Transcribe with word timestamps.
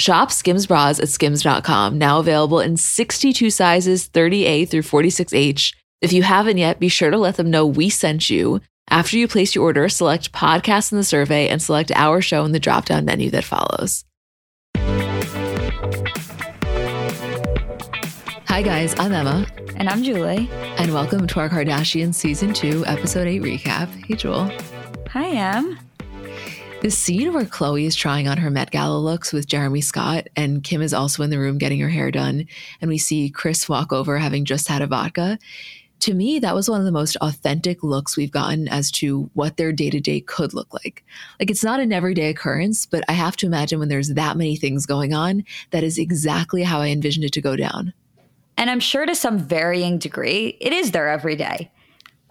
Shop 0.00 0.32
Skims 0.32 0.66
bras 0.66 0.98
at 0.98 1.10
skims.com, 1.10 1.98
now 1.98 2.20
available 2.20 2.58
in 2.58 2.78
62 2.78 3.50
sizes 3.50 4.08
30A 4.08 4.66
through 4.66 4.80
46H. 4.80 5.74
If 6.00 6.14
you 6.14 6.22
haven't 6.22 6.56
yet, 6.56 6.80
be 6.80 6.88
sure 6.88 7.10
to 7.10 7.18
let 7.18 7.36
them 7.36 7.50
know 7.50 7.66
we 7.66 7.90
sent 7.90 8.30
you. 8.30 8.62
After 8.88 9.18
you 9.18 9.28
place 9.28 9.54
your 9.54 9.64
order, 9.64 9.90
select 9.90 10.32
podcast 10.32 10.90
in 10.90 10.96
the 10.96 11.04
survey 11.04 11.48
and 11.48 11.60
select 11.60 11.92
our 11.94 12.22
show 12.22 12.46
in 12.46 12.52
the 12.52 12.58
drop 12.58 12.86
down 12.86 13.04
menu 13.04 13.28
that 13.32 13.44
follows. 13.44 14.06
Hi, 18.46 18.62
guys, 18.62 18.98
I'm 18.98 19.12
Emma. 19.12 19.46
And 19.76 19.88
I'm 19.88 20.02
Julie. 20.02 20.48
And 20.78 20.94
welcome 20.94 21.26
to 21.26 21.40
our 21.40 21.50
Kardashian 21.50 22.14
Season 22.14 22.54
2, 22.54 22.86
Episode 22.86 23.26
8 23.26 23.42
recap. 23.42 23.88
Hey, 24.06 24.16
Jewel. 24.16 24.50
Hi, 25.08 25.28
Em. 25.28 25.78
The 26.80 26.90
scene 26.90 27.34
where 27.34 27.44
Khloé 27.44 27.84
is 27.84 27.94
trying 27.94 28.26
on 28.26 28.38
her 28.38 28.50
Met 28.50 28.70
Gala 28.70 28.98
looks 28.98 29.34
with 29.34 29.46
Jeremy 29.46 29.82
Scott, 29.82 30.28
and 30.34 30.64
Kim 30.64 30.80
is 30.80 30.94
also 30.94 31.22
in 31.22 31.28
the 31.28 31.38
room 31.38 31.58
getting 31.58 31.78
her 31.80 31.90
hair 31.90 32.10
done, 32.10 32.46
and 32.80 32.88
we 32.88 32.96
see 32.96 33.28
Kris 33.28 33.68
walk 33.68 33.92
over 33.92 34.16
having 34.16 34.46
just 34.46 34.66
had 34.66 34.80
a 34.80 34.86
vodka 34.86 35.38
to 36.00 36.14
me, 36.14 36.38
that 36.38 36.54
was 36.54 36.68
one 36.68 36.80
of 36.80 36.86
the 36.86 36.92
most 36.92 37.16
authentic 37.16 37.82
looks 37.82 38.16
we've 38.16 38.30
gotten 38.30 38.68
as 38.68 38.90
to 38.90 39.30
what 39.34 39.56
their 39.56 39.72
day 39.72 39.90
to 39.90 40.00
day 40.00 40.20
could 40.20 40.54
look 40.54 40.72
like. 40.72 41.04
Like, 41.38 41.50
it's 41.50 41.64
not 41.64 41.80
an 41.80 41.92
everyday 41.92 42.30
occurrence, 42.30 42.86
but 42.86 43.04
I 43.08 43.12
have 43.12 43.36
to 43.36 43.46
imagine 43.46 43.78
when 43.78 43.88
there's 43.88 44.08
that 44.08 44.36
many 44.36 44.56
things 44.56 44.86
going 44.86 45.12
on, 45.12 45.44
that 45.70 45.84
is 45.84 45.98
exactly 45.98 46.62
how 46.62 46.80
I 46.80 46.88
envisioned 46.88 47.24
it 47.24 47.32
to 47.34 47.40
go 47.40 47.54
down. 47.54 47.92
And 48.56 48.70
I'm 48.70 48.80
sure 48.80 49.06
to 49.06 49.14
some 49.14 49.38
varying 49.38 49.98
degree, 49.98 50.56
it 50.60 50.72
is 50.72 50.90
their 50.90 51.08
everyday. 51.08 51.70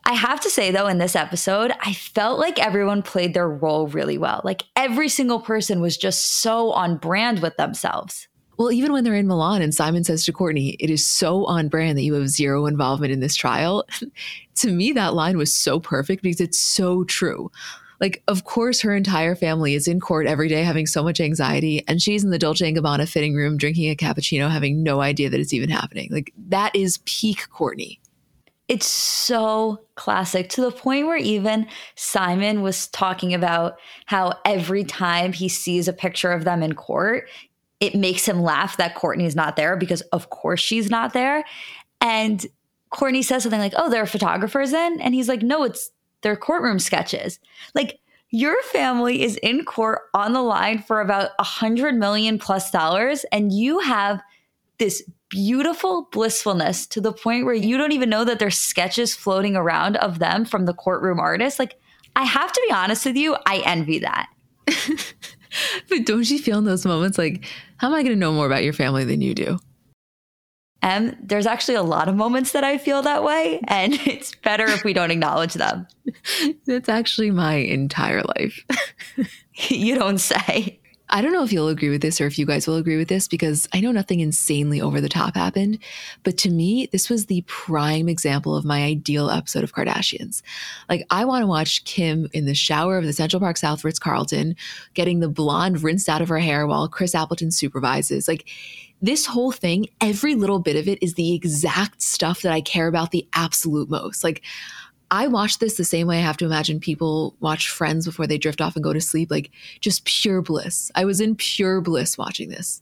I 0.06 0.14
have 0.14 0.40
to 0.42 0.50
say, 0.50 0.72
though, 0.72 0.88
in 0.88 0.98
this 0.98 1.16
episode, 1.16 1.72
I 1.82 1.94
felt 1.94 2.40
like 2.40 2.60
everyone 2.60 3.02
played 3.02 3.34
their 3.34 3.50
role 3.50 3.88
really 3.88 4.18
well. 4.18 4.42
Like 4.44 4.64
every 4.76 5.10
single 5.10 5.40
person 5.40 5.82
was 5.82 5.98
just 5.98 6.42
so 6.42 6.72
on 6.72 6.98
brand 6.98 7.42
with 7.42 7.58
themselves. 7.58 8.28
Well, 8.58 8.72
even 8.74 8.92
when 8.92 9.06
they're 9.06 9.16
in 9.16 9.28
Milan 9.28 9.62
and 9.62 9.74
Simon 9.74 10.04
says 10.04 10.26
to 10.26 10.34
Kourtney, 10.34 10.76
it 10.80 10.90
is 10.90 11.08
so 11.08 11.46
on 11.46 11.70
brand 11.70 11.98
that 11.98 12.04
you 12.04 12.14
have 12.16 12.28
zero 12.28 12.66
involvement 12.66 13.14
in 13.14 13.22
this 13.22 13.36
trial. 13.36 13.86
to 14.56 14.72
me, 14.72 14.92
that 14.92 15.14
line 15.14 15.38
was 15.38 15.56
so 15.56 15.80
perfect 15.80 16.24
because 16.24 16.42
it's 16.42 16.59
so 16.59 17.06
true. 17.06 17.50
Like, 18.02 18.22
of 18.28 18.44
course, 18.44 18.82
her 18.82 18.96
entire 18.96 19.36
family 19.36 19.76
is 19.76 19.88
in 19.88 20.00
court 20.00 20.28
every 20.28 20.50
day 20.50 20.64
having 20.64 20.88
so 20.88 21.04
much 21.04 21.22
anxiety, 21.22 21.84
and 21.88 22.02
she's 22.02 22.24
in 22.24 22.32
the 22.32 22.40
Dolce 22.40 22.72
& 22.74 22.74
Gabbana 22.74 23.08
fitting 23.08 23.34
room 23.34 23.58
drinking 23.58 23.92
a 23.92 23.96
cappuccino, 23.96 24.50
having 24.50 24.84
no 24.84 25.02
idea 25.02 25.30
that 25.30 25.40
it's 25.40 25.54
even 25.54 25.70
happening. 25.70 26.09
Like, 26.12 26.34
that 26.50 26.76
is 26.76 27.00
peak 27.06 27.48
Kourtney. 27.50 28.00
It's 28.69 28.88
so 28.88 29.81
classic 29.96 30.47
to 30.50 30.62
the 30.62 30.72
point 30.72 31.07
where 31.07 31.18
even 31.18 31.68
Simon 31.96 32.62
was 32.62 32.88
talking 32.88 33.34
about 33.34 33.80
how 34.06 34.34
every 34.46 34.84
time 34.84 35.34
he 35.34 35.50
sees 35.50 35.88
a 35.88 35.94
picture 35.94 36.31
of 36.31 36.44
them 36.44 36.62
in 36.62 36.74
court, 36.74 37.28
it 37.79 37.96
makes 37.96 38.28
him 38.28 38.41
laugh 38.44 38.78
that 38.78 38.96
Kourtney's 38.96 39.35
not 39.35 39.56
there 39.56 39.75
because, 39.75 40.02
of 40.13 40.29
course, 40.29 40.59
she's 40.59 40.90
not 40.90 41.13
there. 41.13 41.44
And 42.00 42.46
Kourtney 42.94 43.24
says 43.24 43.44
something 43.44 43.59
like, 43.59 43.74
Oh, 43.75 43.90
there 43.90 44.03
are 44.03 44.08
photographers 44.08 44.72
in? 44.72 45.02
And 45.02 45.16
he's 45.16 45.28
like, 45.28 45.41
No, 45.41 45.63
it's 45.63 45.90
their 46.22 46.35
courtroom 46.35 46.78
sketches. 46.78 47.40
Like, 47.74 48.00
your 48.31 48.62
family 48.63 49.24
is 49.24 49.38
in 49.38 49.66
court 49.66 50.02
on 50.13 50.34
the 50.34 50.44
line 50.44 50.84
for 50.84 51.02
about 51.02 51.31
a 51.40 51.44
hundred 51.44 51.96
million 51.96 52.38
plus 52.38 52.69
dollars, 52.69 53.25
and 53.31 53.52
you 53.52 53.79
have 53.79 54.22
this 54.78 55.02
beautiful 55.29 56.09
blissfulness 56.12 56.88
to 56.88 57.01
the 57.01 57.13
point 57.13 57.45
where 57.45 57.53
you 57.53 57.78
don't 57.78 57.91
even 57.91 58.09
know 58.09 58.23
that 58.23 58.40
there's 58.40 58.57
sketches 58.57 59.16
floating 59.16 59.56
around 59.56 59.97
of 59.97 60.19
them 60.19 60.45
from 60.45 60.66
the 60.66 60.73
courtroom 60.73 61.19
artist. 61.19 61.59
Like, 61.59 61.79
I 62.16 62.23
have 62.25 62.51
to 62.51 62.66
be 62.67 62.73
honest 62.73 63.06
with 63.06 63.16
you, 63.16 63.38
I 63.45 63.62
envy 63.66 64.00
that. 64.00 64.29
but 65.90 66.06
don't 66.06 66.29
you 66.29 66.40
feel 66.40 66.59
in 66.59 66.66
those 66.66 66.85
moments 66.85 67.17
like, 67.17 67.45
how 67.78 67.88
am 67.88 67.94
I 67.94 68.03
going 68.03 68.16
to 68.16 68.19
know 68.19 68.34
more 68.34 68.45
about 68.45 68.63
your 68.63 68.73
family 68.73 69.06
than 69.06 69.22
you 69.22 69.34
do? 69.34 69.59
And 70.81 71.17
there's 71.22 71.46
actually 71.46 71.75
a 71.75 71.84
lot 71.84 72.07
of 72.07 72.16
moments 72.16 72.53
that 72.53 72.63
I 72.63 72.78
feel 72.78 73.01
that 73.01 73.23
way, 73.23 73.59
and 73.67 73.94
it's 74.06 74.34
better 74.35 74.66
if 74.66 74.84
we 74.84 74.94
don't 74.94 75.11
acknowledge 75.11 75.53
them. 75.53 75.88
That's 76.66 76.90
actually 76.90 77.31
my 77.31 77.56
entire 77.56 78.22
life. 78.38 78.66
you 79.67 79.96
don't 79.96 80.19
say. 80.19 80.78
I 81.12 81.22
don't 81.22 81.34
know 81.34 81.44
if 81.44 81.52
you'll 81.52 81.70
agree 81.70 81.90
with 81.90 82.02
this 82.02 82.22
or 82.22 82.28
if 82.28 82.38
you 82.38 82.46
guys 82.46 82.68
will 82.68 82.75
agree 82.75 82.97
with 82.97 83.08
this 83.08 83.28
because 83.28 83.68
I 83.74 83.81
know 83.81 83.92
nothing 83.92 84.20
insanely 84.20 84.80
over 84.80 85.02
the 85.02 85.09
top 85.09 85.36
happened. 85.36 85.80
But 86.24 86.38
to 86.40 86.52
me, 86.52 86.88
this 86.92 87.09
was 87.09 87.25
the 87.25 87.42
prime 87.47 88.08
example 88.08 88.56
of 88.56 88.64
my 88.64 88.84
ideal 88.84 89.31
episode 89.31 89.64
of 89.64 89.74
Kardashians. 89.74 90.44
Like, 90.88 91.06
I 91.09 91.25
want 91.25 91.42
to 91.42 91.47
watch 91.47 91.84
Kim 91.86 92.28
in 92.34 92.46
the 92.46 92.53
shower 92.53 92.97
of 92.97 93.06
the 93.06 93.14
Central 93.14 93.40
Park 93.40 93.58
South 93.58 93.84
Ritz 93.84 93.97
Carlton, 93.97 94.56
getting 94.94 95.20
the 95.20 95.30
blonde 95.30 95.81
rinsed 95.81 96.09
out 96.09 96.22
of 96.22 96.30
her 96.30 96.40
hair 96.40 96.68
while 96.68 96.88
Chris 96.88 97.16
Appleton 97.16 97.52
supervises. 97.52 98.28
Like, 98.28 98.47
this 99.02 99.26
whole 99.26 99.52
thing, 99.52 99.88
every 100.02 100.36
little 100.36 100.59
bit 100.59 100.76
of 100.76 100.88
it 100.88 101.02
is 101.02 101.14
the 101.14 101.34
exact 101.34 102.02
stuff 102.02 102.41
that 102.41 102.52
I 102.52 102.62
care 102.62 102.88
about 102.88 103.12
the 103.12 103.28
absolute 103.34 103.90
most. 103.90 104.24
Like, 104.24 104.44
I 105.12 105.28
watch 105.28 105.59
this 105.59 105.75
the 105.75 105.84
same 105.84 106.08
way 106.08 106.18
I 106.18 106.22
have 106.22 106.38
to 106.38 106.46
imagine 106.46 106.80
people 106.80 107.36
watch 107.40 107.70
Friends 107.70 108.06
before 108.06 108.28
they 108.28 108.38
drift 108.38 108.62
off 108.62 108.75
and 108.75 108.84
go 108.84 108.94
to 108.94 109.02
sleep, 109.02 109.31
like 109.31 109.52
just 109.80 110.06
pure 110.06 110.42
bliss. 110.42 110.92
I 110.96 111.06
was 111.06 111.20
in 111.20 111.36
pure 111.36 111.81
bliss 111.81 112.18
watching 112.18 112.50
this. 112.50 112.81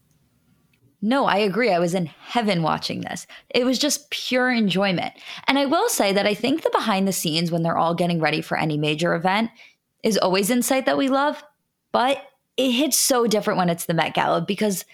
No, 1.01 1.25
I 1.25 1.37
agree. 1.37 1.71
I 1.71 1.79
was 1.79 1.93
in 1.93 2.07
heaven 2.07 2.63
watching 2.63 3.01
this. 3.01 3.27
It 3.49 3.65
was 3.65 3.77
just 3.77 4.09
pure 4.09 4.51
enjoyment. 4.51 5.13
And 5.47 5.59
I 5.59 5.65
will 5.65 5.89
say 5.89 6.11
that 6.11 6.25
I 6.25 6.33
think 6.33 6.63
the 6.63 6.71
behind 6.71 7.07
the 7.07 7.13
scenes 7.13 7.51
when 7.51 7.61
they're 7.61 7.77
all 7.77 7.93
getting 7.93 8.19
ready 8.19 8.41
for 8.41 8.57
any 8.57 8.77
major 8.77 9.13
event 9.13 9.51
is 10.03 10.17
always 10.17 10.49
insight 10.49 10.85
that 10.85 10.97
we 10.97 11.07
love, 11.07 11.43
but 11.91 12.23
it 12.57 12.71
hits 12.71 12.97
so 12.97 13.27
different 13.27 13.59
when 13.59 13.69
it's 13.69 13.85
the 13.85 13.93
Met 13.93 14.15
Gala 14.15 14.41
because 14.41 14.85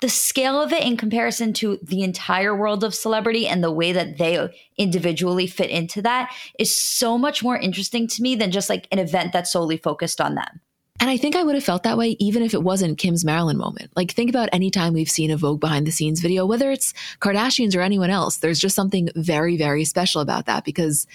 the 0.00 0.08
scale 0.08 0.60
of 0.60 0.72
it 0.72 0.84
in 0.84 0.96
comparison 0.96 1.52
to 1.54 1.78
the 1.82 2.02
entire 2.02 2.54
world 2.54 2.84
of 2.84 2.94
celebrity 2.94 3.48
and 3.48 3.64
the 3.64 3.72
way 3.72 3.92
that 3.92 4.18
they 4.18 4.48
individually 4.76 5.46
fit 5.46 5.70
into 5.70 6.00
that 6.02 6.32
is 6.58 6.76
so 6.76 7.18
much 7.18 7.42
more 7.42 7.56
interesting 7.56 8.06
to 8.06 8.22
me 8.22 8.36
than 8.36 8.50
just 8.50 8.70
like 8.70 8.86
an 8.92 8.98
event 8.98 9.32
that's 9.32 9.52
solely 9.52 9.76
focused 9.76 10.20
on 10.20 10.36
them. 10.36 10.60
And 11.00 11.08
I 11.08 11.16
think 11.16 11.36
I 11.36 11.44
would 11.44 11.54
have 11.54 11.64
felt 11.64 11.84
that 11.84 11.96
way 11.96 12.16
even 12.18 12.42
if 12.42 12.54
it 12.54 12.62
wasn't 12.62 12.98
Kim's 12.98 13.24
Marilyn 13.24 13.56
moment. 13.56 13.92
Like, 13.94 14.10
think 14.10 14.30
about 14.30 14.48
any 14.52 14.70
time 14.70 14.94
we've 14.94 15.10
seen 15.10 15.30
a 15.30 15.36
Vogue 15.36 15.60
behind 15.60 15.86
the 15.86 15.92
scenes 15.92 16.20
video, 16.20 16.44
whether 16.44 16.72
it's 16.72 16.92
Kardashians 17.20 17.76
or 17.76 17.80
anyone 17.80 18.10
else, 18.10 18.38
there's 18.38 18.58
just 18.58 18.74
something 18.74 19.08
very, 19.14 19.56
very 19.56 19.84
special 19.84 20.20
about 20.20 20.46
that 20.46 20.64
because 20.64 21.06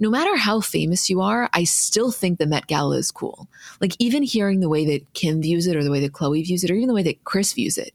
no 0.00 0.10
matter 0.10 0.34
how 0.36 0.60
famous 0.60 1.10
you 1.10 1.20
are, 1.20 1.48
I 1.52 1.64
still 1.64 2.10
think 2.10 2.38
the 2.38 2.46
Met 2.46 2.66
Gala 2.66 2.96
is 2.96 3.10
cool. 3.10 3.48
Like, 3.80 3.94
even 3.98 4.22
hearing 4.22 4.60
the 4.60 4.68
way 4.68 4.86
that 4.86 5.12
Kim 5.12 5.42
views 5.42 5.66
it 5.66 5.76
or 5.76 5.84
the 5.84 5.90
way 5.90 6.00
that 6.00 6.12
Khloé 6.12 6.44
views 6.44 6.64
it 6.64 6.70
or 6.70 6.74
even 6.74 6.88
the 6.88 6.94
way 6.94 7.02
that 7.02 7.22
Kris 7.24 7.52
views 7.52 7.76
it, 7.76 7.92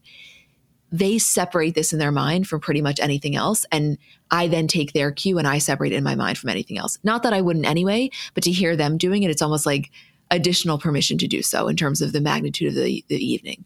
they 0.92 1.18
separate 1.18 1.74
this 1.74 1.92
in 1.92 1.98
their 1.98 2.12
mind 2.12 2.46
from 2.46 2.60
pretty 2.60 2.80
much 2.80 3.00
anything 3.00 3.34
else. 3.34 3.66
And 3.72 3.98
I 4.30 4.46
then 4.46 4.68
take 4.68 4.92
their 4.92 5.10
cue 5.10 5.36
and 5.36 5.46
I 5.46 5.58
separate 5.58 5.92
it 5.92 5.96
in 5.96 6.04
my 6.04 6.14
mind 6.14 6.38
from 6.38 6.50
anything 6.50 6.78
else. 6.78 6.98
Not 7.02 7.24
that 7.24 7.32
I 7.32 7.40
wouldn't 7.40 7.66
anyway, 7.66 8.10
but 8.34 8.44
to 8.44 8.52
hear 8.52 8.76
them 8.76 8.96
doing 8.96 9.24
it, 9.24 9.30
it's 9.30 9.42
almost 9.42 9.66
like 9.66 9.90
additional 10.30 10.78
permission 10.78 11.18
to 11.18 11.28
do 11.28 11.42
so 11.42 11.66
in 11.66 11.76
terms 11.76 12.00
of 12.00 12.12
the 12.12 12.20
magnitude 12.20 12.68
of 12.68 12.74
the, 12.74 13.04
the 13.08 13.24
evening. 13.24 13.64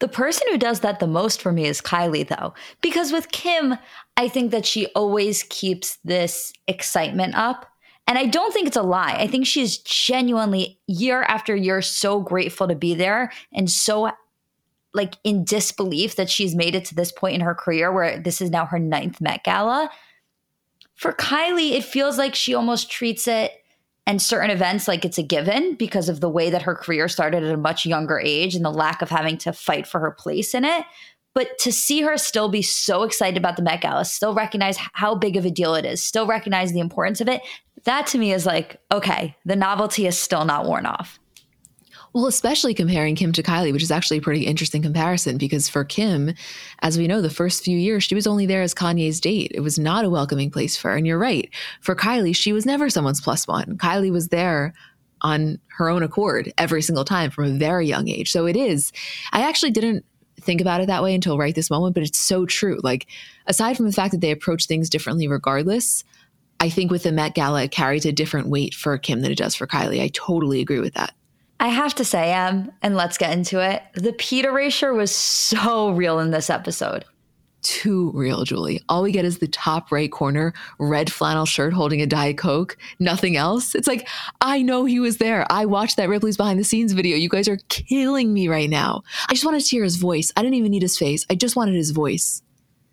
The 0.00 0.08
person 0.08 0.46
who 0.50 0.58
does 0.58 0.80
that 0.80 0.98
the 0.98 1.06
most 1.06 1.40
for 1.40 1.52
me 1.52 1.66
is 1.66 1.80
Kylie, 1.80 2.26
though, 2.26 2.54
because 2.80 3.12
with 3.12 3.30
Kim, 3.30 3.76
I 4.16 4.28
think 4.28 4.50
that 4.50 4.66
she 4.66 4.86
always 4.88 5.44
keeps 5.44 5.98
this 6.04 6.52
excitement 6.66 7.34
up. 7.34 7.66
And 8.06 8.18
I 8.18 8.26
don't 8.26 8.52
think 8.52 8.66
it's 8.66 8.76
a 8.76 8.82
lie. 8.82 9.14
I 9.16 9.28
think 9.28 9.46
she's 9.46 9.78
genuinely, 9.78 10.80
year 10.86 11.22
after 11.22 11.54
year, 11.54 11.80
so 11.80 12.20
grateful 12.20 12.66
to 12.66 12.74
be 12.74 12.94
there 12.94 13.30
and 13.52 13.70
so 13.70 14.10
like 14.92 15.14
in 15.22 15.44
disbelief 15.44 16.16
that 16.16 16.28
she's 16.28 16.56
made 16.56 16.74
it 16.74 16.84
to 16.86 16.94
this 16.94 17.12
point 17.12 17.36
in 17.36 17.40
her 17.40 17.54
career 17.54 17.92
where 17.92 18.18
this 18.18 18.40
is 18.40 18.50
now 18.50 18.66
her 18.66 18.78
ninth 18.78 19.20
Met 19.20 19.44
Gala. 19.44 19.90
For 20.96 21.12
Kylie, 21.12 21.72
it 21.72 21.84
feels 21.84 22.18
like 22.18 22.34
she 22.34 22.54
almost 22.54 22.90
treats 22.90 23.28
it 23.28 23.59
and 24.06 24.20
certain 24.20 24.50
events 24.50 24.88
like 24.88 25.04
it's 25.04 25.18
a 25.18 25.22
given 25.22 25.74
because 25.74 26.08
of 26.08 26.20
the 26.20 26.28
way 26.28 26.50
that 26.50 26.62
her 26.62 26.74
career 26.74 27.08
started 27.08 27.44
at 27.44 27.52
a 27.52 27.56
much 27.56 27.86
younger 27.86 28.18
age 28.18 28.54
and 28.54 28.64
the 28.64 28.70
lack 28.70 29.02
of 29.02 29.10
having 29.10 29.38
to 29.38 29.52
fight 29.52 29.86
for 29.86 30.00
her 30.00 30.10
place 30.10 30.54
in 30.54 30.64
it. 30.64 30.84
But 31.34 31.58
to 31.60 31.70
see 31.70 32.00
her 32.02 32.16
still 32.16 32.48
be 32.48 32.62
so 32.62 33.04
excited 33.04 33.36
about 33.36 33.56
the 33.56 33.62
Met 33.62 33.82
Gala, 33.82 34.04
still 34.04 34.34
recognize 34.34 34.76
how 34.94 35.14
big 35.14 35.36
of 35.36 35.44
a 35.44 35.50
deal 35.50 35.74
it 35.76 35.84
is, 35.84 36.02
still 36.02 36.26
recognize 36.26 36.72
the 36.72 36.80
importance 36.80 37.20
of 37.20 37.28
it, 37.28 37.40
that 37.84 38.06
to 38.08 38.18
me 38.18 38.32
is 38.32 38.46
like, 38.46 38.80
okay, 38.92 39.36
the 39.44 39.56
novelty 39.56 40.06
is 40.06 40.18
still 40.18 40.44
not 40.44 40.66
worn 40.66 40.86
off. 40.86 41.20
Well, 42.12 42.26
especially 42.26 42.74
comparing 42.74 43.14
Kim 43.14 43.30
to 43.32 43.42
Kylie, 43.42 43.72
which 43.72 43.84
is 43.84 43.92
actually 43.92 44.18
a 44.18 44.22
pretty 44.22 44.44
interesting 44.44 44.82
comparison 44.82 45.38
because 45.38 45.68
for 45.68 45.84
Kim, 45.84 46.34
as 46.80 46.98
we 46.98 47.06
know, 47.06 47.20
the 47.20 47.30
first 47.30 47.62
few 47.62 47.78
years, 47.78 48.02
she 48.02 48.16
was 48.16 48.26
only 48.26 48.46
there 48.46 48.62
as 48.62 48.74
Kanye's 48.74 49.20
date. 49.20 49.52
It 49.54 49.60
was 49.60 49.78
not 49.78 50.04
a 50.04 50.10
welcoming 50.10 50.50
place 50.50 50.76
for 50.76 50.90
her. 50.90 50.96
And 50.96 51.06
you're 51.06 51.18
right. 51.18 51.48
For 51.80 51.94
Kylie, 51.94 52.34
she 52.34 52.52
was 52.52 52.66
never 52.66 52.90
someone's 52.90 53.20
plus 53.20 53.46
one. 53.46 53.78
Kylie 53.78 54.10
was 54.10 54.28
there 54.28 54.74
on 55.22 55.60
her 55.76 55.88
own 55.88 56.02
accord 56.02 56.52
every 56.58 56.82
single 56.82 57.04
time 57.04 57.30
from 57.30 57.44
a 57.44 57.58
very 57.58 57.86
young 57.86 58.08
age. 58.08 58.32
So 58.32 58.46
it 58.46 58.56
is. 58.56 58.90
I 59.32 59.42
actually 59.42 59.70
didn't 59.70 60.04
think 60.40 60.60
about 60.60 60.80
it 60.80 60.86
that 60.86 61.02
way 61.04 61.14
until 61.14 61.38
right 61.38 61.54
this 61.54 61.70
moment, 61.70 61.94
but 61.94 62.02
it's 62.02 62.18
so 62.18 62.44
true. 62.44 62.80
Like, 62.82 63.06
aside 63.46 63.76
from 63.76 63.86
the 63.86 63.92
fact 63.92 64.12
that 64.12 64.20
they 64.20 64.30
approach 64.32 64.66
things 64.66 64.90
differently 64.90 65.28
regardless, 65.28 66.02
I 66.58 66.70
think 66.70 66.90
with 66.90 67.04
the 67.04 67.12
Met 67.12 67.34
Gala, 67.34 67.64
it 67.64 67.70
carries 67.70 68.04
a 68.04 68.12
different 68.12 68.48
weight 68.48 68.74
for 68.74 68.98
Kim 68.98 69.20
than 69.20 69.30
it 69.30 69.38
does 69.38 69.54
for 69.54 69.66
Kylie. 69.66 70.02
I 70.02 70.08
totally 70.08 70.60
agree 70.60 70.80
with 70.80 70.94
that. 70.94 71.14
I 71.60 71.68
have 71.68 71.94
to 71.96 72.04
say, 72.06 72.32
Em, 72.32 72.72
and 72.80 72.96
let's 72.96 73.18
get 73.18 73.32
into 73.32 73.62
it. 73.62 73.82
The 73.94 74.14
Pete 74.14 74.46
erasure 74.46 74.94
was 74.94 75.14
so 75.14 75.90
real 75.90 76.18
in 76.18 76.30
this 76.30 76.48
episode. 76.48 77.04
Too 77.60 78.10
real, 78.14 78.44
Julie. 78.44 78.82
All 78.88 79.02
we 79.02 79.12
get 79.12 79.26
is 79.26 79.38
the 79.38 79.46
top 79.46 79.92
right 79.92 80.10
corner, 80.10 80.54
red 80.78 81.12
flannel 81.12 81.44
shirt 81.44 81.74
holding 81.74 82.00
a 82.00 82.06
Diet 82.06 82.38
Coke, 82.38 82.78
nothing 82.98 83.36
else. 83.36 83.74
It's 83.74 83.86
like, 83.86 84.08
I 84.40 84.62
know 84.62 84.86
he 84.86 84.98
was 84.98 85.18
there. 85.18 85.46
I 85.50 85.66
watched 85.66 85.98
that 85.98 86.08
Ripley's 86.08 86.38
behind 86.38 86.58
the 86.58 86.64
scenes 86.64 86.94
video. 86.94 87.18
You 87.18 87.28
guys 87.28 87.46
are 87.46 87.58
killing 87.68 88.32
me 88.32 88.48
right 88.48 88.70
now. 88.70 89.02
I 89.28 89.34
just 89.34 89.44
wanted 89.44 89.62
to 89.62 89.68
hear 89.68 89.84
his 89.84 89.96
voice. 89.96 90.32
I 90.38 90.42
didn't 90.42 90.54
even 90.54 90.70
need 90.70 90.80
his 90.80 90.96
face. 90.96 91.26
I 91.28 91.34
just 91.34 91.56
wanted 91.56 91.74
his 91.74 91.90
voice. 91.90 92.40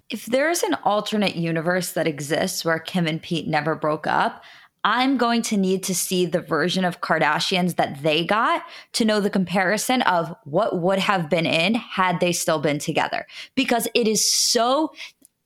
If 0.09 0.25
there's 0.25 0.63
an 0.63 0.75
alternate 0.83 1.37
universe 1.37 1.93
that 1.93 2.07
exists 2.07 2.65
where 2.65 2.79
Kim 2.79 3.07
and 3.07 3.21
Pete 3.21 3.47
never 3.47 3.75
broke 3.75 4.07
up, 4.07 4.43
I'm 4.83 5.17
going 5.17 5.41
to 5.43 5.57
need 5.57 5.83
to 5.83 5.95
see 5.95 6.25
the 6.25 6.41
version 6.41 6.85
of 6.85 7.01
Kardashians 7.01 7.75
that 7.75 8.01
they 8.03 8.25
got 8.25 8.63
to 8.93 9.05
know 9.05 9.19
the 9.19 9.29
comparison 9.29 10.01
of 10.03 10.33
what 10.45 10.79
would 10.79 10.99
have 10.99 11.29
been 11.29 11.45
in 11.45 11.75
had 11.75 12.19
they 12.19 12.31
still 12.31 12.59
been 12.59 12.79
together. 12.79 13.25
Because 13.55 13.87
it 13.93 14.07
is 14.07 14.31
so, 14.31 14.93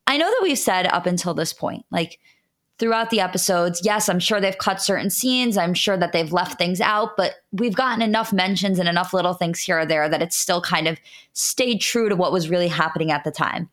I 0.08 0.18
know 0.18 0.30
that 0.30 0.42
we've 0.44 0.58
said 0.58 0.86
up 0.88 1.06
until 1.06 1.34
this 1.34 1.54
point, 1.54 1.86
like 1.92 2.20
throughout 2.78 3.10
the 3.10 3.20
episodes, 3.20 3.82
yes, 3.84 4.10
I'm 4.10 4.20
sure 4.20 4.42
they've 4.42 4.58
cut 4.58 4.82
certain 4.82 5.10
scenes. 5.10 5.58
I'm 5.58 5.74
sure 5.74 5.98
that 5.98 6.12
they've 6.12 6.34
left 6.34 6.58
things 6.58 6.82
out, 6.82 7.16
but 7.18 7.36
we've 7.52 7.76
gotten 7.76 8.02
enough 8.02 8.34
mentions 8.34 8.80
and 8.80 8.90
enough 8.90 9.14
little 9.14 9.34
things 9.34 9.60
here 9.60 9.80
or 9.80 9.86
there 9.86 10.10
that 10.10 10.22
it's 10.22 10.38
still 10.38 10.62
kind 10.62 10.88
of 10.88 11.00
stayed 11.34 11.80
true 11.80 12.10
to 12.10 12.16
what 12.16 12.32
was 12.32 12.50
really 12.50 12.68
happening 12.68 13.12
at 13.12 13.24
the 13.24 13.32
time 13.32 13.70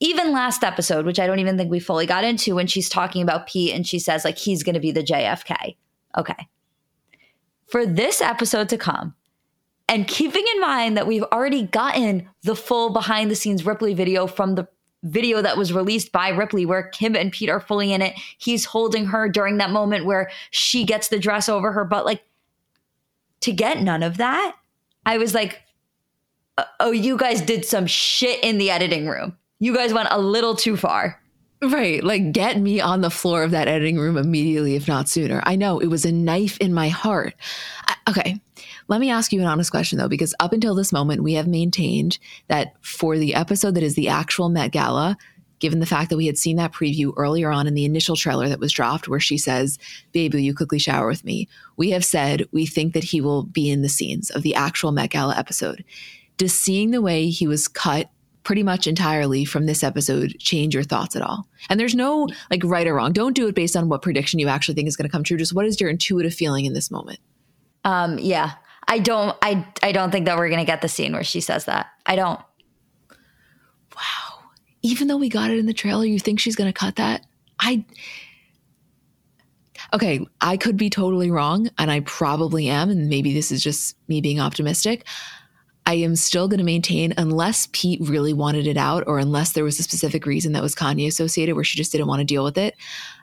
even 0.00 0.32
last 0.32 0.62
episode, 0.62 1.06
which 1.06 1.18
I 1.18 1.26
don't 1.26 1.40
even 1.40 1.56
think 1.56 1.70
we 1.70 1.80
fully 1.80 2.06
got 2.06 2.24
into, 2.24 2.54
when 2.54 2.66
she's 2.66 2.88
talking 2.88 3.22
about 3.22 3.46
Pete 3.46 3.74
and 3.74 3.86
she 3.86 3.98
says, 3.98 4.24
like, 4.24 4.38
he's 4.38 4.62
going 4.62 4.74
to 4.74 4.80
be 4.80 4.92
the 4.92 5.02
JFK. 5.02 5.76
Okay. 6.16 6.48
For 7.66 7.84
this 7.84 8.20
episode 8.20 8.68
to 8.70 8.78
come, 8.78 9.14
and 9.88 10.06
keeping 10.06 10.44
in 10.54 10.60
mind 10.60 10.96
that 10.96 11.06
we've 11.06 11.24
already 11.24 11.62
gotten 11.62 12.28
the 12.42 12.54
full 12.54 12.90
behind 12.90 13.30
the 13.30 13.34
scenes 13.34 13.64
Ripley 13.64 13.94
video 13.94 14.26
from 14.26 14.54
the 14.54 14.68
video 15.02 15.40
that 15.40 15.56
was 15.56 15.72
released 15.72 16.12
by 16.12 16.28
Ripley, 16.28 16.66
where 16.66 16.88
Kim 16.88 17.16
and 17.16 17.32
Pete 17.32 17.48
are 17.48 17.60
fully 17.60 17.92
in 17.92 18.02
it. 18.02 18.14
He's 18.36 18.64
holding 18.64 19.06
her 19.06 19.28
during 19.28 19.56
that 19.58 19.70
moment 19.70 20.04
where 20.04 20.30
she 20.50 20.84
gets 20.84 21.08
the 21.08 21.18
dress 21.18 21.48
over 21.48 21.72
her 21.72 21.84
butt. 21.84 22.04
Like, 22.04 22.22
to 23.40 23.52
get 23.52 23.80
none 23.80 24.02
of 24.02 24.18
that, 24.18 24.56
I 25.06 25.18
was 25.18 25.34
like, 25.34 25.62
uh, 26.58 26.64
oh, 26.80 26.90
you 26.90 27.16
guys 27.16 27.40
did 27.40 27.64
some 27.64 27.86
shit 27.86 28.42
in 28.42 28.58
the 28.58 28.70
editing 28.70 29.06
room 29.06 29.36
you 29.58 29.74
guys 29.74 29.92
went 29.92 30.08
a 30.10 30.18
little 30.18 30.54
too 30.54 30.76
far. 30.76 31.20
Right. 31.60 32.04
Like, 32.04 32.30
get 32.30 32.60
me 32.60 32.80
on 32.80 33.00
the 33.00 33.10
floor 33.10 33.42
of 33.42 33.50
that 33.50 33.66
editing 33.66 33.98
room 33.98 34.16
immediately, 34.16 34.76
if 34.76 34.86
not 34.86 35.08
sooner. 35.08 35.42
I 35.44 35.56
know 35.56 35.80
it 35.80 35.88
was 35.88 36.04
a 36.04 36.12
knife 36.12 36.56
in 36.58 36.72
my 36.72 36.88
heart. 36.88 37.34
I, 37.88 37.96
okay. 38.08 38.40
Let 38.86 39.00
me 39.00 39.10
ask 39.10 39.32
you 39.32 39.40
an 39.40 39.46
honest 39.46 39.72
question, 39.72 39.98
though, 39.98 40.08
because 40.08 40.34
up 40.38 40.52
until 40.52 40.76
this 40.76 40.92
moment, 40.92 41.22
we 41.22 41.34
have 41.34 41.48
maintained 41.48 42.18
that 42.46 42.74
for 42.80 43.18
the 43.18 43.34
episode 43.34 43.74
that 43.74 43.82
is 43.82 43.96
the 43.96 44.08
actual 44.08 44.48
Met 44.48 44.70
Gala, 44.70 45.18
given 45.58 45.80
the 45.80 45.86
fact 45.86 46.10
that 46.10 46.16
we 46.16 46.26
had 46.26 46.38
seen 46.38 46.56
that 46.56 46.72
preview 46.72 47.12
earlier 47.16 47.50
on 47.50 47.66
in 47.66 47.74
the 47.74 47.84
initial 47.84 48.14
trailer 48.14 48.48
that 48.48 48.60
was 48.60 48.72
dropped, 48.72 49.08
where 49.08 49.18
she 49.18 49.36
says, 49.36 49.78
Babe, 50.12 50.32
will 50.32 50.40
you 50.40 50.54
quickly 50.54 50.78
shower 50.78 51.08
with 51.08 51.24
me? 51.24 51.48
We 51.76 51.90
have 51.90 52.04
said 52.04 52.46
we 52.52 52.66
think 52.66 52.94
that 52.94 53.04
he 53.04 53.20
will 53.20 53.42
be 53.42 53.68
in 53.68 53.82
the 53.82 53.88
scenes 53.88 54.30
of 54.30 54.42
the 54.42 54.54
actual 54.54 54.92
Met 54.92 55.10
Gala 55.10 55.36
episode. 55.36 55.84
Does 56.36 56.54
seeing 56.54 56.92
the 56.92 57.02
way 57.02 57.28
he 57.28 57.48
was 57.48 57.66
cut 57.66 58.10
pretty 58.48 58.62
much 58.62 58.86
entirely 58.86 59.44
from 59.44 59.66
this 59.66 59.84
episode 59.84 60.34
change 60.38 60.72
your 60.72 60.82
thoughts 60.82 61.14
at 61.14 61.20
all? 61.20 61.46
And 61.68 61.78
there's 61.78 61.94
no 61.94 62.26
like 62.50 62.64
right 62.64 62.86
or 62.86 62.94
wrong. 62.94 63.12
Don't 63.12 63.36
do 63.36 63.46
it 63.46 63.54
based 63.54 63.76
on 63.76 63.90
what 63.90 64.00
prediction 64.00 64.38
you 64.38 64.48
actually 64.48 64.74
think 64.74 64.88
is 64.88 64.96
going 64.96 65.06
to 65.06 65.12
come 65.12 65.22
true. 65.22 65.36
Just 65.36 65.52
what 65.52 65.66
is 65.66 65.78
your 65.78 65.90
intuitive 65.90 66.32
feeling 66.32 66.64
in 66.64 66.72
this 66.72 66.90
moment? 66.90 67.18
Um, 67.84 68.18
yeah. 68.18 68.52
I 68.88 69.00
don't 69.00 69.36
I 69.42 69.66
I 69.82 69.92
don't 69.92 70.10
think 70.10 70.24
that 70.24 70.38
we're 70.38 70.48
going 70.48 70.60
to 70.60 70.64
get 70.64 70.80
the 70.80 70.88
scene 70.88 71.12
where 71.12 71.24
she 71.24 71.42
says 71.42 71.66
that. 71.66 71.88
I 72.06 72.16
don't. 72.16 72.40
Wow. 73.94 74.40
Even 74.80 75.08
though 75.08 75.18
we 75.18 75.28
got 75.28 75.50
it 75.50 75.58
in 75.58 75.66
the 75.66 75.74
trailer, 75.74 76.06
you 76.06 76.18
think 76.18 76.40
she's 76.40 76.56
going 76.56 76.72
to 76.72 76.78
cut 76.78 76.96
that? 76.96 77.26
I 77.60 77.84
Okay, 79.92 80.26
I 80.40 80.56
could 80.56 80.78
be 80.78 80.88
totally 80.88 81.30
wrong 81.30 81.68
and 81.76 81.90
I 81.90 82.00
probably 82.00 82.68
am 82.68 82.88
and 82.88 83.10
maybe 83.10 83.34
this 83.34 83.52
is 83.52 83.62
just 83.62 83.94
me 84.08 84.22
being 84.22 84.40
optimistic. 84.40 85.06
I 85.88 85.94
am 85.94 86.16
still 86.16 86.48
going 86.48 86.58
to 86.58 86.64
maintain, 86.64 87.14
unless 87.16 87.70
Pete 87.72 88.02
really 88.02 88.34
wanted 88.34 88.66
it 88.66 88.76
out, 88.76 89.04
or 89.06 89.18
unless 89.18 89.52
there 89.52 89.64
was 89.64 89.80
a 89.80 89.82
specific 89.82 90.26
reason 90.26 90.52
that 90.52 90.62
was 90.62 90.74
Kanye 90.74 91.06
associated 91.06 91.54
where 91.54 91.64
she 91.64 91.78
just 91.78 91.92
didn't 91.92 92.08
want 92.08 92.20
to 92.20 92.26
deal 92.26 92.44
with 92.44 92.58
it. 92.58 92.76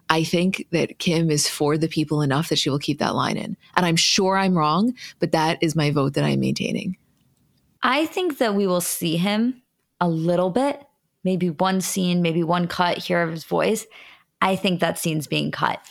I 0.09 0.23
think 0.23 0.65
that 0.71 0.97
Kim 0.97 1.29
is 1.29 1.47
for 1.47 1.77
the 1.77 1.87
people 1.87 2.23
enough 2.23 2.49
that 2.49 2.57
she 2.57 2.71
will 2.71 2.79
keep 2.79 2.97
that 2.97 3.13
line 3.13 3.37
in. 3.37 3.55
And 3.77 3.85
I'm 3.85 3.95
sure 3.95 4.35
I'm 4.35 4.57
wrong, 4.57 4.95
but 5.19 5.31
that 5.31 5.59
is 5.61 5.75
my 5.75 5.91
vote 5.91 6.15
that 6.15 6.23
I'm 6.23 6.39
maintaining. 6.39 6.97
I 7.83 8.07
think 8.07 8.39
that 8.39 8.55
we 8.55 8.65
will 8.65 8.81
see 8.81 9.15
him 9.15 9.61
a 10.01 10.09
little 10.09 10.49
bit, 10.49 10.81
maybe 11.23 11.51
one 11.51 11.81
scene, 11.81 12.23
maybe 12.23 12.43
one 12.43 12.67
cut 12.67 12.97
hear 12.97 13.21
of 13.21 13.29
his 13.29 13.43
voice. 13.43 13.85
I 14.41 14.55
think 14.55 14.79
that 14.79 14.97
scene's 14.97 15.27
being 15.27 15.51
cut. 15.51 15.85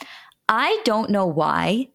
I 0.49 0.81
don't 0.83 1.09
know 1.09 1.25
why 1.25 1.87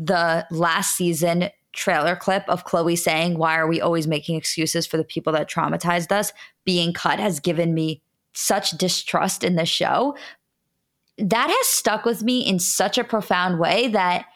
the 0.00 0.48
last 0.50 0.96
season 0.96 1.50
trailer 1.76 2.16
clip 2.16 2.44
of 2.48 2.64
Khloé 2.64 2.98
saying, 2.98 3.38
Why 3.38 3.56
are 3.56 3.68
we 3.68 3.80
always 3.80 4.06
making 4.06 4.36
excuses 4.36 4.86
for 4.86 4.96
the 4.96 5.04
people 5.04 5.32
that 5.34 5.48
traumatized 5.48 6.10
us? 6.10 6.32
being 6.66 6.92
cut 6.92 7.18
has 7.18 7.40
given 7.40 7.72
me 7.72 8.02
such 8.34 8.72
distrust 8.72 9.42
in 9.42 9.56
the 9.56 9.64
show. 9.64 10.14
That 11.16 11.48
has 11.48 11.66
stuck 11.68 12.04
with 12.04 12.22
me 12.22 12.40
in 12.40 12.58
such 12.58 12.98
a 12.98 13.04
profound 13.04 13.58
way 13.58 13.88
that 13.88 14.26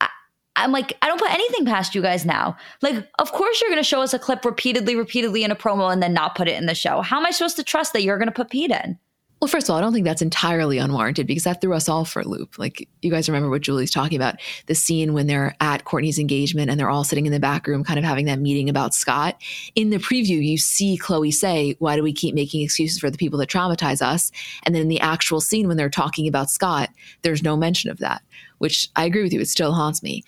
I, 0.00 0.08
I'm 0.54 0.70
like, 0.70 0.96
I 1.02 1.08
don't 1.08 1.18
put 1.18 1.32
anything 1.32 1.66
past 1.66 1.96
you 1.96 2.02
guys 2.02 2.24
now. 2.24 2.56
Like, 2.80 3.08
of 3.18 3.32
course, 3.32 3.60
you're 3.60 3.70
going 3.70 3.82
to 3.82 3.88
show 3.88 4.02
us 4.02 4.14
a 4.14 4.20
clip 4.20 4.44
repeatedly, 4.44 4.94
repeatedly 4.94 5.42
in 5.42 5.50
a 5.50 5.56
promo 5.56 5.92
and 5.92 6.00
then 6.00 6.14
not 6.14 6.36
put 6.36 6.46
it 6.46 6.56
in 6.56 6.66
the 6.66 6.74
show. 6.76 7.00
How 7.00 7.16
am 7.16 7.26
I 7.26 7.30
supposed 7.30 7.56
to 7.56 7.64
trust 7.64 7.92
that 7.94 8.04
you're 8.04 8.18
going 8.18 8.28
to 8.28 8.32
put 8.32 8.50
Pete 8.50 8.70
in? 8.70 8.96
Well, 9.42 9.48
first 9.48 9.68
of 9.68 9.72
all, 9.72 9.78
I 9.78 9.80
don't 9.80 9.92
think 9.92 10.04
that's 10.04 10.22
entirely 10.22 10.78
unwarranted 10.78 11.26
because 11.26 11.42
that 11.42 11.60
threw 11.60 11.74
us 11.74 11.88
all 11.88 12.04
for 12.04 12.20
a 12.20 12.24
loop. 12.24 12.60
Like, 12.60 12.88
you 13.00 13.10
guys 13.10 13.28
remember 13.28 13.50
what 13.50 13.62
Julie's 13.62 13.90
talking 13.90 14.14
about 14.14 14.36
the 14.66 14.74
scene 14.76 15.14
when 15.14 15.26
they're 15.26 15.56
at 15.60 15.84
Kourtney's 15.84 16.20
engagement 16.20 16.70
and 16.70 16.78
they're 16.78 16.88
all 16.88 17.02
sitting 17.02 17.26
in 17.26 17.32
the 17.32 17.40
back 17.40 17.66
room, 17.66 17.82
kind 17.82 17.98
of 17.98 18.04
having 18.04 18.26
that 18.26 18.38
meeting 18.38 18.68
about 18.68 18.94
Scott. 18.94 19.36
In 19.74 19.90
the 19.90 19.96
preview, 19.96 20.40
you 20.40 20.58
see 20.58 20.96
Khloé 20.96 21.34
say, 21.34 21.74
Why 21.80 21.96
do 21.96 22.04
we 22.04 22.12
keep 22.12 22.36
making 22.36 22.62
excuses 22.62 23.00
for 23.00 23.10
the 23.10 23.18
people 23.18 23.36
that 23.40 23.50
traumatize 23.50 24.00
us? 24.00 24.30
And 24.62 24.76
then 24.76 24.82
in 24.82 24.88
the 24.88 25.00
actual 25.00 25.40
scene, 25.40 25.66
when 25.66 25.76
they're 25.76 25.90
talking 25.90 26.28
about 26.28 26.48
Scott, 26.48 26.90
there's 27.22 27.42
no 27.42 27.56
mention 27.56 27.90
of 27.90 27.98
that, 27.98 28.22
which 28.58 28.90
I 28.94 29.06
agree 29.06 29.24
with 29.24 29.32
you. 29.32 29.40
It 29.40 29.48
still 29.48 29.72
haunts 29.72 30.04
me. 30.04 30.22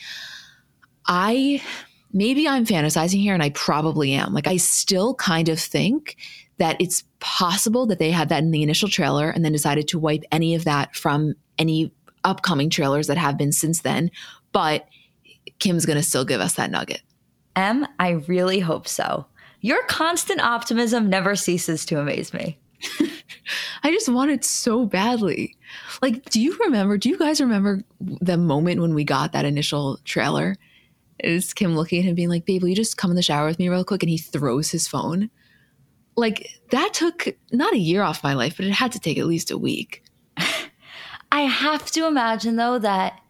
I 1.07 1.63
maybe 2.13 2.49
I'm 2.49 2.67
fantasizing 2.67 3.21
here 3.21 3.35
and 3.35 3.45
I 3.45 3.51
probably 3.51 4.13
am. 4.13 4.35
Like, 4.35 4.49
I 4.49 4.57
still 4.57 5.15
kind 5.15 5.49
of 5.49 5.61
think 5.61 6.17
that 6.59 6.77
it's 6.81 7.05
possible 7.21 7.87
that 7.87 7.99
they 7.99 8.11
had 8.11 8.29
that 8.29 8.43
in 8.43 8.51
the 8.51 8.63
initial 8.63 8.89
trailer 8.89 9.31
and 9.31 9.45
then 9.45 9.53
decided 9.53 9.89
to 9.89 9.99
wipe 9.99 10.23
any 10.31 10.55
of 10.55 10.65
that 10.65 10.95
from 10.95 11.35
any 11.59 11.93
upcoming 12.23 12.71
trailers 12.71 13.07
that 13.07 13.19
have 13.19 13.37
been 13.37 13.53
since 13.53 13.81
then. 13.81 14.11
But 14.53 14.87
Kim's 15.59 15.87
going 15.87 15.99
to 15.99 16.03
still 16.03 16.25
give 16.25 16.41
us 16.41 16.55
that 16.55 16.71
nugget. 16.71 17.03
Em, 17.57 17.87
I 17.99 18.11
really 18.11 18.61
hope 18.61 18.89
so. 18.89 19.27
Your 19.61 19.83
constant 19.85 20.41
optimism 20.41 21.09
never 21.09 21.37
ceases 21.37 21.85
to 21.87 21.99
amaze 21.99 22.35
me. 22.35 22.59
I 23.83 23.91
just 23.91 24.09
want 24.09 24.31
it 24.31 24.45
so 24.45 24.85
badly. 24.85 25.57
Like, 26.03 26.25
do 26.31 26.41
you 26.41 26.57
remember? 26.65 26.99
Do 26.99 27.09
you 27.09 27.19
guys 27.19 27.41
remember 27.41 27.83
the 28.01 28.37
moment 28.37 28.81
when 28.81 28.95
we 28.95 29.05
got 29.05 29.33
that 29.33 29.45
initial 29.45 29.99
trailer? 30.05 30.57
Is 31.23 31.55
Kim 31.55 31.77
looking 31.77 32.01
at 32.01 32.05
him 32.05 32.15
being 32.15 32.29
like, 32.29 32.45
babe, 32.45 32.63
will 32.63 32.69
you 32.69 32.77
just 32.77 32.97
come 32.97 33.11
in 33.11 33.17
the 33.17 33.23
shower 33.23 33.47
with 33.47 33.59
me 33.59 33.69
real 33.69 33.85
quick? 33.85 34.03
And 34.03 34.11
he 34.11 34.19
throws 34.19 34.71
his 34.71 34.89
phone. 34.89 35.31
Like, 36.17 36.49
that 36.71 36.95
took 36.95 37.29
not 37.53 37.75
a 37.75 37.79
year 37.79 38.03
off 38.03 38.23
my 38.23 38.35
life, 38.35 38.57
but 38.57 38.67
it 38.67 38.73
had 38.73 38.93
to 38.93 39.01
take 39.01 39.19
at 39.19 39.27
least 39.27 39.51
a 39.51 39.59
week. 39.59 40.05
I 41.33 41.43
have 41.43 41.91
to 41.93 42.07
imagine, 42.07 42.57
though, 42.57 42.79
that 42.79 43.21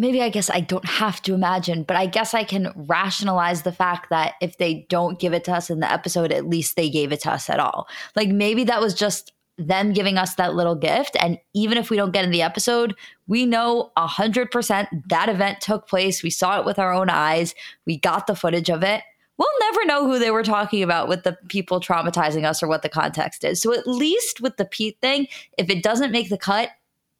maybe 0.00 0.22
I 0.22 0.30
guess 0.30 0.48
I 0.48 0.60
don't 0.60 0.86
have 0.86 1.20
to 1.22 1.34
imagine, 1.34 1.82
but 1.82 1.96
I 1.96 2.06
guess 2.06 2.32
I 2.32 2.42
can 2.42 2.72
rationalize 2.74 3.62
the 3.62 3.72
fact 3.72 4.08
that 4.08 4.34
if 4.40 4.56
they 4.56 4.86
don't 4.88 5.18
give 5.18 5.34
it 5.34 5.44
to 5.44 5.52
us 5.52 5.68
in 5.68 5.80
the 5.80 5.92
episode, 5.92 6.32
at 6.32 6.46
least 6.48 6.76
they 6.76 6.88
gave 6.88 7.12
it 7.12 7.20
to 7.22 7.30
us 7.30 7.50
at 7.50 7.60
all. 7.60 7.86
Like 8.16 8.30
maybe 8.30 8.64
that 8.64 8.80
was 8.80 8.94
just 8.94 9.32
them 9.58 9.92
giving 9.92 10.16
us 10.16 10.36
that 10.36 10.54
little 10.54 10.74
gift. 10.74 11.16
And 11.20 11.38
even 11.52 11.76
if 11.76 11.90
we 11.90 11.98
don't 11.98 12.12
get 12.12 12.24
in 12.24 12.30
the 12.30 12.40
episode, 12.40 12.94
we 13.26 13.44
know 13.44 13.92
100% 13.98 14.88
that 15.08 15.28
event 15.28 15.60
took 15.60 15.86
place. 15.86 16.22
We 16.22 16.30
saw 16.30 16.58
it 16.58 16.64
with 16.64 16.78
our 16.78 16.94
own 16.94 17.10
eyes, 17.10 17.54
we 17.86 17.98
got 17.98 18.26
the 18.26 18.34
footage 18.34 18.70
of 18.70 18.82
it. 18.82 19.02
We'll 19.40 19.48
never 19.60 19.86
know 19.86 20.06
who 20.06 20.18
they 20.18 20.30
were 20.30 20.42
talking 20.42 20.82
about 20.82 21.08
with 21.08 21.22
the 21.22 21.38
people 21.48 21.80
traumatizing 21.80 22.44
us 22.44 22.62
or 22.62 22.68
what 22.68 22.82
the 22.82 22.90
context 22.90 23.42
is. 23.42 23.62
So, 23.62 23.72
at 23.72 23.86
least 23.86 24.42
with 24.42 24.58
the 24.58 24.66
Pete 24.66 24.98
thing, 25.00 25.28
if 25.56 25.70
it 25.70 25.82
doesn't 25.82 26.12
make 26.12 26.28
the 26.28 26.36
cut, 26.36 26.68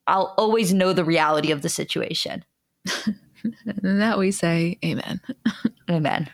I'll 0.07 0.35
always 0.37 0.75
know 0.75 0.93
the 0.93 1.03
reality 1.03 1.51
of 1.51 1.63
the 1.63 1.71
situation. 1.71 2.45
and 3.05 3.17
that 4.03 4.19
we 4.19 4.33
say, 4.33 4.79
Amen. 4.85 5.23
Amen. 5.91 6.29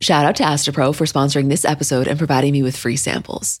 Shout 0.00 0.24
out 0.24 0.36
to 0.36 0.44
Astepro 0.44 0.94
for 0.94 1.06
sponsoring 1.06 1.48
this 1.48 1.64
episode 1.64 2.06
and 2.06 2.16
providing 2.16 2.52
me 2.52 2.62
with 2.62 2.76
free 2.76 2.96
samples. 2.96 3.60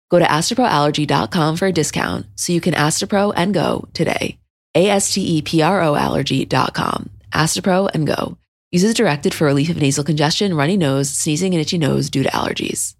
Go 0.11 0.19
to 0.19 0.25
asteproallergy.com 0.25 1.55
for 1.55 1.67
a 1.67 1.71
discount 1.71 2.25
so 2.35 2.51
you 2.51 2.59
can 2.59 2.73
Astepro 2.73 3.33
and 3.33 3.53
go 3.53 3.87
today. 3.93 4.37
A 4.75 4.89
S 4.89 5.13
T 5.13 5.37
E 5.37 5.41
P 5.41 5.61
R 5.61 5.81
O 5.81 5.95
allergy.com. 5.95 7.09
Astepro 7.31 7.89
and 7.93 8.05
go. 8.05 8.37
Uses 8.71 8.93
directed 8.93 9.33
for 9.33 9.45
relief 9.45 9.69
of 9.69 9.77
nasal 9.77 10.03
congestion, 10.03 10.53
runny 10.53 10.75
nose, 10.75 11.09
sneezing, 11.09 11.53
and 11.53 11.61
itchy 11.61 11.77
nose 11.77 12.09
due 12.09 12.23
to 12.23 12.29
allergies. 12.29 12.95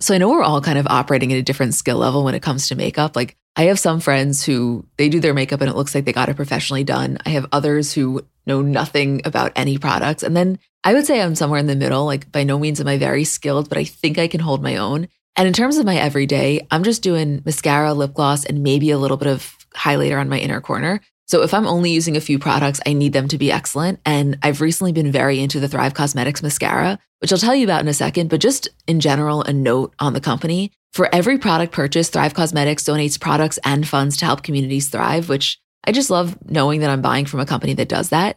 So 0.00 0.14
I 0.14 0.18
know 0.18 0.30
we're 0.30 0.42
all 0.42 0.60
kind 0.60 0.78
of 0.78 0.88
operating 0.88 1.32
at 1.32 1.38
a 1.38 1.42
different 1.42 1.74
skill 1.74 1.98
level 1.98 2.24
when 2.24 2.34
it 2.34 2.42
comes 2.42 2.66
to 2.68 2.74
makeup. 2.74 3.14
Like 3.14 3.36
I 3.54 3.64
have 3.64 3.78
some 3.78 4.00
friends 4.00 4.44
who 4.44 4.84
they 4.96 5.08
do 5.08 5.20
their 5.20 5.34
makeup 5.34 5.60
and 5.60 5.70
it 5.70 5.76
looks 5.76 5.94
like 5.94 6.04
they 6.06 6.12
got 6.12 6.28
it 6.28 6.34
professionally 6.34 6.82
done. 6.82 7.18
I 7.24 7.30
have 7.30 7.46
others 7.52 7.92
who 7.92 8.26
know 8.46 8.62
nothing 8.62 9.22
about 9.24 9.52
any 9.54 9.78
products. 9.78 10.24
And 10.24 10.36
then 10.36 10.58
I 10.82 10.94
would 10.94 11.06
say 11.06 11.20
I'm 11.20 11.36
somewhere 11.36 11.60
in 11.60 11.68
the 11.68 11.76
middle. 11.76 12.04
Like 12.04 12.32
by 12.32 12.42
no 12.42 12.58
means 12.58 12.80
am 12.80 12.88
I 12.88 12.98
very 12.98 13.22
skilled, 13.22 13.68
but 13.68 13.78
I 13.78 13.84
think 13.84 14.18
I 14.18 14.26
can 14.26 14.40
hold 14.40 14.60
my 14.60 14.76
own. 14.76 15.06
And 15.36 15.46
in 15.46 15.54
terms 15.54 15.78
of 15.78 15.86
my 15.86 15.96
everyday, 15.96 16.66
I'm 16.70 16.82
just 16.82 17.02
doing 17.02 17.42
mascara, 17.44 17.94
lip 17.94 18.14
gloss, 18.14 18.44
and 18.44 18.62
maybe 18.62 18.90
a 18.90 18.98
little 18.98 19.16
bit 19.16 19.28
of 19.28 19.56
highlighter 19.74 20.20
on 20.20 20.28
my 20.28 20.38
inner 20.38 20.60
corner. 20.60 21.00
So 21.26 21.42
if 21.42 21.54
I'm 21.54 21.66
only 21.66 21.90
using 21.90 22.16
a 22.16 22.20
few 22.20 22.38
products, 22.38 22.80
I 22.84 22.92
need 22.92 23.14
them 23.14 23.28
to 23.28 23.38
be 23.38 23.50
excellent. 23.50 24.00
And 24.04 24.38
I've 24.42 24.60
recently 24.60 24.92
been 24.92 25.10
very 25.10 25.40
into 25.40 25.60
the 25.60 25.68
Thrive 25.68 25.94
Causemetics 25.94 26.42
mascara, 26.42 26.98
which 27.20 27.32
I'll 27.32 27.38
tell 27.38 27.54
you 27.54 27.64
about 27.64 27.80
in 27.80 27.88
a 27.88 27.94
second. 27.94 28.28
But 28.28 28.40
just 28.40 28.68
in 28.86 29.00
general, 29.00 29.42
a 29.42 29.52
note 29.52 29.94
on 29.98 30.12
the 30.12 30.20
company. 30.20 30.72
For 30.92 31.08
every 31.14 31.38
product 31.38 31.72
purchase, 31.72 32.10
Thrive 32.10 32.34
Causemetics 32.34 32.84
donates 32.84 33.18
products 33.18 33.58
and 33.64 33.88
funds 33.88 34.18
to 34.18 34.26
help 34.26 34.42
communities 34.42 34.90
thrive, 34.90 35.30
which 35.30 35.58
I 35.84 35.92
just 35.92 36.10
love 36.10 36.36
knowing 36.44 36.80
that 36.80 36.90
I'm 36.90 37.00
buying 37.00 37.24
from 37.24 37.40
a 37.40 37.46
company 37.46 37.72
that 37.74 37.88
does 37.88 38.10
that. 38.10 38.36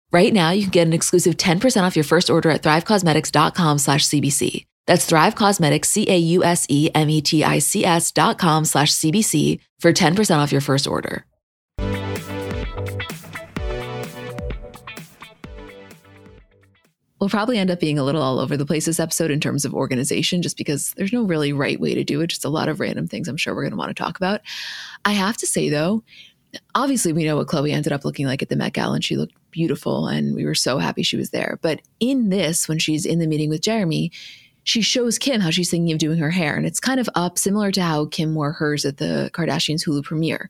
Right 0.11 0.33
now, 0.33 0.49
you 0.51 0.63
can 0.63 0.71
get 0.71 0.87
an 0.87 0.93
exclusive 0.93 1.37
10% 1.37 1.83
off 1.83 1.95
your 1.95 2.03
first 2.03 2.29
order 2.29 2.49
at 2.49 2.61
thrivecausemetics.com 2.61 3.77
slash 3.77 4.05
CBC. 4.05 4.65
That's 4.85 5.05
Thrive 5.05 5.35
Causemetics, 5.35 5.85
C-A-U-S-E-M-E-T-I-C-S 5.85 6.51
dot 8.11 8.37
com 8.37 8.65
slash 8.65 8.91
CBC 8.91 9.61
for 9.79 9.93
10% 9.93 10.37
off 10.37 10.51
your 10.51 10.59
first 10.59 10.85
order. 10.85 11.25
We'll 17.21 17.29
probably 17.29 17.59
end 17.59 17.69
up 17.69 17.79
being 17.79 17.99
a 17.99 18.03
little 18.03 18.23
all 18.23 18.39
over 18.39 18.57
the 18.57 18.65
place 18.65 18.87
this 18.87 18.99
episode 18.99 19.29
in 19.29 19.39
terms 19.39 19.63
of 19.63 19.75
organization, 19.75 20.41
just 20.41 20.57
because 20.57 20.91
there's 20.97 21.13
no 21.13 21.23
really 21.23 21.53
right 21.53 21.79
way 21.79 21.93
to 21.93 22.03
do 22.03 22.19
it. 22.21 22.31
Just 22.31 22.43
a 22.43 22.49
lot 22.49 22.67
of 22.67 22.79
random 22.79 23.07
things 23.07 23.27
I'm 23.27 23.37
sure 23.37 23.53
we're 23.53 23.61
going 23.61 23.73
to 23.73 23.77
want 23.77 23.95
to 23.95 24.03
talk 24.03 24.17
about. 24.17 24.41
I 25.05 25.11
have 25.11 25.37
to 25.37 25.45
say, 25.45 25.69
though, 25.69 26.03
obviously 26.75 27.13
we 27.13 27.23
know 27.23 27.35
what 27.35 27.47
Khloé 27.47 27.71
ended 27.71 27.93
up 27.93 28.05
looking 28.05 28.25
like 28.25 28.41
at 28.41 28.49
the 28.49 28.55
Met 28.55 28.73
Gala 28.73 28.95
and 28.95 29.03
she 29.03 29.15
looked 29.15 29.35
beautiful 29.51 30.07
and 30.07 30.35
we 30.35 30.45
were 30.45 30.55
so 30.55 30.77
happy 30.77 31.03
she 31.03 31.17
was 31.17 31.29
there. 31.29 31.59
But 31.61 31.81
in 31.99 32.29
this, 32.29 32.67
when 32.67 32.79
she's 32.79 33.05
in 33.05 33.19
the 33.19 33.27
meeting 33.27 33.49
with 33.49 33.61
Jeremy, 33.61 34.11
she 34.63 34.81
shows 34.81 35.17
Kim 35.17 35.41
how 35.41 35.49
she's 35.49 35.69
thinking 35.69 35.91
of 35.91 35.97
doing 35.97 36.19
her 36.19 36.29
hair. 36.29 36.55
And 36.55 36.65
it's 36.65 36.79
kind 36.79 36.99
of 36.99 37.09
up 37.15 37.37
similar 37.37 37.71
to 37.71 37.81
how 37.81 38.05
Kim 38.05 38.35
wore 38.35 38.51
hers 38.51 38.85
at 38.85 38.97
the 38.97 39.29
Kardashians 39.33 39.85
Hulu 39.87 40.03
premiere. 40.03 40.49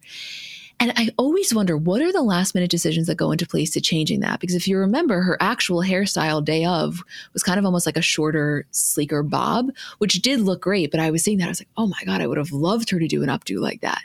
And 0.81 0.91
I 0.95 1.09
always 1.15 1.53
wonder 1.53 1.77
what 1.77 2.01
are 2.01 2.11
the 2.11 2.23
last 2.23 2.55
minute 2.55 2.71
decisions 2.71 3.05
that 3.05 3.13
go 3.13 3.31
into 3.31 3.45
place 3.45 3.69
to 3.73 3.81
changing 3.81 4.21
that? 4.21 4.39
Because 4.39 4.55
if 4.55 4.67
you 4.67 4.79
remember, 4.79 5.21
her 5.21 5.38
actual 5.39 5.83
hairstyle 5.83 6.43
day 6.43 6.65
of 6.65 7.03
was 7.33 7.43
kind 7.43 7.59
of 7.59 7.65
almost 7.65 7.85
like 7.85 7.97
a 7.97 8.01
shorter, 8.01 8.65
sleeker 8.71 9.21
bob, 9.21 9.69
which 10.00 10.23
did 10.23 10.39
look 10.39 10.59
great. 10.59 10.89
But 10.89 11.00
I 11.00 11.11
was 11.11 11.23
seeing 11.23 11.38
that, 11.38 11.45
I 11.45 11.50
was 11.50 11.61
like, 11.61 11.69
oh 11.77 11.85
my 11.85 12.00
God, 12.03 12.19
I 12.19 12.25
would 12.25 12.39
have 12.39 12.51
loved 12.51 12.89
her 12.89 12.97
to 12.97 13.07
do 13.07 13.21
an 13.21 13.29
updo 13.29 13.59
like 13.59 13.81
that. 13.81 14.01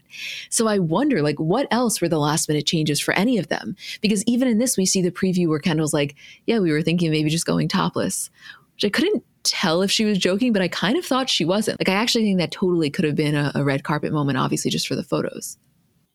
So 0.50 0.68
I 0.68 0.78
wonder, 0.78 1.22
like, 1.22 1.40
what 1.40 1.66
else 1.70 2.02
were 2.02 2.10
the 2.10 2.18
last 2.18 2.46
minute 2.46 2.66
changes 2.66 3.00
for 3.00 3.14
any 3.14 3.38
of 3.38 3.48
them? 3.48 3.74
Because 4.02 4.22
even 4.24 4.46
in 4.46 4.58
this, 4.58 4.76
we 4.76 4.84
see 4.84 5.00
the 5.00 5.10
preview 5.10 5.48
where 5.48 5.58
Kendall's 5.58 5.94
like, 5.94 6.14
yeah, 6.44 6.58
we 6.58 6.72
were 6.72 6.82
thinking 6.82 7.10
maybe 7.10 7.30
just 7.30 7.46
going 7.46 7.68
topless, 7.68 8.28
which 8.74 8.84
I 8.84 8.90
couldn't 8.90 9.24
tell 9.44 9.80
if 9.80 9.90
she 9.90 10.04
was 10.04 10.18
joking, 10.18 10.52
but 10.52 10.60
I 10.60 10.68
kind 10.68 10.98
of 10.98 11.06
thought 11.06 11.30
she 11.30 11.46
wasn't. 11.46 11.80
Like, 11.80 11.88
I 11.88 11.94
actually 11.94 12.24
think 12.24 12.38
that 12.38 12.50
totally 12.50 12.90
could 12.90 13.06
have 13.06 13.16
been 13.16 13.34
a, 13.34 13.50
a 13.54 13.64
red 13.64 13.82
carpet 13.82 14.12
moment, 14.12 14.36
obviously, 14.36 14.70
just 14.70 14.86
for 14.86 14.94
the 14.94 15.02
photos. 15.02 15.56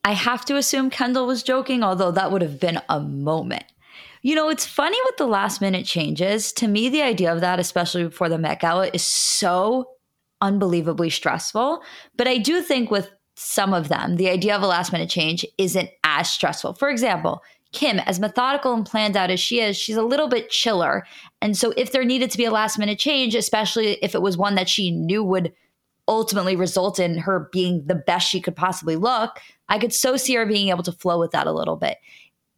I 0.04 0.14
have 0.14 0.46
to 0.46 0.58
assume 0.58 0.90
Kendall 0.90 1.28
was 1.28 1.44
joking, 1.44 1.84
although 1.84 2.12
that 2.12 2.32
would 2.32 2.42
have 2.42 2.60
been 2.60 2.82
a 2.90 3.00
moment. 3.00 3.66
You 4.24 4.36
know, 4.36 4.50
it's 4.50 4.66
funny 4.66 4.98
with 5.06 5.18
the 5.18 5.28
last 5.28 5.62
minute 5.62 5.86
changes. 5.86 6.52
To 6.54 6.68
me, 6.68 6.90
the 6.90 7.02
idea 7.02 7.34
of 7.34 7.42
that, 7.42 7.60
especially 7.60 8.04
before 8.04 8.30
the 8.30 8.38
Met 8.38 8.60
Gala, 8.60 8.90
is 8.94 9.04
so 9.04 9.90
unbelievably 10.42 11.10
stressful. 11.10 11.82
But 12.18 12.28
I 12.28 12.38
do 12.38 12.62
think 12.62 12.92
with 12.92 13.12
some 13.36 13.74
of 13.74 13.90
them, 13.90 14.18
the 14.18 14.30
idea 14.30 14.56
of 14.56 14.62
a 14.62 14.68
last 14.68 14.92
minute 14.92 15.10
change 15.10 15.46
isn't 15.58 15.90
as 16.04 16.30
stressful. 16.30 16.74
For 16.74 16.90
example, 16.90 17.42
Kim, 17.72 18.00
as 18.00 18.20
methodical 18.20 18.74
and 18.74 18.86
planned 18.86 19.16
out 19.16 19.32
as 19.32 19.40
she 19.40 19.60
is, 19.60 19.78
she's 19.78 19.96
a 19.96 20.04
little 20.04 20.28
bit 20.28 20.50
chiller. 20.50 21.06
And 21.42 21.58
so, 21.58 21.74
if 21.78 21.92
there 21.92 22.04
needed 22.04 22.30
to 22.32 22.38
be 22.38 22.46
a 22.46 22.52
last 22.52 22.78
minute 22.78 23.00
change, 23.00 23.34
especially 23.34 23.94
if 24.04 24.14
it 24.14 24.22
was 24.22 24.38
one 24.38 24.56
that 24.56 24.70
she 24.70 24.92
knew 24.92 25.24
would 25.24 25.54
ultimately 26.12 26.56
result 26.56 27.00
in 27.00 27.18
her 27.18 27.50
being 27.52 27.86
the 27.88 27.96
best 27.96 28.28
she 28.28 28.42
could 28.42 28.56
possibly 28.56 28.98
look, 28.98 29.40
I 29.70 29.80
could 29.80 29.94
so 29.94 30.18
see 30.18 30.36
her 30.36 30.46
being 30.46 30.68
able 30.68 30.84
to 30.84 30.92
flow 30.92 31.18
with 31.20 31.32
that 31.32 31.48
a 31.48 31.54
little 31.54 31.78
bit. 31.78 31.98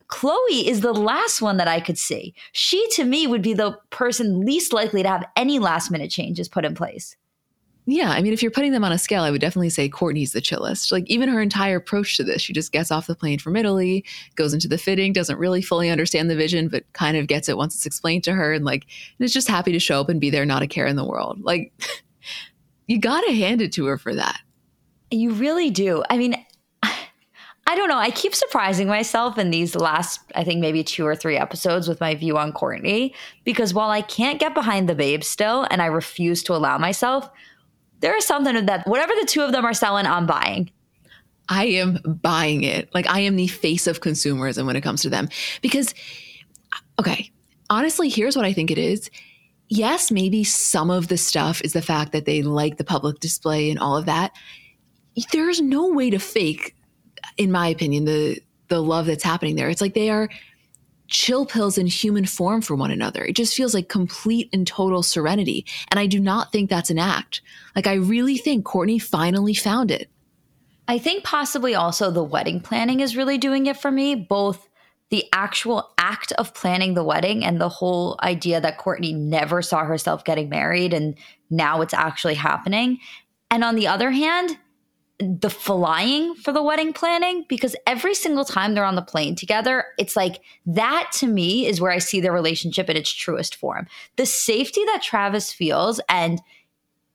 Khloé 0.07 0.65
is 0.65 0.81
the 0.81 0.93
last 0.93 1.41
one 1.41 1.57
that 1.57 1.67
I 1.67 1.79
could 1.79 1.97
see. 1.97 2.33
She, 2.51 2.85
to 2.91 3.05
me, 3.05 3.27
would 3.27 3.41
be 3.41 3.53
the 3.53 3.77
person 3.91 4.45
least 4.45 4.73
likely 4.73 5.03
to 5.03 5.09
have 5.09 5.25
any 5.35 5.59
last 5.59 5.91
minute 5.91 6.11
changes 6.11 6.49
put 6.49 6.65
in 6.65 6.75
place. 6.75 7.15
Yeah, 7.85 8.11
I 8.11 8.21
mean, 8.21 8.31
if 8.31 8.41
you're 8.41 8.51
putting 8.51 8.71
them 8.71 8.85
on 8.85 8.93
a 8.93 8.97
scale, 8.97 9.23
I 9.23 9.31
would 9.31 9.41
definitely 9.41 9.69
say 9.69 9.89
Kourtney's 9.89 10.31
the 10.31 10.39
chillest. 10.39 10.91
Like, 10.91 11.09
even 11.09 11.29
her 11.29 11.41
entire 11.41 11.75
approach 11.75 12.15
to 12.17 12.23
this, 12.23 12.41
she 12.41 12.53
just 12.53 12.71
gets 12.71 12.91
off 12.91 13.07
the 13.07 13.15
plane 13.15 13.39
from 13.39 13.57
Italy, 13.57 14.05
goes 14.35 14.53
into 14.53 14.69
the 14.69 14.77
fitting, 14.77 15.11
doesn't 15.11 15.37
really 15.37 15.61
fully 15.61 15.89
understand 15.89 16.29
the 16.29 16.35
vision, 16.35 16.69
but 16.69 16.85
kind 16.93 17.17
of 17.17 17.27
gets 17.27 17.49
it 17.49 17.57
once 17.57 17.75
it's 17.75 17.85
explained 17.85 18.23
to 18.23 18.33
her, 18.33 18.53
and 18.53 18.63
like, 18.63 18.85
and 19.19 19.25
is 19.25 19.33
just 19.33 19.49
happy 19.49 19.73
to 19.73 19.79
show 19.79 19.99
up 19.99 20.09
and 20.09 20.21
be 20.21 20.29
there, 20.29 20.45
not 20.45 20.61
a 20.61 20.67
care 20.67 20.87
in 20.87 20.95
the 20.95 21.05
world. 21.05 21.41
Like, 21.41 21.73
you 22.87 22.99
got 22.99 23.21
to 23.21 23.33
hand 23.33 23.61
it 23.61 23.71
to 23.73 23.85
her 23.85 23.97
for 23.97 24.13
that. 24.15 24.39
You 25.11 25.31
really 25.31 25.69
do. 25.69 26.03
I 26.09 26.17
mean, 26.17 26.35
I 26.83 27.75
don't 27.75 27.87
know. 27.87 27.97
I 27.97 28.11
keep 28.11 28.35
surprising 28.35 28.87
myself 28.87 29.37
in 29.37 29.49
these 29.49 29.75
last, 29.75 30.19
I 30.35 30.43
think 30.43 30.59
maybe 30.59 30.83
two 30.83 31.05
or 31.05 31.15
three 31.15 31.37
episodes 31.37 31.87
with 31.87 32.01
my 32.01 32.15
view 32.15 32.37
on 32.37 32.51
Kourtney, 32.51 33.13
because 33.45 33.73
while 33.73 33.89
I 33.89 34.01
can't 34.01 34.39
get 34.39 34.53
behind 34.53 34.89
the 34.89 34.95
babe 34.95 35.23
still, 35.23 35.65
and 35.71 35.81
I 35.81 35.85
refuse 35.85 36.43
to 36.43 36.53
allow 36.53 36.77
myself, 36.77 37.29
there 38.01 38.17
is 38.17 38.25
something 38.25 38.65
that 38.65 38.85
whatever 38.85 39.13
the 39.19 39.25
two 39.25 39.41
of 39.41 39.53
them 39.53 39.63
are 39.63 39.73
selling, 39.73 40.05
I'm 40.05 40.25
buying. 40.25 40.69
I 41.49 41.65
am 41.65 41.99
buying 42.21 42.63
it. 42.63 42.93
Like 42.93 43.07
I 43.07 43.21
am 43.21 43.35
the 43.35 43.47
face 43.47 43.87
of 43.87 44.01
consumerism 44.01 44.65
when 44.65 44.75
it 44.75 44.81
comes 44.81 45.01
to 45.03 45.09
them. 45.09 45.29
Because, 45.61 45.93
okay, 46.99 47.31
honestly, 47.69 48.09
here's 48.09 48.35
what 48.35 48.45
I 48.45 48.53
think 48.53 48.71
it 48.71 48.77
is. 48.77 49.09
Yes, 49.75 50.11
maybe 50.11 50.43
some 50.43 50.91
of 50.91 51.07
the 51.07 51.17
stuff 51.17 51.59
is 51.61 51.73
the 51.73 51.81
fact 51.81 52.11
that 52.11 52.25
they 52.25 52.43
like 52.43 52.77
the 52.77 52.83
public 52.83 53.19
display 53.19 53.71
and 53.71 53.79
all 53.79 53.97
of 53.97 54.05
that. 54.05 54.31
There's 55.31 55.61
no 55.61 55.91
way 55.91 56.11
to 56.11 56.19
fake, 56.19 56.75
in 57.37 57.51
my 57.51 57.69
opinion, 57.69 58.05
the 58.05 58.39
the 58.67 58.83
love 58.83 59.07
that's 59.07 59.23
happening 59.23 59.55
there. 59.55 59.69
It's 59.69 59.81
like 59.81 59.95
they 59.95 60.11
are 60.11 60.29
chill 61.07 61.47
pills 61.47 61.79
in 61.79 61.87
human 61.87 62.27
form 62.27 62.61
for 62.61 62.75
one 62.75 62.91
another. 62.91 63.25
It 63.25 63.35
just 63.35 63.55
feels 63.55 63.73
like 63.73 63.89
complete 63.89 64.47
and 64.53 64.67
total 64.67 65.01
serenity. 65.01 65.65
And 65.89 65.99
I 65.99 66.05
do 66.05 66.19
not 66.19 66.51
think 66.51 66.69
that's 66.69 66.91
an 66.91 66.99
act. 66.99 67.41
Like, 67.75 67.87
I 67.87 67.95
really 67.95 68.37
think 68.37 68.65
Kourtney 68.65 69.01
finally 69.01 69.55
found 69.55 69.89
it. 69.89 70.07
I 70.87 70.99
think 70.99 71.23
possibly 71.23 71.73
also 71.73 72.11
the 72.11 72.23
wedding 72.23 72.61
planning 72.61 72.99
is 72.99 73.17
really 73.17 73.39
doing 73.39 73.65
it 73.65 73.77
for 73.77 73.89
me, 73.89 74.13
both 74.13 74.69
the 75.13 75.25
actual 75.31 75.93
act 75.99 76.31
of 76.39 76.55
planning 76.55 76.95
the 76.95 77.03
wedding 77.03 77.45
and 77.45 77.61
the 77.61 77.69
whole 77.69 78.17
idea 78.23 78.59
that 78.59 78.79
Kourtney 78.79 79.15
never 79.15 79.61
saw 79.61 79.85
herself 79.85 80.25
getting 80.25 80.49
married 80.49 80.91
and 80.91 81.13
now 81.51 81.81
it's 81.81 81.93
actually 81.93 82.33
happening. 82.33 82.97
And 83.51 83.63
on 83.63 83.75
the 83.75 83.85
other 83.85 84.09
hand, 84.09 84.57
the 85.19 85.51
flying 85.51 86.33
for 86.33 86.51
the 86.51 86.63
wedding 86.63 86.93
planning 86.93 87.45
because 87.47 87.75
every 87.85 88.15
single 88.15 88.43
time 88.43 88.73
they're 88.73 88.83
on 88.83 88.95
the 88.95 89.03
plane 89.03 89.35
together, 89.35 89.85
it's 89.99 90.15
like 90.15 90.41
that 90.65 91.11
to 91.17 91.27
me 91.27 91.67
is 91.67 91.79
where 91.79 91.91
I 91.91 91.99
see 91.99 92.19
their 92.19 92.33
relationship 92.33 92.89
in 92.89 92.97
its 92.97 93.11
truest 93.13 93.57
form. 93.57 93.85
The 94.15 94.25
safety 94.25 94.83
that 94.85 95.03
Travis 95.03 95.53
feels, 95.53 96.01
and 96.09 96.41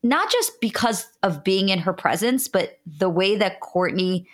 not 0.05 0.31
just 0.31 0.61
because 0.61 1.09
of 1.25 1.43
being 1.43 1.69
in 1.69 1.81
her 1.81 1.93
presence, 1.93 2.47
but 2.47 2.79
the 2.87 3.11
way 3.11 3.35
that 3.35 3.61
Kourtney 3.61 4.27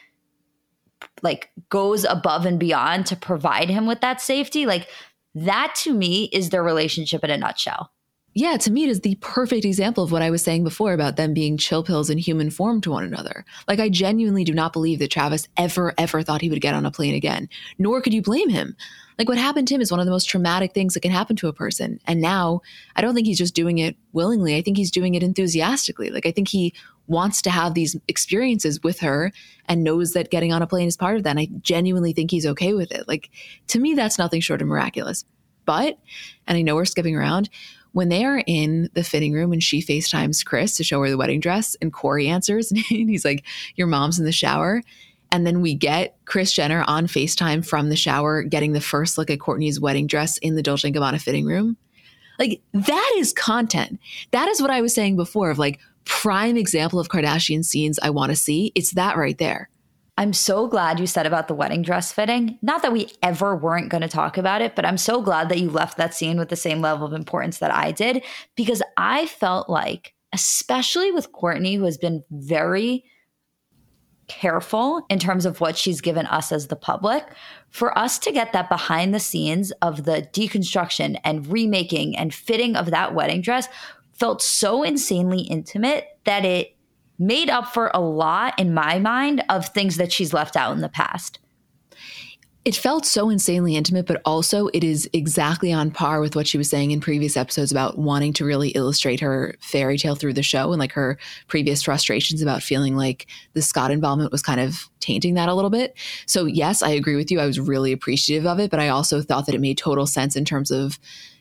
like 1.24 1.50
goes 1.70 2.04
above 2.04 2.46
and 2.46 2.60
beyond 2.60 3.06
to 3.06 3.16
provide 3.16 3.68
him 3.68 3.86
with 3.86 4.00
that 4.02 4.20
safety, 4.20 4.66
like 4.66 4.88
that 5.34 5.74
to 5.78 5.92
me 5.92 6.28
is 6.32 6.50
their 6.50 6.62
relationship 6.62 7.24
in 7.24 7.30
a 7.30 7.36
nutshell 7.36 7.90
yeah, 8.36 8.56
to 8.56 8.72
me, 8.72 8.82
it 8.82 8.90
is 8.90 9.00
the 9.00 9.14
perfect 9.16 9.64
example 9.64 10.02
of 10.02 10.10
what 10.10 10.20
I 10.20 10.30
was 10.30 10.42
saying 10.42 10.64
before 10.64 10.92
about 10.92 11.14
them 11.14 11.34
being 11.34 11.56
chill 11.56 11.84
pills 11.84 12.10
in 12.10 12.18
human 12.18 12.50
form 12.50 12.80
to 12.80 12.90
one 12.90 13.04
another. 13.04 13.44
Like, 13.68 13.78
I 13.78 13.88
genuinely 13.88 14.42
do 14.42 14.52
not 14.52 14.72
believe 14.72 14.98
that 14.98 15.12
Travis 15.12 15.46
ever, 15.56 15.94
ever 15.98 16.22
thought 16.22 16.40
he 16.40 16.50
would 16.50 16.60
get 16.60 16.74
on 16.74 16.84
a 16.84 16.90
plane 16.90 17.14
again, 17.14 17.48
nor 17.78 18.00
could 18.00 18.12
you 18.12 18.22
blame 18.22 18.48
him. 18.48 18.76
Like, 19.18 19.28
what 19.28 19.38
happened 19.38 19.68
to 19.68 19.74
him 19.76 19.80
is 19.80 19.92
one 19.92 20.00
of 20.00 20.06
the 20.06 20.12
most 20.12 20.28
traumatic 20.28 20.74
things 20.74 20.94
that 20.94 21.00
can 21.00 21.12
happen 21.12 21.36
to 21.36 21.46
a 21.46 21.52
person. 21.52 22.00
And 22.08 22.20
now, 22.20 22.62
I 22.96 23.02
don't 23.02 23.14
think 23.14 23.28
he's 23.28 23.38
just 23.38 23.54
doing 23.54 23.78
it 23.78 23.96
willingly. 24.12 24.56
I 24.56 24.62
think 24.62 24.76
he's 24.76 24.90
doing 24.90 25.14
it 25.14 25.22
enthusiastically. 25.22 26.10
Like, 26.10 26.26
I 26.26 26.32
think 26.32 26.48
he 26.48 26.74
wants 27.06 27.40
to 27.42 27.50
have 27.50 27.74
these 27.74 27.96
experiences 28.08 28.82
with 28.82 28.98
her 28.98 29.30
and 29.66 29.84
knows 29.84 30.12
that 30.14 30.32
getting 30.32 30.52
on 30.52 30.62
a 30.62 30.66
plane 30.66 30.88
is 30.88 30.96
part 30.96 31.16
of 31.16 31.22
that. 31.22 31.30
And 31.30 31.38
I 31.38 31.48
genuinely 31.60 32.12
think 32.12 32.32
he's 32.32 32.46
okay 32.46 32.72
with 32.74 32.90
it. 32.90 33.06
Like, 33.06 33.30
to 33.68 33.78
me, 33.78 33.94
that's 33.94 34.18
nothing 34.18 34.40
short 34.40 34.60
of 34.60 34.66
miraculous. 34.66 35.24
But, 35.66 35.98
and 36.48 36.58
I 36.58 36.62
know 36.62 36.74
we're 36.74 36.84
skipping 36.84 37.14
around, 37.14 37.48
when 37.94 38.08
they 38.08 38.24
are 38.24 38.42
in 38.46 38.90
the 38.94 39.04
fitting 39.04 39.32
room 39.32 39.52
and 39.52 39.62
she 39.62 39.80
FaceTimes 39.80 40.44
Kris 40.44 40.76
to 40.76 40.84
show 40.84 41.00
her 41.00 41.08
the 41.08 41.16
wedding 41.16 41.40
dress 41.40 41.76
and 41.80 41.92
Corey 41.92 42.28
answers 42.28 42.70
and 42.72 42.82
he's 42.88 43.24
like, 43.24 43.44
Your 43.76 43.86
mom's 43.86 44.18
in 44.18 44.24
the 44.24 44.32
shower. 44.32 44.82
And 45.30 45.46
then 45.46 45.62
we 45.62 45.74
get 45.74 46.16
Kris 46.26 46.52
Jenner 46.52 46.84
on 46.86 47.06
FaceTime 47.06 47.66
from 47.66 47.88
the 47.88 47.96
shower 47.96 48.42
getting 48.42 48.72
the 48.72 48.80
first 48.80 49.16
look 49.16 49.30
at 49.30 49.38
Kourtney's 49.38 49.80
wedding 49.80 50.06
dress 50.06 50.38
in 50.38 50.54
the 50.54 50.62
Dolce 50.62 50.90
& 50.90 50.92
Gabbana 50.92 51.20
fitting 51.20 51.46
room. 51.46 51.76
Like 52.38 52.60
that 52.72 53.14
is 53.16 53.32
content. 53.32 54.00
That 54.32 54.48
is 54.48 54.60
what 54.60 54.70
I 54.70 54.80
was 54.80 54.94
saying 54.94 55.16
before 55.16 55.50
of 55.50 55.58
like 55.58 55.80
prime 56.04 56.56
example 56.56 56.98
of 56.98 57.08
Kardashian 57.08 57.64
scenes 57.64 57.98
I 58.02 58.10
want 58.10 58.30
to 58.30 58.36
see. 58.36 58.72
It's 58.74 58.92
that 58.92 59.16
right 59.16 59.38
there. 59.38 59.70
I'm 60.16 60.32
so 60.32 60.68
glad 60.68 61.00
you 61.00 61.06
said 61.06 61.26
about 61.26 61.48
the 61.48 61.54
wedding 61.54 61.82
dress 61.82 62.12
fitting. 62.12 62.58
Not 62.62 62.82
that 62.82 62.92
we 62.92 63.08
ever 63.22 63.56
weren't 63.56 63.88
going 63.88 64.02
to 64.02 64.08
talk 64.08 64.38
about 64.38 64.62
it, 64.62 64.76
but 64.76 64.86
I'm 64.86 64.96
so 64.96 65.20
glad 65.20 65.48
that 65.48 65.58
you 65.58 65.70
left 65.70 65.96
that 65.96 66.14
scene 66.14 66.38
with 66.38 66.50
the 66.50 66.56
same 66.56 66.80
level 66.80 67.06
of 67.06 67.12
importance 67.12 67.58
that 67.58 67.74
I 67.74 67.90
did 67.90 68.22
because 68.54 68.80
I 68.96 69.26
felt 69.26 69.68
like, 69.68 70.14
especially 70.32 71.10
with 71.10 71.32
Kourtney, 71.32 71.76
who 71.76 71.84
has 71.84 71.98
been 71.98 72.22
very 72.30 73.04
careful 74.28 75.04
in 75.10 75.18
terms 75.18 75.46
of 75.46 75.60
what 75.60 75.76
she's 75.76 76.00
given 76.00 76.26
us 76.26 76.52
as 76.52 76.68
the 76.68 76.76
public, 76.76 77.24
for 77.70 77.96
us 77.98 78.18
to 78.20 78.32
get 78.32 78.52
that 78.52 78.68
behind 78.68 79.12
the 79.12 79.20
scenes 79.20 79.72
of 79.82 80.04
the 80.04 80.28
deconstruction 80.32 81.18
and 81.24 81.46
remaking 81.48 82.16
and 82.16 82.32
fitting 82.32 82.76
of 82.76 82.90
that 82.90 83.14
wedding 83.14 83.40
dress 83.40 83.68
felt 84.12 84.40
so 84.40 84.84
insanely 84.84 85.40
intimate 85.42 86.06
that 86.24 86.44
it 86.44 86.73
made 87.18 87.50
up 87.50 87.72
for 87.72 87.90
a 87.94 88.00
lot 88.00 88.58
in 88.58 88.74
my 88.74 88.98
mind 88.98 89.44
of 89.48 89.68
things 89.68 89.96
that 89.96 90.12
she's 90.12 90.32
left 90.32 90.56
out 90.56 90.72
in 90.72 90.80
the 90.80 90.88
past. 90.88 91.38
It 92.64 92.74
felt 92.74 93.04
so 93.04 93.28
insanely 93.28 93.76
intimate, 93.76 94.06
but 94.06 94.22
also 94.24 94.68
it 94.68 94.82
is 94.82 95.08
exactly 95.12 95.70
on 95.70 95.90
par 95.90 96.20
with 96.20 96.34
what 96.34 96.46
she 96.46 96.56
was 96.56 96.70
saying 96.70 96.92
in 96.92 97.00
previous 97.00 97.36
episodes 97.36 97.70
about 97.70 97.98
wanting 97.98 98.32
to 98.34 98.44
really 98.46 98.70
illustrate 98.70 99.20
her 99.20 99.54
fairy 99.60 99.98
tale 99.98 100.14
through 100.14 100.32
the 100.32 100.42
show 100.42 100.72
and 100.72 100.80
like 100.80 100.92
her 100.92 101.18
previous 101.46 101.82
frustrations 101.82 102.40
about 102.40 102.62
feeling 102.62 102.96
like 102.96 103.26
the 103.52 103.60
Scott 103.60 103.90
involvement 103.90 104.32
was 104.32 104.40
kind 104.40 104.60
of 104.60 104.88
tainting 105.00 105.34
that 105.34 105.50
a 105.50 105.54
little 105.54 105.68
bit. 105.68 105.94
So, 106.26 106.46
yes, 106.46 106.80
I 106.80 106.88
agree 106.88 107.16
with 107.16 107.30
you. 107.30 107.38
I 107.38 107.44
was 107.44 107.60
really 107.60 107.92
appreciative 107.92 108.46
of 108.46 108.58
it, 108.58 108.70
but 108.70 108.80
I 108.80 108.88
also 108.88 109.20
thought 109.20 109.44
that 109.44 109.54
it 109.54 109.60
made 109.60 109.76
total 109.76 110.06
sense 110.06 110.34
in 110.34 110.46
terms 110.46 110.70
of, 110.70 110.98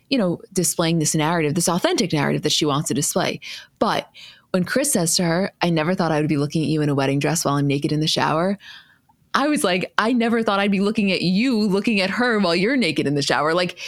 you 0.09 0.17
know, 0.17 0.41
displaying 0.51 0.99
this 0.99 1.15
narrative, 1.15 1.55
this 1.55 1.69
authentic 1.69 2.11
narrative 2.11 2.41
that 2.41 2.51
she 2.51 2.65
wants 2.65 2.89
to 2.89 2.93
display. 2.93 3.39
But 3.79 4.09
when 4.53 4.65
Kris 4.65 4.93
says 4.93 5.15
to 5.15 5.23
her, 5.23 5.51
I 5.63 5.71
never 5.71 5.95
thought 5.95 6.11
I 6.11 6.19
would 6.19 6.29
be 6.29 6.37
looking 6.37 6.61
at 6.61 6.69
you 6.69 6.83
in 6.83 6.89
a 6.89 6.93
wedding 6.93 7.17
dress 7.17 7.43
while 7.43 7.55
I'm 7.55 7.65
naked 7.65 7.91
in 7.91 8.01
the 8.01 8.07
shower. 8.07 8.59
I 9.33 9.47
was 9.47 9.63
like, 9.63 9.91
I 9.97 10.13
never 10.13 10.43
thought 10.43 10.59
I'd 10.59 10.69
be 10.69 10.79
looking 10.79 11.11
at 11.11 11.23
you 11.23 11.59
looking 11.59 11.99
at 12.01 12.11
her 12.11 12.37
while 12.37 12.55
you're 12.55 12.77
naked 12.77 13.07
in 13.07 13.15
the 13.15 13.23
shower. 13.23 13.55
Like 13.55 13.79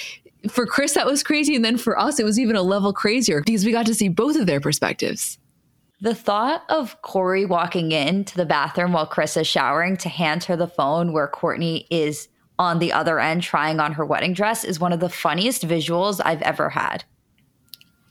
for 0.49 0.65
Kris, 0.65 0.93
that 0.93 1.05
was 1.05 1.21
crazy. 1.21 1.55
And 1.55 1.63
then 1.63 1.77
for 1.77 1.99
us, 1.99 2.19
it 2.19 2.25
was 2.25 2.39
even 2.39 2.55
a 2.55 2.63
level 2.63 2.93
crazier 2.93 3.43
because 3.45 3.63
we 3.63 3.71
got 3.71 3.85
to 3.85 3.93
see 3.93 4.07
both 4.07 4.35
of 4.37 4.47
their 4.47 4.59
perspectives. 4.59 5.37
The 6.01 6.15
thought 6.15 6.63
of 6.67 6.99
Corey 7.03 7.45
walking 7.45 7.91
into 7.91 8.35
the 8.35 8.45
bathroom 8.45 8.93
while 8.93 9.05
Kris 9.05 9.37
is 9.37 9.45
showering 9.45 9.97
to 9.97 10.09
hand 10.09 10.45
her 10.45 10.55
the 10.55 10.67
phone 10.67 11.13
where 11.13 11.27
Kourtney 11.27 11.85
is 11.91 12.27
on 12.57 12.79
the 12.79 12.91
other 12.91 13.19
end 13.19 13.43
trying 13.43 13.79
on 13.79 13.93
her 13.93 14.05
wedding 14.05 14.33
dress 14.33 14.63
is 14.63 14.79
one 14.79 14.93
of 14.93 14.99
the 14.99 15.09
funniest 15.09 15.67
visuals 15.67 16.19
I've 16.25 16.41
ever 16.41 16.69
had 16.69 17.03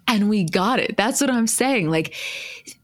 and 0.06 0.28
we 0.28 0.44
got 0.44 0.78
it. 0.78 0.96
That's 0.96 1.20
what 1.20 1.30
I'm 1.30 1.46
saying. 1.46 1.90
Like, 1.90 2.14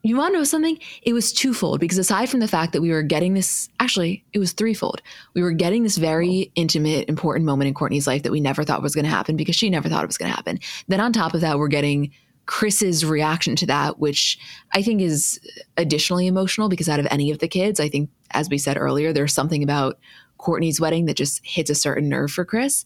you 0.03 0.17
want 0.17 0.33
to 0.33 0.39
know 0.39 0.45
something? 0.45 0.79
It 1.03 1.13
was 1.13 1.33
twofold 1.33 1.81
because 1.81 1.99
aside 1.99 2.31
from 2.31 2.41
the 2.41 2.49
fact 2.49 2.73
that 2.73 2.81
we 2.81 2.91
were 2.91 3.03
getting 3.03 3.35
this, 3.35 3.69
actually, 3.79 4.25
it 4.33 4.39
was 4.39 4.53
threefold. 4.53 5.03
We 5.35 5.43
were 5.43 5.53
getting 5.53 5.83
this 5.83 5.99
very 5.99 6.51
intimate, 6.55 7.09
important 7.09 7.45
moment 7.45 7.69
in 7.69 7.75
Kourtney's 7.75 8.07
life 8.07 8.23
that 8.23 8.33
we 8.33 8.41
never 8.41 8.65
thought 8.65 8.83
was 8.83 8.95
going 8.95 9.05
to 9.05 9.11
happen 9.11 9.37
because 9.37 9.57
she 9.57 9.69
never 9.69 9.89
thought 9.89 10.05
it 10.05 10.09
was 10.09 10.19
going 10.19 10.31
to 10.31 10.37
happen. 10.37 10.59
Then 10.89 11.01
on 11.01 11.13
top 11.13 11.35
of 11.35 11.43
that, 11.43 11.59
we're 11.59 11.69
getting 11.69 12.11
Kris's 12.47 13.05
reaction 13.05 13.55
to 13.57 13.67
that, 13.67 13.99
which 13.99 14.39
I 14.75 14.83
think 14.83 15.01
is 15.01 15.39
additionally 15.77 16.27
emotional 16.27 16.69
because 16.69 16.89
out 16.89 16.99
of 16.99 17.07
any 17.11 17.31
of 17.31 17.39
the 17.39 17.49
kids, 17.49 17.79
I 17.79 17.89
think, 17.89 18.11
as 18.33 18.49
we 18.49 18.59
said 18.59 18.77
earlier, 18.77 19.13
there's 19.13 19.35
something 19.35 19.63
about 19.63 19.99
Kourtney's 20.41 20.81
wedding 20.81 21.05
that 21.05 21.17
just 21.17 21.41
hits 21.45 21.71
a 21.71 21.75
certain 21.75 22.09
nerve 22.09 22.33
for 22.33 22.45
Kris, 22.45 22.85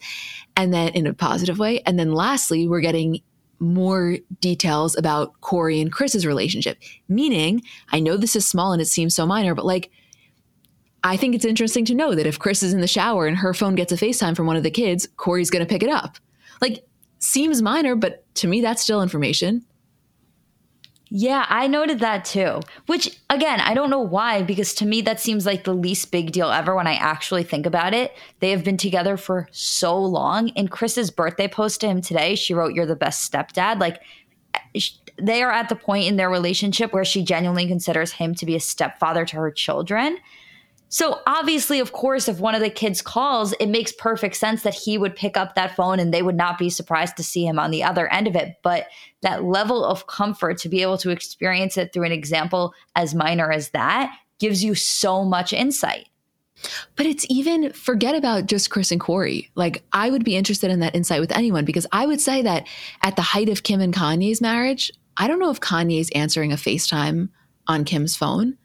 and 0.56 0.74
then 0.74 0.88
in 0.88 1.06
a 1.06 1.14
positive 1.14 1.58
way. 1.58 1.80
And 1.86 1.98
then 1.98 2.12
lastly, 2.12 2.66
we're 2.66 2.80
getting 2.80 3.22
more 3.58 4.18
details 4.40 4.96
about 4.96 5.40
Corey 5.40 5.80
and 5.80 5.92
Kris's 5.92 6.26
relationship. 6.26 6.78
Meaning, 7.08 7.62
I 7.90 8.00
know 8.00 8.16
this 8.16 8.36
is 8.36 8.46
small 8.46 8.72
and 8.72 8.82
it 8.82 8.86
seems 8.86 9.14
so 9.14 9.26
minor, 9.26 9.54
but 9.54 9.66
like, 9.66 9.90
I 11.02 11.16
think 11.16 11.34
it's 11.34 11.44
interesting 11.44 11.84
to 11.86 11.94
know 11.94 12.14
that 12.14 12.26
if 12.26 12.38
Kris 12.38 12.62
is 12.62 12.72
in 12.72 12.80
the 12.80 12.86
shower 12.86 13.26
and 13.26 13.36
her 13.36 13.52
phone 13.52 13.74
gets 13.74 13.92
a 13.92 13.96
FaceTime 13.96 14.34
from 14.34 14.46
one 14.46 14.56
of 14.56 14.62
the 14.62 14.70
kids, 14.70 15.06
Corey's 15.16 15.50
going 15.50 15.64
to 15.64 15.70
pick 15.70 15.82
it 15.82 15.90
up. 15.90 16.16
Like, 16.60 16.84
seems 17.18 17.60
minor, 17.60 17.94
but 17.94 18.24
to 18.36 18.48
me, 18.48 18.62
that's 18.62 18.82
still 18.82 19.02
information. 19.02 19.64
Yeah, 21.16 21.46
I 21.48 21.68
noted 21.68 22.00
that 22.00 22.24
too. 22.24 22.58
Which, 22.86 23.20
again, 23.30 23.60
I 23.60 23.72
don't 23.72 23.88
know 23.88 24.00
why, 24.00 24.42
because 24.42 24.74
to 24.74 24.84
me, 24.84 25.00
that 25.02 25.20
seems 25.20 25.46
like 25.46 25.62
the 25.62 25.72
least 25.72 26.10
big 26.10 26.32
deal 26.32 26.50
ever 26.50 26.74
when 26.74 26.88
I 26.88 26.94
actually 26.94 27.44
think 27.44 27.66
about 27.66 27.94
it. 27.94 28.16
They 28.40 28.50
have 28.50 28.64
been 28.64 28.76
together 28.76 29.16
for 29.16 29.48
so 29.52 29.96
long. 29.96 30.48
In 30.48 30.66
Kris's 30.66 31.12
birthday 31.12 31.46
post 31.46 31.80
to 31.82 31.86
him 31.86 32.02
today, 32.02 32.34
she 32.34 32.52
wrote, 32.52 32.74
You're 32.74 32.84
the 32.84 32.96
best 32.96 33.30
stepdad. 33.30 33.78
Like, 33.78 34.00
eh, 34.54 34.80
they 35.16 35.44
are 35.44 35.52
at 35.52 35.68
the 35.68 35.76
point 35.76 36.06
in 36.06 36.16
their 36.16 36.28
relationship 36.28 36.92
where 36.92 37.04
she 37.04 37.22
genuinely 37.22 37.68
considers 37.68 38.10
him 38.10 38.34
to 38.34 38.44
be 38.44 38.56
a 38.56 38.60
stepfather 38.60 39.24
to 39.24 39.36
her 39.36 39.52
children. 39.52 40.18
So 40.88 41.20
obviously, 41.26 41.80
of 41.80 41.92
course, 41.92 42.28
if 42.28 42.38
one 42.38 42.54
of 42.54 42.60
the 42.60 42.70
kids 42.70 43.02
calls, 43.02 43.52
it 43.54 43.66
makes 43.66 43.90
perfect 43.90 44.36
sense 44.36 44.62
that 44.62 44.74
he 44.74 44.96
would 44.96 45.16
pick 45.16 45.36
up 45.36 45.54
that 45.54 45.74
phone 45.74 45.98
and 45.98 46.14
they 46.14 46.22
would 46.22 46.36
not 46.36 46.56
be 46.56 46.70
surprised 46.70 47.16
to 47.16 47.24
see 47.24 47.44
him 47.44 47.58
on 47.58 47.72
the 47.72 47.82
other 47.82 48.06
end 48.12 48.28
of 48.28 48.36
it. 48.36 48.56
But 48.62 48.86
that 49.22 49.42
level 49.42 49.84
of 49.84 50.06
comfort 50.06 50.58
to 50.58 50.68
be 50.68 50.82
able 50.82 50.98
to 50.98 51.10
experience 51.10 51.76
it 51.76 51.92
through 51.92 52.04
an 52.04 52.12
example 52.12 52.74
as 52.94 53.14
minor 53.14 53.50
as 53.50 53.70
that 53.70 54.16
gives 54.38 54.62
you 54.62 54.74
so 54.74 55.24
much 55.24 55.52
insight. 55.52 56.06
But 56.96 57.06
it's 57.06 57.26
even 57.28 57.72
forget 57.72 58.14
about 58.14 58.46
just 58.46 58.70
Kris 58.70 58.92
and 58.92 59.00
Corey. 59.00 59.50
Like 59.54 59.82
I 59.92 60.10
would 60.10 60.24
be 60.24 60.36
interested 60.36 60.70
in 60.70 60.80
that 60.80 60.94
insight 60.94 61.20
with 61.20 61.36
anyone 61.36 61.64
because 61.64 61.86
I 61.92 62.06
would 62.06 62.20
say 62.20 62.42
that 62.42 62.66
at 63.02 63.16
the 63.16 63.22
height 63.22 63.48
of 63.48 63.62
Kim 63.62 63.80
and 63.80 63.92
Kanye's 63.92 64.40
marriage, 64.40 64.92
I 65.16 65.28
don't 65.28 65.38
know 65.38 65.50
if 65.50 65.60
Kanye's 65.60 66.10
answering 66.14 66.52
a 66.52 66.56
FaceTime 66.56 67.28
on 67.66 67.84
Kim's 67.84 68.16
phone. 68.16 68.58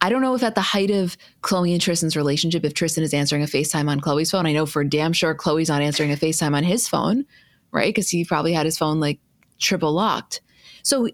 I 0.00 0.10
don't 0.10 0.22
know 0.22 0.34
if 0.34 0.42
at 0.42 0.54
the 0.54 0.60
height 0.60 0.90
of 0.90 1.16
Khloé 1.42 1.72
and 1.72 1.80
Tristan's 1.80 2.16
relationship, 2.16 2.64
if 2.64 2.74
Tristan 2.74 3.02
is 3.02 3.12
answering 3.12 3.42
a 3.42 3.46
FaceTime 3.46 3.88
on 3.88 4.00
Khloé's 4.00 4.30
phone. 4.30 4.46
I 4.46 4.52
know 4.52 4.66
for 4.66 4.84
damn 4.84 5.12
sure 5.12 5.34
Khloé's 5.34 5.68
not 5.68 5.82
answering 5.82 6.12
a 6.12 6.16
FaceTime 6.16 6.54
on 6.54 6.62
his 6.62 6.88
phone, 6.88 7.24
right? 7.72 7.88
Because 7.88 8.08
he 8.08 8.24
probably 8.24 8.52
had 8.52 8.64
his 8.64 8.78
phone 8.78 9.00
like 9.00 9.18
triple 9.58 9.92
locked. 9.92 10.40
So 10.82 11.08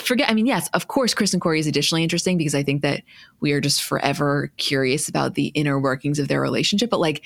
forget, 0.00 0.30
I 0.30 0.34
mean, 0.34 0.46
yes, 0.46 0.68
of 0.72 0.88
course, 0.88 1.14
Kris 1.14 1.32
and 1.32 1.42
Corey 1.42 1.58
is 1.58 1.66
additionally 1.66 2.02
interesting 2.02 2.38
because 2.38 2.54
I 2.54 2.62
think 2.62 2.82
that 2.82 3.02
we 3.40 3.52
are 3.52 3.60
just 3.60 3.82
forever 3.82 4.52
curious 4.56 5.08
about 5.08 5.34
the 5.34 5.46
inner 5.48 5.80
workings 5.80 6.18
of 6.18 6.28
their 6.28 6.40
relationship. 6.40 6.90
But 6.90 7.00
like, 7.00 7.24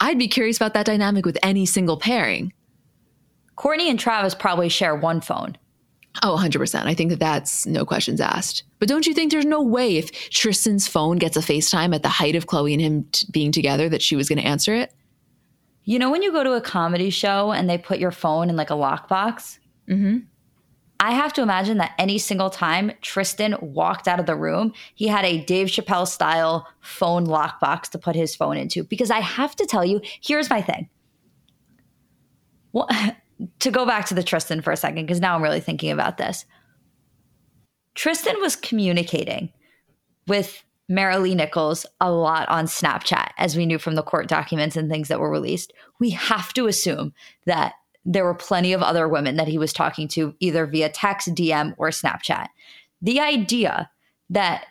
I'd 0.00 0.18
be 0.18 0.28
curious 0.28 0.56
about 0.56 0.74
that 0.74 0.86
dynamic 0.86 1.26
with 1.26 1.36
any 1.42 1.66
single 1.66 1.98
pairing. 1.98 2.52
Kourtney 3.56 3.90
and 3.90 4.00
Travis 4.00 4.34
probably 4.34 4.70
share 4.70 4.94
one 4.94 5.20
phone. 5.20 5.58
Oh, 6.22 6.36
100%. 6.36 6.86
I 6.86 6.94
think 6.94 7.10
that 7.10 7.20
that's 7.20 7.66
no 7.66 7.84
questions 7.84 8.20
asked. 8.20 8.64
But 8.78 8.88
don't 8.88 9.06
you 9.06 9.14
think 9.14 9.30
there's 9.30 9.44
no 9.44 9.62
way 9.62 9.96
if 9.96 10.10
Tristan's 10.30 10.88
phone 10.88 11.18
gets 11.18 11.36
a 11.36 11.40
FaceTime 11.40 11.94
at 11.94 12.02
the 12.02 12.08
height 12.08 12.34
of 12.34 12.46
Khloé 12.46 12.72
and 12.72 12.82
him 12.82 13.04
t- 13.12 13.26
being 13.30 13.52
together 13.52 13.88
that 13.88 14.02
she 14.02 14.16
was 14.16 14.28
going 14.28 14.40
to 14.40 14.44
answer 14.44 14.74
it? 14.74 14.92
You 15.84 15.98
know, 15.98 16.10
when 16.10 16.22
you 16.22 16.32
go 16.32 16.42
to 16.42 16.52
a 16.52 16.60
comedy 16.60 17.10
show 17.10 17.52
and 17.52 17.70
they 17.70 17.78
put 17.78 18.00
your 18.00 18.10
phone 18.10 18.50
in 18.50 18.56
like 18.56 18.70
a 18.70 18.74
lockbox? 18.74 19.58
Mm-hmm. 19.88 20.18
I 20.98 21.12
have 21.12 21.32
to 21.34 21.42
imagine 21.42 21.78
that 21.78 21.94
any 21.98 22.18
single 22.18 22.50
time 22.50 22.92
Tristan 23.00 23.56
walked 23.60 24.06
out 24.06 24.20
of 24.20 24.26
the 24.26 24.36
room, 24.36 24.74
he 24.94 25.08
had 25.08 25.24
a 25.24 25.42
Dave 25.44 25.68
Chappelle 25.68 26.06
style 26.06 26.66
phone 26.80 27.26
lockbox 27.26 27.88
to 27.90 27.98
put 27.98 28.14
his 28.14 28.36
phone 28.36 28.58
into. 28.58 28.84
Because 28.84 29.10
I 29.10 29.20
have 29.20 29.56
to 29.56 29.66
tell 29.66 29.84
you, 29.84 30.02
here's 30.20 30.50
my 30.50 30.60
thing. 30.60 30.90
Well, 32.72 32.88
to 33.60 33.70
go 33.70 33.86
back 33.86 34.06
to 34.06 34.14
the 34.14 34.22
Tristan 34.22 34.60
for 34.60 34.72
a 34.72 34.76
second, 34.76 35.06
because 35.06 35.20
now 35.20 35.34
I'm 35.34 35.42
really 35.42 35.60
thinking 35.60 35.90
about 35.90 36.18
this. 36.18 36.44
Tristan 37.94 38.40
was 38.40 38.56
communicating 38.56 39.52
with 40.26 40.62
Maralee 40.90 41.36
Nichols 41.36 41.86
a 42.00 42.10
lot 42.10 42.48
on 42.48 42.66
Snapchat, 42.66 43.30
as 43.38 43.56
we 43.56 43.66
knew 43.66 43.78
from 43.78 43.94
the 43.94 44.02
court 44.02 44.28
documents 44.28 44.76
and 44.76 44.90
things 44.90 45.08
that 45.08 45.20
were 45.20 45.30
released. 45.30 45.72
We 45.98 46.10
have 46.10 46.52
to 46.54 46.66
assume 46.66 47.14
that 47.46 47.74
there 48.04 48.24
were 48.24 48.34
plenty 48.34 48.72
of 48.72 48.82
other 48.82 49.08
women 49.08 49.36
that 49.36 49.48
he 49.48 49.58
was 49.58 49.72
talking 49.72 50.08
to, 50.08 50.34
either 50.40 50.66
via 50.66 50.88
text, 50.88 51.34
DM, 51.34 51.74
or 51.78 51.90
Snapchat. 51.90 52.48
The 53.02 53.20
idea 53.20 53.90
that 54.30 54.66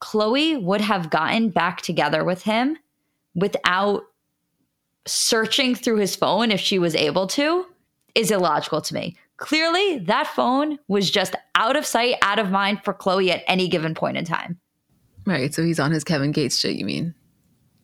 Khloé 0.00 0.60
would 0.62 0.80
have 0.80 1.10
gotten 1.10 1.50
back 1.50 1.82
together 1.82 2.24
with 2.24 2.42
him 2.42 2.76
without 3.34 4.02
searching 5.06 5.74
through 5.74 5.98
his 5.98 6.16
phone 6.16 6.50
if 6.50 6.60
she 6.60 6.78
was 6.78 6.94
able 6.94 7.26
to 7.28 7.66
is 8.14 8.30
illogical 8.30 8.80
to 8.80 8.94
me. 8.94 9.16
Clearly, 9.36 9.98
that 10.00 10.28
phone 10.28 10.78
was 10.88 11.10
just 11.10 11.34
out 11.54 11.76
of 11.76 11.84
sight, 11.84 12.16
out 12.22 12.38
of 12.38 12.50
mind 12.50 12.84
for 12.84 12.94
Khloé 12.94 13.30
at 13.30 13.42
any 13.46 13.68
given 13.68 13.94
point 13.94 14.16
in 14.16 14.24
time. 14.24 14.58
Right. 15.26 15.52
So 15.52 15.64
he's 15.64 15.80
on 15.80 15.90
his 15.90 16.04
Kevin 16.04 16.32
Gates 16.32 16.58
shit, 16.58 16.76
you 16.76 16.84
mean? 16.84 17.14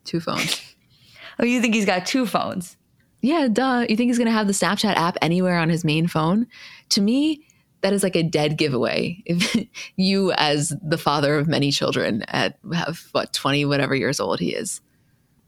Two 0.04 0.20
phones. 0.20 0.60
oh, 1.38 1.44
you 1.44 1.60
think 1.60 1.74
he's 1.74 1.86
got 1.86 2.06
two 2.06 2.26
phones? 2.26 2.76
Yeah, 3.22 3.48
duh. 3.52 3.86
You 3.88 3.96
think 3.96 4.08
he's 4.08 4.18
going 4.18 4.26
to 4.26 4.32
have 4.32 4.46
the 4.46 4.52
Snapchat 4.52 4.94
app 4.96 5.16
anywhere 5.20 5.58
on 5.58 5.68
his 5.68 5.84
main 5.84 6.06
phone? 6.06 6.46
To 6.90 7.00
me, 7.00 7.46
that 7.82 7.92
is 7.92 8.02
like 8.02 8.16
a 8.16 8.22
dead 8.22 8.56
giveaway. 8.56 9.22
If 9.26 9.56
you, 9.96 10.32
as 10.32 10.72
the 10.82 10.98
father 10.98 11.38
of 11.38 11.48
many 11.48 11.70
children, 11.70 12.22
at 12.28 12.58
have 12.72 13.06
what 13.12 13.32
twenty 13.32 13.64
whatever 13.64 13.94
years 13.94 14.20
old 14.20 14.40
he 14.40 14.54
is, 14.54 14.80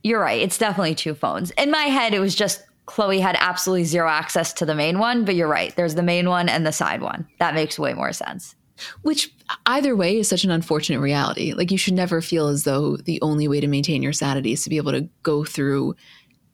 you're 0.03 0.21
right. 0.21 0.41
It's 0.41 0.59
definitely 0.59 0.95
two 0.95 1.15
phones. 1.15 1.51
In 1.53 1.71
my 1.71 1.85
head, 1.85 2.15
it 2.15 2.21
was 2.21 2.35
just 2.35 2.63
Khloé 2.87 3.21
had 3.21 3.37
absolutely 3.39 3.85
zero 3.85 4.09
access 4.09 4.53
to 4.55 4.67
the 4.67 4.75
main 4.75 4.99
one, 4.99 5.25
but 5.25 5.35
you're 5.35 5.49
right. 5.49 5.75
There's 5.77 5.95
the 5.95 6.03
main 6.03 6.29
one 6.29 6.49
and 6.49 6.67
the 6.67 6.73
side 6.73 7.01
one. 7.01 7.27
That 7.39 7.55
makes 7.55 7.79
way 7.79 7.95
more 7.95 8.13
sense. 8.13 8.55
Which 9.03 9.33
either 9.67 9.95
way 9.95 10.19
is 10.19 10.29
such 10.29 10.45
an 10.45 10.51
unfortunate 10.51 11.01
reality. 11.01 11.53
Like 11.53 11.71
you 11.71 11.79
should 11.79 11.95
never 11.95 12.21
feel 12.21 12.49
as 12.49 12.65
though 12.65 12.97
the 12.97 13.21
only 13.23 13.47
way 13.47 13.61
to 13.61 13.69
maintain 13.69 14.03
your 14.03 14.13
sanity 14.13 14.53
is 14.53 14.65
to 14.65 14.71
be 14.71 14.79
able 14.79 14.93
to 14.93 15.09
go 15.23 15.45
through 15.45 15.95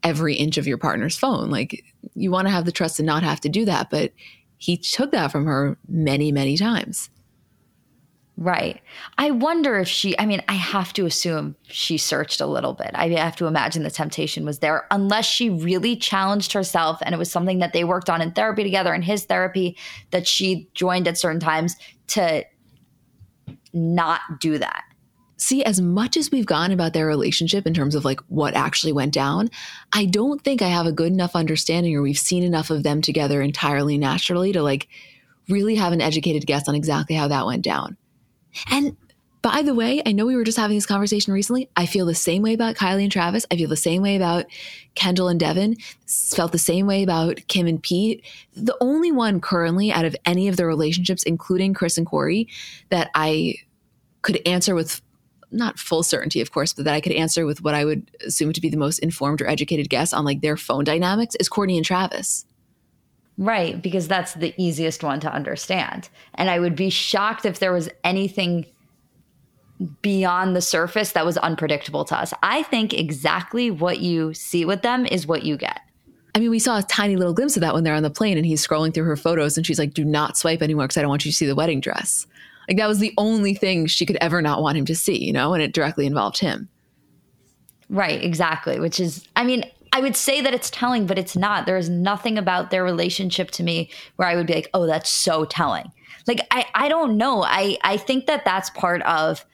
every 0.03 0.35
inch 0.35 0.59
of 0.59 0.67
your 0.67 0.79
partner's 0.79 1.17
phone. 1.17 1.51
Like 1.51 1.85
you 2.15 2.31
want 2.31 2.47
to 2.47 2.53
have 2.53 2.65
the 2.65 2.73
trust 2.73 2.99
and 2.99 3.07
not 3.07 3.23
have 3.23 3.41
to 3.41 3.49
do 3.49 3.65
that, 3.65 3.89
but 3.91 4.13
he 4.59 4.77
took 4.77 5.13
that 5.13 5.33
from 5.33 5.47
her 5.47 5.79
many, 5.89 6.33
many 6.33 6.57
times. 6.57 7.11
Right. 8.41 8.81
I 9.19 9.33
wonder 9.33 9.81
if 9.81 9.89
she, 9.89 10.17
I 10.17 10.25
mean, 10.25 10.43
I 10.47 10.53
have 10.53 10.93
to 10.93 11.07
assume 11.07 11.57
she 11.65 11.99
searched 11.99 12.41
a 12.41 12.47
little 12.47 12.73
bit. 12.73 12.93
I 12.95 13.09
have 13.09 13.35
to 13.37 13.47
imagine 13.47 13.83
the 13.83 13.91
temptation 13.91 14.45
was 14.45 14.61
there, 14.61 14.87
unless 14.93 15.27
she 15.27 15.51
really 15.51 15.97
challenged 15.97 16.53
herself 16.53 17.01
and 17.03 17.13
it 17.13 17.19
was 17.19 17.33
something 17.33 17.59
that 17.59 17.73
they 17.73 17.83
worked 17.83 18.09
on 18.09 18.23
in 18.23 18.31
therapy 18.31 18.63
together 18.63 18.95
in 18.95 19.03
his 19.03 19.25
therapy 19.25 19.77
that 20.13 20.29
she 20.29 20.71
joined 20.73 21.09
at 21.09 21.19
certain 21.19 21.41
times 21.41 21.75
to 22.09 22.45
not 23.73 24.21
do 24.39 24.57
that. 24.59 24.85
See, 25.37 25.65
as 25.65 25.81
much 25.81 26.17
as 26.17 26.31
we've 26.31 26.47
gone 26.47 26.71
about 26.71 26.93
their 26.93 27.07
relationship 27.09 27.67
in 27.67 27.75
terms 27.75 27.97
of 27.97 28.05
like 28.05 28.21
what 28.29 28.55
actually 28.55 28.93
went 28.93 29.15
down, 29.15 29.51
I 29.93 30.05
don't 30.05 30.45
think 30.45 30.63
I 30.63 30.69
have 30.69 30.87
a 30.87 30.93
good 30.93 31.13
enough 31.13 31.35
understanding 31.35 31.97
or 31.97 32.03
we've 32.03 32.17
seen 32.17 32.45
enough 32.45 32.71
of 32.71 32.85
them 32.85 33.03
together 33.03 33.43
entirely 33.43 33.99
naturally 33.99 34.53
to 34.53 34.63
like 34.63 34.87
really 35.49 35.75
have 35.75 35.93
an 35.93 36.01
educated 36.01 36.47
guess 36.47 36.69
on 36.69 36.77
exactly 36.77 37.17
how 37.17 37.27
that 37.27 37.45
went 37.45 37.65
down. 37.65 37.97
And 38.71 38.97
by 39.41 39.63
the 39.63 39.75
way, 39.75 40.03
I 40.05 40.13
know 40.13 40.27
we 40.27 40.35
were 40.35 40.45
just 40.45 40.59
having 40.59 40.77
this 40.77 40.87
conversation 40.87 41.33
recently. 41.33 41.69
I 41.77 41.87
feel 41.87 42.07
the 42.07 42.15
same 42.15 42.43
way 42.43 42.55
about 42.55 42.75
Kylie 42.75 43.05
and 43.05 43.13
Travis. 43.13 43.47
I 43.51 43.57
feel 43.57 43.69
the 43.69 43.77
same 43.77 44.03
way 44.03 44.17
about 44.17 44.47
Kendall 44.95 45.29
and 45.29 45.39
Devin. 45.39 45.77
Felt 46.07 46.51
the 46.53 46.59
same 46.59 46.87
way 46.87 47.03
about 47.03 47.41
Kim 47.47 47.67
and 47.67 47.81
Pete. 47.81 48.25
The 48.57 48.77
only 48.81 49.13
one 49.13 49.41
currently 49.41 49.93
out 49.93 50.05
of 50.05 50.17
any 50.27 50.49
of 50.49 50.57
the 50.57 50.67
relationships, 50.67 51.23
including 51.23 51.73
Kris 51.73 51.99
and 51.99 52.07
Corey, 52.07 52.49
that 52.91 53.11
I 53.15 53.55
could 54.23 54.41
answer 54.45 54.75
with 54.75 55.01
not 55.51 55.79
full 55.79 56.03
certainty, 56.03 56.41
of 56.41 56.53
course, 56.53 56.73
but 56.73 56.85
that 56.85 56.95
I 56.95 57.01
could 57.01 57.13
answer 57.13 57.47
with 57.47 57.63
what 57.63 57.75
I 57.75 57.85
would 57.85 58.11
assume 58.27 58.53
to 58.53 58.61
be 58.61 58.69
the 58.69 58.77
most 58.77 58.99
informed 58.99 59.41
or 59.41 59.49
educated 59.49 59.89
guess 59.89 60.13
on 60.13 60.25
like 60.25 60.41
their 60.41 60.57
phone 60.57 60.85
dynamics 60.85 61.37
is 61.37 61.49
Kourtney 61.49 61.77
and 61.77 61.87
Travis. 61.87 62.45
Right, 63.39 63.81
because 63.81 64.09
that's 64.09 64.35
the 64.35 64.53
easiest 64.57 65.05
one 65.05 65.21
to 65.21 65.33
understand. 65.33 66.09
And 66.35 66.51
I 66.51 66.59
would 66.59 66.75
be 66.75 66.91
shocked 66.91 67.47
if 67.47 67.61
there 67.61 67.73
was 67.73 67.89
anything 68.03 68.67
beyond 70.03 70.57
the 70.57 70.61
surface 70.61 71.13
that 71.13 71.25
was 71.25 71.39
unpredictable 71.39 72.05
to 72.07 72.17
us. 72.19 72.35
I 72.43 72.65
think 72.65 72.93
exactly 72.93 73.71
what 73.71 74.01
you 74.01 74.35
see 74.35 74.65
with 74.65 74.83
them 74.83 75.07
is 75.07 75.25
what 75.25 75.45
you 75.45 75.57
get. 75.57 75.81
I 76.35 76.41
mean, 76.41 76.51
we 76.51 76.59
saw 76.59 76.79
a 76.79 76.83
tiny 76.83 77.15
little 77.15 77.33
glimpse 77.33 77.57
of 77.57 77.61
that 77.61 77.75
when 77.75 77.85
they're 77.85 77.95
on 77.95 78.03
the 78.03 78.11
plane 78.11 78.37
and 78.37 78.45
he's 78.45 78.67
scrolling 78.67 78.93
through 78.93 79.05
her 79.05 79.17
photos 79.17 79.57
and 79.57 79.65
she's 79.65 79.79
like, 79.79 79.95
do 79.95 80.05
not 80.05 80.37
swipe 80.37 80.61
anymore 80.61 80.85
because 80.85 80.97
I 80.97 81.03
don't 81.03 81.09
want 81.09 81.25
you 81.25 81.31
to 81.31 81.37
see 81.37 81.47
the 81.47 81.55
wedding 81.55 81.81
dress. 81.81 82.27
Like 82.67 82.77
that 82.77 82.89
was 82.89 82.99
the 82.99 83.15
only 83.19 83.55
thing 83.55 83.87
she 83.87 84.05
could 84.05 84.19
ever 84.21 84.43
not 84.43 84.63
want 84.63 84.77
him 84.77 84.85
to 84.87 84.97
see, 84.97 85.25
you 85.25 85.33
know, 85.33 85.55
and 85.55 85.63
it 85.63 85.73
directly 85.73 86.07
involved 86.07 86.39
him. 86.39 86.69
Right, 87.89 88.23
exactly. 88.23 88.79
Which 88.79 89.01
is, 89.01 89.27
I 89.37 89.45
mean, 89.45 89.65
I 89.99 90.01
would 90.01 90.15
say 90.15 90.41
that 90.41 90.55
it's 90.55 90.71
telling, 90.71 91.07
but 91.07 91.19
it's 91.19 91.35
not. 91.35 91.67
There 91.67 91.77
is 91.77 91.91
nothing 91.91 92.39
about 92.39 92.71
their 92.71 92.85
relationship 92.85 93.51
to 93.51 93.65
me 93.65 93.91
where 94.15 94.29
I 94.29 94.37
would 94.37 94.47
be 94.47 94.55
like, 94.55 94.71
oh, 94.73 94.87
that's 94.87 95.11
so 95.11 95.45
telling. 95.45 95.91
Like, 96.29 96.47
I, 96.53 96.67
I 96.73 96.89
don't 96.89 97.17
know. 97.17 97.43
I, 97.43 97.79
I 97.83 97.97
think 97.97 98.27
that 98.27 98.45
that's 98.45 98.71
part 98.71 99.03
of 99.03 99.45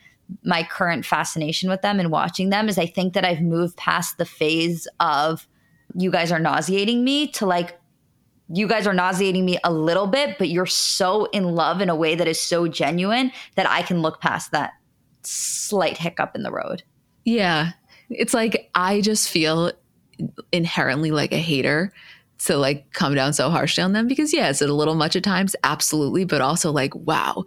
my 0.45 0.63
current 0.63 1.07
fascination 1.07 1.71
with 1.71 1.81
them 1.81 1.99
and 1.99 2.11
watching 2.11 2.51
them 2.51 2.69
is 2.69 2.77
I 2.77 2.85
think 2.85 3.15
that 3.15 3.25
I've 3.25 3.41
moved 3.41 3.79
past 3.79 4.19
the 4.19 4.27
phase 4.27 4.87
of 5.01 5.49
you 5.95 6.11
guys 6.11 6.31
are 6.31 6.39
nauseating 6.39 7.05
me 7.05 7.29
to 7.29 7.47
like 7.47 7.81
you 8.53 8.69
guys 8.69 8.87
are 8.87 8.93
nauseating 8.93 9.47
me 9.47 9.59
a 9.65 9.73
little 9.73 10.07
bit, 10.07 10.37
but 10.37 10.51
you're 10.51 10.67
so 10.67 11.25
in 11.27 11.55
love 11.55 11.81
in 11.81 11.89
a 11.89 11.97
way 11.97 12.15
that 12.15 12.29
is 12.29 12.39
so 12.39 12.69
genuine 12.69 13.33
that 13.55 13.67
I 13.67 13.81
can 13.81 14.03
look 14.03 14.21
past 14.21 14.51
that 14.51 14.73
slight 15.23 15.97
hiccup 15.97 16.37
in 16.37 16.43
the 16.43 16.53
road. 16.53 16.83
Yeah. 17.25 17.73
It's 18.11 18.35
like 18.35 18.69
I 18.75 19.01
just 19.01 19.31
feel 19.31 19.73
inherently 20.53 21.11
like 21.11 21.33
a 21.33 21.39
hater 21.39 21.93
to 22.39 22.57
like 22.57 22.93
come 22.93 23.15
down 23.15 23.33
so 23.33 23.51
harshly 23.51 23.83
on 23.83 23.93
them 23.93 24.07
because 24.07 24.33
yeah, 24.33 24.51
it's 24.51 24.61
a 24.61 24.67
little 24.67 24.95
much 24.95 25.17
at 25.17 25.23
times, 25.23 25.55
absolutely, 25.65 26.25
but 26.25 26.41
also 26.41 26.73
like 26.73 26.95
wow, 26.95 27.45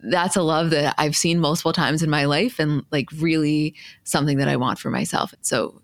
that's 0.00 0.36
a 0.36 0.42
love 0.42 0.70
that 0.70 0.94
I've 0.98 1.16
seen 1.16 1.38
multiple 1.40 1.72
times 1.72 2.02
in 2.02 2.10
my 2.10 2.24
life 2.24 2.58
and 2.58 2.84
like 2.90 3.10
really 3.12 3.74
something 4.04 4.38
that 4.38 4.48
I 4.48 4.56
want 4.56 4.78
for 4.78 4.90
myself. 4.90 5.34
So 5.42 5.80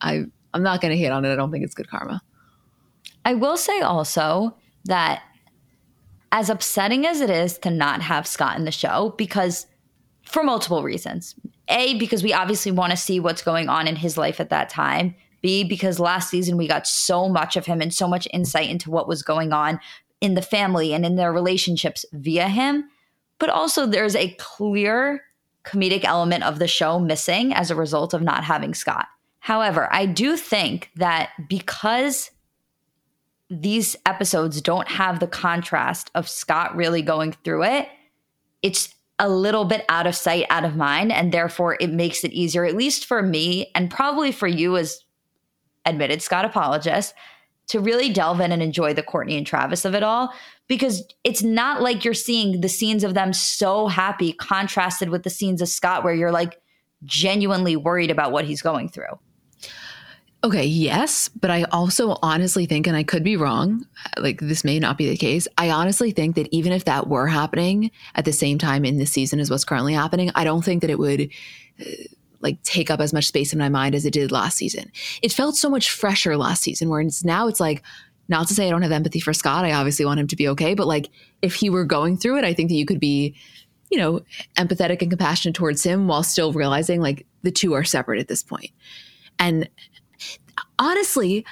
I 0.00 0.24
I'm 0.52 0.62
not 0.62 0.80
going 0.80 0.92
to 0.92 0.96
hate 0.96 1.10
on 1.10 1.24
it. 1.24 1.32
I 1.32 1.36
don't 1.36 1.50
think 1.50 1.64
it's 1.64 1.74
good 1.74 1.88
karma. 1.88 2.22
I 3.24 3.34
will 3.34 3.56
say 3.56 3.80
also 3.80 4.56
that 4.84 5.22
as 6.30 6.50
upsetting 6.50 7.06
as 7.06 7.20
it 7.20 7.30
is 7.30 7.58
to 7.58 7.70
not 7.70 8.02
have 8.02 8.26
Scott 8.26 8.56
in 8.56 8.64
the 8.64 8.70
show 8.70 9.14
because 9.16 9.66
for 10.24 10.42
multiple 10.42 10.82
reasons. 10.82 11.34
A 11.68 11.98
because 11.98 12.22
we 12.22 12.32
obviously 12.32 12.72
want 12.72 12.90
to 12.90 12.96
see 12.96 13.20
what's 13.20 13.42
going 13.42 13.68
on 13.68 13.86
in 13.88 13.96
his 13.96 14.18
life 14.18 14.40
at 14.40 14.50
that 14.50 14.68
time. 14.68 15.14
B 15.44 15.62
because 15.62 16.00
last 16.00 16.30
season 16.30 16.56
we 16.56 16.66
got 16.66 16.86
so 16.86 17.28
much 17.28 17.54
of 17.54 17.66
him 17.66 17.82
and 17.82 17.92
so 17.92 18.08
much 18.08 18.26
insight 18.32 18.70
into 18.70 18.90
what 18.90 19.06
was 19.06 19.22
going 19.22 19.52
on 19.52 19.78
in 20.22 20.34
the 20.34 20.42
family 20.42 20.94
and 20.94 21.04
in 21.04 21.16
their 21.16 21.32
relationships 21.32 22.06
via 22.12 22.48
him 22.48 22.88
but 23.38 23.50
also 23.50 23.86
there's 23.86 24.16
a 24.16 24.30
clear 24.38 25.22
comedic 25.64 26.04
element 26.04 26.44
of 26.44 26.58
the 26.58 26.68
show 26.68 26.98
missing 26.98 27.52
as 27.52 27.70
a 27.70 27.76
result 27.76 28.14
of 28.14 28.22
not 28.22 28.44
having 28.44 28.74
Scott. 28.74 29.06
However, 29.40 29.92
I 29.92 30.06
do 30.06 30.36
think 30.36 30.90
that 30.96 31.30
because 31.48 32.30
these 33.50 33.96
episodes 34.06 34.60
don't 34.60 34.88
have 34.88 35.20
the 35.20 35.26
contrast 35.26 36.10
of 36.14 36.28
Scott 36.28 36.74
really 36.74 37.02
going 37.02 37.32
through 37.44 37.64
it, 37.64 37.88
it's 38.62 38.94
a 39.18 39.28
little 39.28 39.64
bit 39.64 39.84
out 39.88 40.06
of 40.06 40.16
sight, 40.16 40.46
out 40.50 40.64
of 40.64 40.76
mind, 40.76 41.12
and 41.12 41.32
therefore 41.32 41.76
it 41.78 41.90
makes 41.90 42.24
it 42.24 42.32
easier, 42.32 42.64
at 42.64 42.76
least 42.76 43.04
for 43.04 43.22
me, 43.22 43.70
and 43.74 43.90
probably 43.90 44.32
for 44.32 44.48
you 44.48 44.76
as 44.76 45.04
admitted 45.86 46.22
Scott 46.22 46.44
apologist, 46.44 47.14
to 47.68 47.80
really 47.80 48.10
delve 48.10 48.40
in 48.40 48.52
and 48.52 48.62
enjoy 48.62 48.92
the 48.92 49.02
Kourtney 49.02 49.38
and 49.38 49.46
Travis 49.46 49.84
of 49.84 49.94
it 49.94 50.02
all 50.02 50.32
because 50.68 51.02
it's 51.24 51.42
not 51.42 51.82
like 51.82 52.04
you're 52.04 52.14
seeing 52.14 52.60
the 52.60 52.68
scenes 52.68 53.04
of 53.04 53.14
them 53.14 53.32
so 53.32 53.86
happy 53.86 54.32
contrasted 54.34 55.08
with 55.08 55.22
the 55.22 55.30
scenes 55.30 55.62
of 55.62 55.68
Scott 55.68 56.04
where 56.04 56.14
you're 56.14 56.32
like 56.32 56.60
genuinely 57.04 57.76
worried 57.76 58.10
about 58.10 58.32
what 58.32 58.44
he's 58.44 58.62
going 58.62 58.88
through. 58.88 59.18
Okay, 60.42 60.64
yes, 60.66 61.30
but 61.30 61.50
I 61.50 61.62
also 61.72 62.18
honestly 62.20 62.66
think, 62.66 62.86
and 62.86 62.94
I 62.94 63.02
could 63.02 63.24
be 63.24 63.34
wrong, 63.34 63.86
like 64.18 64.40
this 64.40 64.62
may 64.62 64.78
not 64.78 64.98
be 64.98 65.08
the 65.08 65.16
case. 65.16 65.48
I 65.56 65.70
honestly 65.70 66.10
think 66.10 66.36
that 66.36 66.48
even 66.50 66.70
if 66.70 66.84
that 66.84 67.08
were 67.08 67.26
happening 67.26 67.90
at 68.14 68.26
the 68.26 68.32
same 68.32 68.58
time 68.58 68.84
in 68.84 68.98
this 68.98 69.10
season 69.10 69.40
as 69.40 69.50
what's 69.50 69.64
currently 69.64 69.94
happening, 69.94 70.30
I 70.34 70.44
don't 70.44 70.62
think 70.62 70.82
that 70.82 70.90
it 70.90 70.98
would 70.98 71.30
uh, 71.80 71.84
like 72.44 72.62
take 72.62 72.90
up 72.90 73.00
as 73.00 73.12
much 73.12 73.26
space 73.26 73.52
in 73.52 73.58
my 73.58 73.68
mind 73.68 73.96
as 73.96 74.06
it 74.06 74.12
did 74.12 74.30
last 74.30 74.56
season. 74.56 74.92
It 75.22 75.32
felt 75.32 75.56
so 75.56 75.68
much 75.68 75.90
fresher 75.90 76.36
last 76.36 76.62
season, 76.62 76.88
where 76.88 77.02
now 77.24 77.48
it's 77.48 77.58
like, 77.58 77.82
not 78.28 78.48
to 78.48 78.54
say 78.54 78.66
I 78.66 78.70
don't 78.70 78.82
have 78.82 78.92
empathy 78.92 79.20
for 79.20 79.32
Scott. 79.32 79.64
I 79.64 79.72
obviously 79.72 80.04
want 80.04 80.20
him 80.20 80.28
to 80.28 80.36
be 80.36 80.48
okay, 80.48 80.74
but 80.74 80.86
like 80.86 81.10
if 81.42 81.54
he 81.54 81.68
were 81.68 81.84
going 81.84 82.16
through 82.16 82.38
it, 82.38 82.44
I 82.44 82.54
think 82.54 82.70
that 82.70 82.76
you 82.76 82.86
could 82.86 83.00
be, 83.00 83.34
you 83.90 83.98
know, 83.98 84.22
empathetic 84.56 85.02
and 85.02 85.10
compassionate 85.10 85.54
towards 85.54 85.82
him 85.82 86.06
while 86.06 86.22
still 86.22 86.52
realizing 86.52 87.00
like 87.02 87.26
the 87.42 87.50
two 87.50 87.74
are 87.74 87.84
separate 87.84 88.20
at 88.20 88.28
this 88.28 88.42
point. 88.42 88.70
And 89.38 89.68
honestly, 90.78 91.44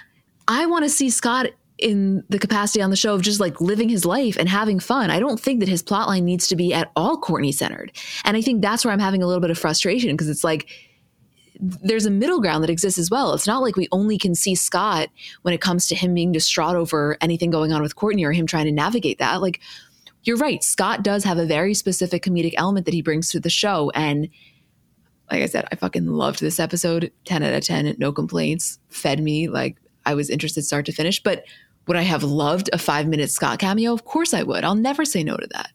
I 0.48 0.64
want 0.66 0.85
to 0.85 0.88
see 0.88 1.11
Scott 1.11 1.48
in 1.82 2.22
the 2.28 2.38
capacity 2.38 2.80
on 2.80 2.90
the 2.90 2.96
show 2.96 3.14
of 3.14 3.22
just 3.22 3.40
like 3.40 3.60
living 3.60 3.88
his 3.88 4.04
life 4.04 4.36
and 4.38 4.48
having 4.48 4.78
fun. 4.78 5.10
I 5.10 5.18
don't 5.18 5.40
think 5.40 5.60
that 5.60 5.68
his 5.68 5.82
plotline 5.82 6.22
needs 6.22 6.46
to 6.48 6.56
be 6.56 6.72
at 6.72 6.90
all 6.96 7.20
Kourtney 7.20 7.52
centered. 7.52 7.92
And 8.24 8.36
I 8.36 8.40
think 8.40 8.62
that's 8.62 8.84
where 8.84 8.92
I'm 8.92 9.00
having 9.00 9.22
a 9.22 9.26
little 9.26 9.40
bit 9.40 9.50
of 9.50 9.58
frustration 9.58 10.12
because 10.12 10.28
it's 10.28 10.44
like 10.44 10.68
there's 11.60 12.06
a 12.06 12.10
middle 12.10 12.40
ground 12.40 12.64
that 12.64 12.70
exists 12.70 12.98
as 12.98 13.10
well. 13.10 13.34
It's 13.34 13.46
not 13.46 13.62
like 13.62 13.76
we 13.76 13.88
only 13.92 14.18
can 14.18 14.34
see 14.34 14.54
Scott 14.54 15.08
when 15.42 15.54
it 15.54 15.60
comes 15.60 15.86
to 15.88 15.94
him 15.94 16.14
being 16.14 16.32
distraught 16.32 16.76
over 16.76 17.16
anything 17.20 17.50
going 17.50 17.72
on 17.72 17.82
with 17.82 17.94
Kourtney 17.94 18.24
or 18.24 18.32
him 18.32 18.46
trying 18.46 18.64
to 18.64 18.72
navigate 18.72 19.18
that. 19.18 19.40
Like, 19.40 19.60
you're 20.24 20.36
right. 20.36 20.62
Scott 20.62 21.02
does 21.02 21.24
have 21.24 21.38
a 21.38 21.46
very 21.46 21.74
specific 21.74 22.24
comedic 22.24 22.54
element 22.56 22.86
that 22.86 22.94
he 22.94 23.02
brings 23.02 23.30
to 23.30 23.40
the 23.40 23.50
show. 23.50 23.90
And 23.94 24.28
like 25.30 25.42
I 25.42 25.46
said, 25.46 25.66
I 25.70 25.76
fucking 25.76 26.06
loved 26.06 26.40
this 26.40 26.58
episode. 26.58 27.12
10 27.26 27.42
out 27.42 27.54
of 27.54 27.64
10, 27.64 27.96
no 27.98 28.12
complaints, 28.12 28.78
fed 28.88 29.22
me. 29.22 29.48
Like, 29.48 29.76
I 30.04 30.14
was 30.14 30.30
interested 30.30 30.64
start 30.64 30.86
to 30.86 30.92
finish. 30.92 31.22
But 31.22 31.44
would 31.86 31.96
I 31.96 32.02
have 32.02 32.22
loved 32.22 32.70
a 32.72 32.78
five 32.78 33.06
minute 33.06 33.30
Scott 33.30 33.58
cameo? 33.58 33.92
Of 33.92 34.04
course 34.04 34.34
I 34.34 34.42
would. 34.42 34.64
I'll 34.64 34.74
never 34.74 35.04
say 35.04 35.22
no 35.22 35.36
to 35.36 35.48
that. 35.52 35.70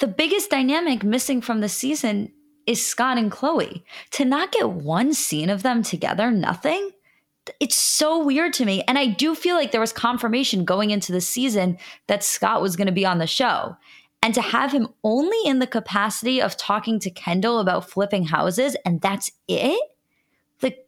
The 0.00 0.08
biggest 0.08 0.50
dynamic 0.50 1.04
missing 1.04 1.40
from 1.40 1.60
the 1.60 1.68
season 1.68 2.32
is 2.66 2.84
Scott 2.84 3.18
and 3.18 3.30
Khloé. 3.30 3.82
To 4.12 4.24
not 4.24 4.52
get 4.52 4.70
one 4.70 5.14
scene 5.14 5.50
of 5.50 5.62
them 5.62 5.82
together, 5.82 6.30
nothing, 6.30 6.90
it's 7.60 7.76
so 7.76 8.24
weird 8.24 8.52
to 8.54 8.64
me. 8.64 8.82
And 8.88 8.98
I 8.98 9.06
do 9.06 9.34
feel 9.34 9.56
like 9.56 9.70
there 9.70 9.80
was 9.80 9.92
confirmation 9.92 10.64
going 10.64 10.90
into 10.90 11.12
the 11.12 11.20
season 11.20 11.78
that 12.06 12.24
Scott 12.24 12.62
was 12.62 12.76
going 12.76 12.86
to 12.86 12.92
be 12.92 13.06
on 13.06 13.18
the 13.18 13.26
show. 13.26 13.76
And 14.22 14.34
to 14.34 14.40
have 14.40 14.72
him 14.72 14.88
only 15.02 15.38
in 15.44 15.58
the 15.58 15.66
capacity 15.66 16.40
of 16.40 16.56
talking 16.56 16.98
to 17.00 17.10
Kendall 17.10 17.60
about 17.60 17.90
flipping 17.90 18.24
houses 18.24 18.74
and 18.86 19.00
that's 19.00 19.30
it? 19.48 19.90
Like 20.62 20.86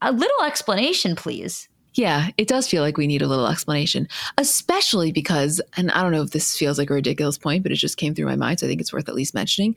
a 0.00 0.12
little 0.12 0.42
explanation, 0.44 1.16
please. 1.16 1.68
Yeah, 1.96 2.28
it 2.36 2.46
does 2.46 2.68
feel 2.68 2.82
like 2.82 2.98
we 2.98 3.06
need 3.06 3.22
a 3.22 3.26
little 3.26 3.46
explanation, 3.46 4.06
especially 4.36 5.12
because, 5.12 5.62
and 5.78 5.90
I 5.92 6.02
don't 6.02 6.12
know 6.12 6.22
if 6.22 6.30
this 6.30 6.56
feels 6.56 6.76
like 6.76 6.90
a 6.90 6.94
ridiculous 6.94 7.38
point, 7.38 7.62
but 7.62 7.72
it 7.72 7.76
just 7.76 7.96
came 7.96 8.14
through 8.14 8.26
my 8.26 8.36
mind. 8.36 8.60
So 8.60 8.66
I 8.66 8.68
think 8.68 8.82
it's 8.82 8.92
worth 8.92 9.08
at 9.08 9.14
least 9.14 9.34
mentioning. 9.34 9.74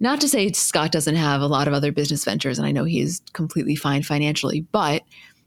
Not 0.00 0.22
to 0.22 0.28
say 0.28 0.50
Scott 0.52 0.90
doesn't 0.90 1.16
have 1.16 1.42
a 1.42 1.46
lot 1.46 1.68
of 1.68 1.74
other 1.74 1.92
business 1.92 2.24
ventures, 2.24 2.58
and 2.58 2.66
I 2.66 2.72
know 2.72 2.84
he's 2.84 3.20
completely 3.34 3.76
fine 3.76 4.02
financially, 4.02 4.62
but 4.72 5.02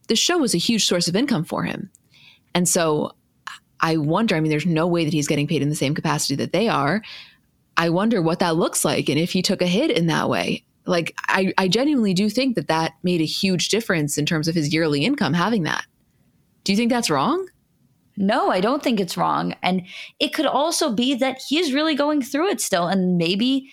the 0.08 0.16
show 0.16 0.38
was 0.38 0.54
a 0.54 0.60
huge 0.60 0.86
source 0.86 1.08
of 1.08 1.16
income 1.16 1.44
for 1.44 1.64
him. 1.64 1.90
And 2.54 2.70
so 2.70 3.14
I 3.80 3.98
wonder, 3.98 4.36
I 4.36 4.40
mean, 4.40 4.52
there's 4.52 4.68
no 4.68 4.86
way 4.86 5.04
that 5.04 5.14
he's 5.14 5.28
getting 5.28 5.48
paid 5.48 5.64
in 5.64 5.70
the 5.70 5.76
same 5.76 5.96
capacity 5.96 6.36
that 6.36 6.54
they 6.54 6.70
are. 6.70 7.02
I 7.76 7.90
wonder 7.90 8.22
what 8.22 8.40
that 8.40 8.56
looks 8.56 8.86
like 8.86 9.10
and 9.10 9.20
if 9.20 9.32
he 9.32 9.42
took 9.42 9.64
a 9.64 9.68
hit 9.68 9.90
in 9.90 10.08
that 10.08 10.30
way. 10.30 10.64
Like, 10.88 11.14
I, 11.28 11.54
I 11.58 11.68
genuinely 11.68 12.14
do 12.14 12.30
think 12.30 12.56
that 12.56 12.68
that 12.68 12.94
made 13.04 13.22
a 13.22 13.26
huge 13.26 13.70
difference 13.70 14.18
in 14.18 14.26
terms 14.26 14.48
of 14.48 14.56
his 14.56 14.74
yearly 14.74 15.04
income 15.04 15.34
having 15.34 15.64
that. 15.64 15.86
Do 16.64 16.72
you 16.72 16.78
think 16.78 16.92
that's 16.92 17.10
wrong? 17.10 17.48
No, 18.18 18.50
I 18.50 18.62
don't 18.62 18.82
think 18.82 19.00
it's 19.00 19.18
wrong. 19.18 19.54
And 19.62 19.84
it 20.20 20.34
could 20.34 20.48
also 20.48 20.92
be 20.92 21.14
that 21.16 21.40
he's 21.48 21.74
really 21.74 21.94
going 21.94 22.22
through 22.22 22.50
it 22.50 22.60
still. 22.60 22.88
And 22.88 23.18
maybe 23.18 23.72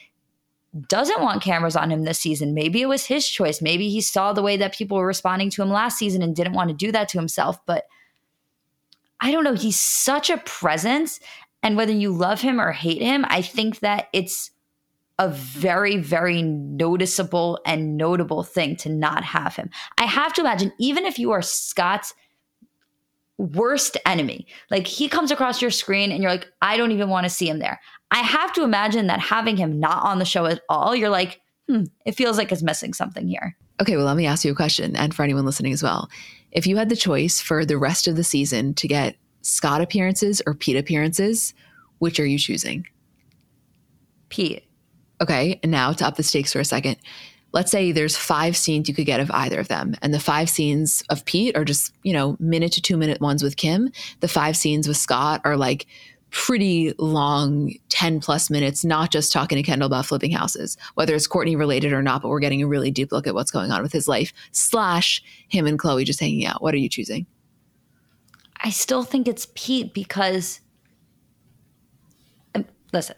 doesn't 0.89 1.23
want 1.23 1.43
cameras 1.43 1.77
on 1.77 1.91
him 1.91 2.03
this 2.03 2.19
season. 2.19 2.53
Maybe 2.53 2.83
it 2.83 2.89
was 2.89 3.07
his 3.07 3.29
choice. 3.29 3.63
Maybe 3.63 3.89
he 3.89 4.01
saw 4.01 4.33
the 4.33 4.43
way 4.43 4.57
that 4.57 4.75
people 4.75 4.99
were 4.99 5.07
responding 5.07 5.51
to 5.51 5.63
him 5.63 5.71
last 5.71 5.99
season 5.99 6.21
and 6.21 6.35
didn't 6.35 6.55
want 6.55 6.69
to 6.69 6.77
do 6.77 6.91
that 6.93 7.09
to 7.11 7.19
himself. 7.19 7.65
But 7.65 7.85
I 9.21 9.31
don't 9.31 9.45
know. 9.45 9.55
He's 9.55 9.79
such 9.79 10.31
a 10.31 10.39
presence. 10.39 11.21
And 11.63 11.77
whether 11.77 11.93
you 11.93 12.13
love 12.13 12.41
him 12.41 12.61
or 12.61 12.73
hate 12.73 13.01
him, 13.01 13.25
I 13.29 13.41
think 13.41 13.79
that 13.81 14.09
it's 14.13 14.51
a 15.19 15.29
very, 15.29 15.97
very 15.97 16.43
noticeable 16.43 17.61
and 17.65 17.97
notable 17.97 18.43
thing 18.43 18.77
to 18.77 18.89
not 18.89 19.25
have 19.25 19.55
him. 19.55 19.71
I 19.99 20.05
have 20.05 20.33
to 20.35 20.41
imagine, 20.41 20.73
even 20.79 21.05
if 21.05 21.19
you 21.19 21.31
are 21.31 21.43
Scott's 21.43 22.15
worst 23.39 23.97
enemy, 24.07 24.47
like 24.71 24.87
he 24.87 25.09
comes 25.09 25.31
across 25.31 25.63
your 25.63 25.71
screen 25.71 26.11
and 26.11 26.23
you're 26.23 26.33
like, 26.33 26.49
I 26.63 26.77
don't 26.77 26.93
even 26.93 27.09
want 27.09 27.25
to 27.25 27.31
see 27.31 27.49
him 27.49 27.59
there. 27.59 27.81
I 28.11 28.19
have 28.19 28.53
to 28.55 28.65
imagine 28.65 29.07
that 29.09 29.21
having 29.21 29.57
him 29.57 29.79
not 29.81 30.05
on 30.05 30.19
the 30.19 30.25
show 30.25 30.47
at 30.47 30.63
all, 30.69 30.95
you're 30.95 31.09
like, 31.09 31.41
hmm, 31.69 31.85
it 32.05 32.13
feels 32.13 32.39
like 32.39 32.53
it's 32.53 32.63
missing 32.63 32.93
something 32.93 33.27
here. 33.27 33.57
Okay, 33.81 33.97
well, 33.97 34.07
let 34.07 34.17
me 34.17 34.27
ask 34.27 34.45
you 34.45 34.53
a 34.53 34.57
question, 34.57 34.95
and 34.95 35.13
for 35.13 35.25
anyone 35.25 35.45
listening 35.45 35.73
as 35.73 35.83
well. 35.83 36.09
If 36.53 36.67
you 36.67 36.77
had 36.77 36.89
the 36.89 36.97
choice 36.97 37.41
for 37.41 37.65
the 37.65 37.79
rest 37.79 38.07
of 38.07 38.15
the 38.15 38.23
season 38.23 38.75
to 38.75 38.87
get 38.87 39.17
Scott 39.43 39.81
appearances 39.81 40.41
or 40.47 40.55
Pete 40.55 40.77
appearances, 40.77 41.55
which 41.99 42.21
are 42.21 42.27
you 42.27 42.39
choosing? 42.39 42.87
Pete. 44.29 44.65
Okay, 45.21 45.61
and 45.63 45.71
now 45.71 45.93
to 45.93 46.07
up 46.07 46.17
the 46.17 46.23
stakes 46.23 46.53
for 46.53 46.61
a 46.61 46.65
second. 46.65 46.97
Let's 47.53 47.71
say 47.71 47.93
there's 47.93 48.17
five 48.17 48.57
scenes 48.57 48.89
you 48.89 48.95
could 48.95 49.07
get 49.07 49.21
of 49.21 49.31
either 49.31 49.61
of 49.61 49.69
them. 49.69 49.95
And 50.03 50.13
the 50.13 50.19
five 50.19 50.51
scenes 50.51 51.05
of 51.09 51.25
Pete 51.25 51.57
are 51.57 51.65
just, 51.65 51.93
you 52.03 52.13
know, 52.13 52.37
minute 52.41 52.73
to 52.73 52.83
two 52.83 52.97
minute 52.97 53.21
ones 53.21 53.45
with 53.45 53.57
Kim. 53.57 53.91
The 54.21 54.29
five 54.29 54.57
scenes 54.57 54.89
with 54.89 54.97
Scott 54.97 55.41
are 55.45 55.57
like 55.57 55.87
pretty 56.35 56.93
long 56.99 57.73
10 57.91 58.19
plus 58.19 58.51
minutes, 58.51 58.85
not 58.85 59.13
just 59.13 59.31
talking 59.31 59.55
to 59.55 59.63
Kendall 59.63 59.87
about 59.87 60.05
flipping 60.05 60.33
houses, 60.33 60.77
whether 60.95 61.15
it's 61.15 61.29
Kourtney 61.29 61.57
related 61.57 61.93
or 61.93 62.03
not, 62.03 62.23
but 62.23 62.29
we're 62.29 62.41
getting 62.41 62.61
a 62.61 62.67
really 62.67 62.91
deep 62.91 63.13
look 63.13 63.29
at 63.29 63.35
what's 63.35 63.53
going 63.53 63.71
on 63.71 63.85
with 63.85 63.93
his 63.93 64.09
life, 64.09 64.33
slash 64.51 65.23
him 65.47 65.65
and 65.65 65.79
Khloé 65.79 66.05
just 66.05 66.19
hanging 66.19 66.45
out. 66.45 66.61
What 66.61 66.75
are 66.75 66.79
you 66.79 66.89
choosing? 66.89 67.27
I 68.65 68.71
still 68.71 69.05
think 69.05 69.29
it's 69.29 69.47
Pete 69.55 69.95
because, 69.95 70.61
um, 72.57 72.65
listen, 72.93 73.15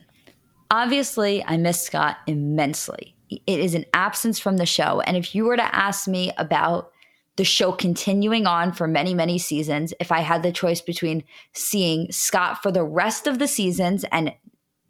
obviously 0.70 1.44
I 1.44 1.56
miss 1.56 1.80
Scott 1.80 2.18
immensely. 2.26 3.14
it 3.28 3.58
is 3.58 3.74
an 3.74 3.84
absence 3.92 4.38
from 4.38 4.56
the 4.56 4.66
show. 4.66 5.00
And 5.00 5.16
if 5.16 5.34
you 5.34 5.44
were 5.44 5.56
to 5.56 5.74
ask 5.74 6.06
me 6.06 6.30
about 6.38 6.92
the 7.36 7.44
show 7.44 7.72
continuing 7.72 8.46
on 8.46 8.72
for 8.72 8.86
many, 8.86 9.14
many 9.14 9.36
seasons, 9.36 9.92
if 10.00 10.12
I 10.12 10.20
had 10.20 10.42
the 10.42 10.52
choice 10.52 10.80
between 10.80 11.24
seeing 11.52 12.10
Scott 12.12 12.62
for 12.62 12.70
the 12.70 12.84
rest 12.84 13.26
of 13.26 13.38
the 13.38 13.48
seasons 13.48 14.04
and 14.12 14.32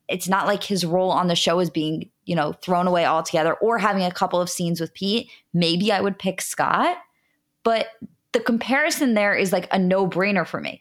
it's 0.08 0.28
not 0.28 0.46
like 0.46 0.62
his 0.62 0.84
role 0.84 1.10
on 1.10 1.26
the 1.26 1.34
show 1.34 1.58
is 1.58 1.70
being, 1.70 2.10
you 2.24 2.36
know, 2.36 2.52
thrown 2.52 2.86
away 2.86 3.04
altogether 3.04 3.54
or 3.54 3.78
having 3.78 4.04
a 4.04 4.12
couple 4.12 4.40
of 4.40 4.50
scenes 4.50 4.80
with 4.80 4.94
Pete, 4.94 5.28
maybe 5.52 5.90
I 5.90 6.00
would 6.00 6.18
pick 6.18 6.40
Scott. 6.40 6.98
But 7.64 7.88
the 8.32 8.40
comparison 8.40 9.14
there 9.14 9.34
is 9.34 9.52
like 9.52 9.66
a 9.72 9.78
no 9.78 10.06
brainer 10.06 10.46
for 10.46 10.60
me 10.60 10.80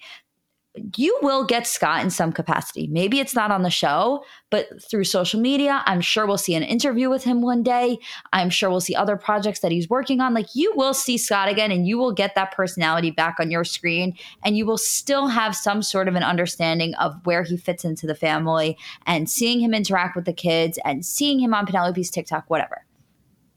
you 0.98 1.18
will 1.22 1.46
get 1.46 1.68
Scott 1.68 2.04
in 2.04 2.10
some 2.10 2.32
capacity. 2.32 2.88
Maybe 2.88 3.20
it's 3.20 3.36
not 3.36 3.52
on 3.52 3.64
the 3.64 3.70
show, 3.70 4.24
but 4.50 4.68
through 4.84 5.06
social 5.06 5.40
media, 5.40 5.84
I'm 5.86 6.02
sure 6.02 6.26
we'll 6.26 6.38
see 6.38 6.56
an 6.56 6.64
interview 6.64 7.10
with 7.10 7.24
him 7.24 7.42
one 7.42 7.64
day. 7.64 7.98
I'm 8.34 8.50
sure 8.50 8.70
we'll 8.70 8.82
see 8.82 8.96
other 8.96 9.16
projects 9.16 9.62
that 9.62 9.72
he's 9.72 9.90
working 9.90 10.20
on. 10.20 10.34
Like 10.34 10.54
you 10.54 10.74
will 10.76 10.94
see 10.94 11.18
Scott 11.18 11.50
again 11.50 11.72
and 11.72 11.88
you 11.88 11.98
will 11.98 12.12
get 12.12 12.36
that 12.36 12.52
personality 12.52 13.12
back 13.12 13.36
on 13.40 13.52
your 13.52 13.64
screen 13.64 14.18
and 14.44 14.58
you 14.58 14.66
will 14.66 14.78
still 14.78 15.28
have 15.28 15.56
some 15.56 15.82
sort 15.82 16.08
of 16.08 16.16
an 16.16 16.24
understanding 16.24 16.94
of 16.96 17.16
where 17.26 17.44
he 17.44 17.58
fits 17.58 17.86
into 17.86 18.06
the 18.06 18.16
family 18.16 18.78
and 19.06 19.30
seeing 19.30 19.60
him 19.60 19.74
interact 19.74 20.16
with 20.16 20.26
the 20.26 20.34
kids 20.34 20.78
and 20.84 21.06
seeing 21.06 21.40
him 21.40 21.54
on 21.54 21.66
Penelope's 21.66 22.10
TikTok, 22.10 22.46
whatever. 22.50 22.86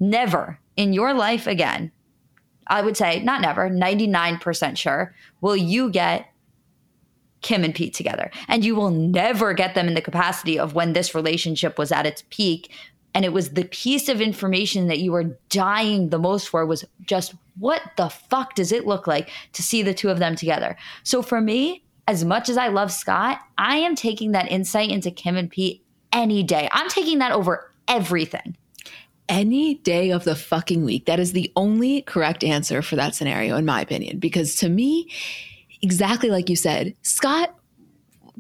Never 0.00 0.60
in 0.76 0.92
your 0.92 1.14
life 1.14 1.46
again, 1.46 1.90
I 2.68 2.82
would 2.82 2.96
say, 2.96 3.22
not 3.22 3.40
never, 3.40 3.68
99% 3.68 4.76
sure, 4.76 5.14
will 5.40 5.56
you 5.56 5.90
get 5.90 6.26
Kim 7.48 7.64
and 7.64 7.74
Pete 7.74 7.94
together. 7.94 8.30
And 8.46 8.62
you 8.62 8.74
will 8.74 8.90
never 8.90 9.54
get 9.54 9.74
them 9.74 9.88
in 9.88 9.94
the 9.94 10.02
capacity 10.02 10.58
of 10.58 10.74
when 10.74 10.92
this 10.92 11.14
relationship 11.14 11.78
was 11.78 11.90
at 11.90 12.04
its 12.04 12.22
peak. 12.28 12.70
And 13.14 13.24
it 13.24 13.32
was 13.32 13.54
the 13.54 13.64
piece 13.64 14.10
of 14.10 14.20
information 14.20 14.88
that 14.88 14.98
you 14.98 15.12
were 15.12 15.38
dying 15.48 16.10
the 16.10 16.18
most 16.18 16.50
for 16.50 16.66
was 16.66 16.84
just 17.00 17.34
what 17.58 17.80
the 17.96 18.10
fuck 18.10 18.54
does 18.54 18.70
it 18.70 18.86
look 18.86 19.06
like 19.06 19.30
to 19.54 19.62
see 19.62 19.82
the 19.82 19.94
two 19.94 20.10
of 20.10 20.18
them 20.18 20.36
together? 20.36 20.76
So 21.04 21.22
for 21.22 21.40
me, 21.40 21.82
as 22.06 22.22
much 22.22 22.50
as 22.50 22.58
I 22.58 22.68
love 22.68 22.92
Scott, 22.92 23.40
I 23.56 23.78
am 23.78 23.94
taking 23.94 24.32
that 24.32 24.50
insight 24.50 24.90
into 24.90 25.10
Kim 25.10 25.38
and 25.38 25.50
Pete 25.50 25.82
any 26.12 26.42
day. 26.42 26.68
I'm 26.70 26.90
taking 26.90 27.18
that 27.20 27.32
over 27.32 27.72
everything. 27.88 28.58
Any 29.26 29.76
day 29.76 30.10
of 30.10 30.24
the 30.24 30.36
fucking 30.36 30.84
week. 30.84 31.06
That 31.06 31.18
is 31.18 31.32
the 31.32 31.50
only 31.56 32.02
correct 32.02 32.44
answer 32.44 32.82
for 32.82 32.96
that 32.96 33.14
scenario, 33.14 33.56
in 33.56 33.64
my 33.64 33.80
opinion. 33.80 34.18
Because 34.18 34.54
to 34.56 34.68
me, 34.68 35.10
exactly 35.82 36.30
like 36.30 36.48
you 36.48 36.56
said, 36.56 36.94
Scott, 37.02 37.54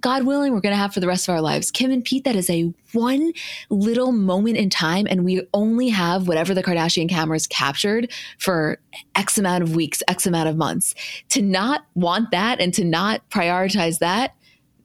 God 0.00 0.24
willing, 0.24 0.52
we're 0.52 0.60
going 0.60 0.72
to 0.72 0.78
have 0.78 0.94
for 0.94 1.00
the 1.00 1.08
rest 1.08 1.28
of 1.28 1.34
our 1.34 1.40
lives. 1.40 1.70
Kim 1.70 1.90
and 1.90 2.04
Pete, 2.04 2.24
that 2.24 2.36
is 2.36 2.48
a 2.50 2.72
one 2.92 3.32
little 3.68 4.12
moment 4.12 4.56
in 4.56 4.70
time. 4.70 5.06
And 5.10 5.24
we 5.24 5.42
only 5.52 5.88
have 5.88 6.28
whatever 6.28 6.54
the 6.54 6.62
Kardashian 6.62 7.08
cameras 7.08 7.46
captured 7.46 8.12
for 8.38 8.78
X 9.16 9.38
amount 9.38 9.64
of 9.64 9.74
weeks, 9.74 10.02
X 10.06 10.26
amount 10.26 10.48
of 10.48 10.56
months. 10.56 10.94
To 11.30 11.42
not 11.42 11.82
want 11.94 12.30
that 12.30 12.60
and 12.60 12.72
to 12.74 12.84
not 12.84 13.28
prioritize 13.30 13.98
that, 13.98 14.34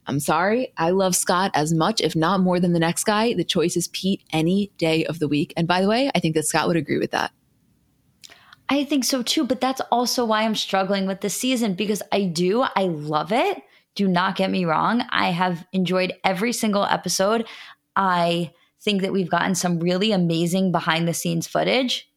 I'm 0.08 0.20
sorry. 0.20 0.74
I 0.78 0.90
love 0.90 1.16
Scott 1.16 1.52
as 1.54 1.74
much, 1.74 2.02
if 2.02 2.16
not 2.16 2.42
more 2.42 2.60
than 2.60 2.74
the 2.74 2.80
next 2.80 3.04
guy. 3.04 3.34
The 3.34 3.44
choice 3.44 3.78
is 3.78 3.88
Pete 3.90 4.24
any 4.32 4.72
day 4.78 5.06
of 5.06 5.20
the 5.20 5.28
week. 5.28 5.54
And 5.56 5.68
by 5.68 5.82
the 5.82 5.88
way, 5.88 6.12
I 6.14 6.20
think 6.20 6.36
that 6.36 6.46
Scott 6.46 6.68
would 6.68 6.76
agree 6.76 6.98
with 6.98 7.12
that. 7.12 7.32
I 8.70 8.84
think 8.86 9.04
so 9.04 9.22
too, 9.22 9.46
but 9.46 9.62
that's 9.62 9.82
also 9.92 10.26
why 10.26 10.44
I'm 10.44 10.56
struggling 10.56 11.06
with 11.06 11.22
this 11.22 11.36
season 11.36 11.74
because 11.74 12.02
I 12.12 12.24
do, 12.24 12.66
I 12.76 12.84
love 12.86 13.32
it. 13.32 13.62
Do 13.96 14.08
not 14.08 14.36
get 14.36 14.50
me 14.50 14.66
wrong. 14.66 15.04
I 15.12 15.30
have 15.30 15.66
enjoyed 15.74 16.14
every 16.24 16.54
single 16.54 16.86
episode. 16.86 17.46
I 17.96 18.52
think 18.82 19.02
that 19.02 19.14
we've 19.14 19.30
gotten 19.30 19.56
some 19.56 19.80
really 19.80 20.12
amazing 20.12 20.72
behind 20.72 21.08
the 21.08 21.14
scenes 21.14 21.48
footage. 21.48 22.10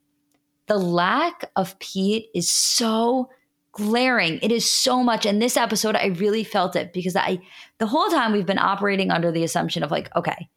The 0.67 0.79
lack 0.79 1.51
of 1.55 1.79
Pete 1.79 2.29
is 2.35 2.51
so 2.51 3.29
glaring. 3.73 4.39
It 4.43 4.51
is 4.51 4.71
so 4.71 5.03
much. 5.03 5.27
And 5.27 5.41
this 5.41 5.57
episode, 5.57 5.97
I 5.97 6.07
really 6.07 6.45
felt 6.45 6.77
it 6.77 6.93
because 6.93 7.15
I, 7.15 7.41
the 7.79 7.87
whole 7.87 8.09
time 8.09 8.33
we've 8.33 8.47
been 8.47 8.59
operating 8.59 9.11
under 9.11 9.31
the 9.31 9.45
assumption 9.45 9.83
of 9.83 9.91
like, 9.91 10.15
okay, 10.17 10.49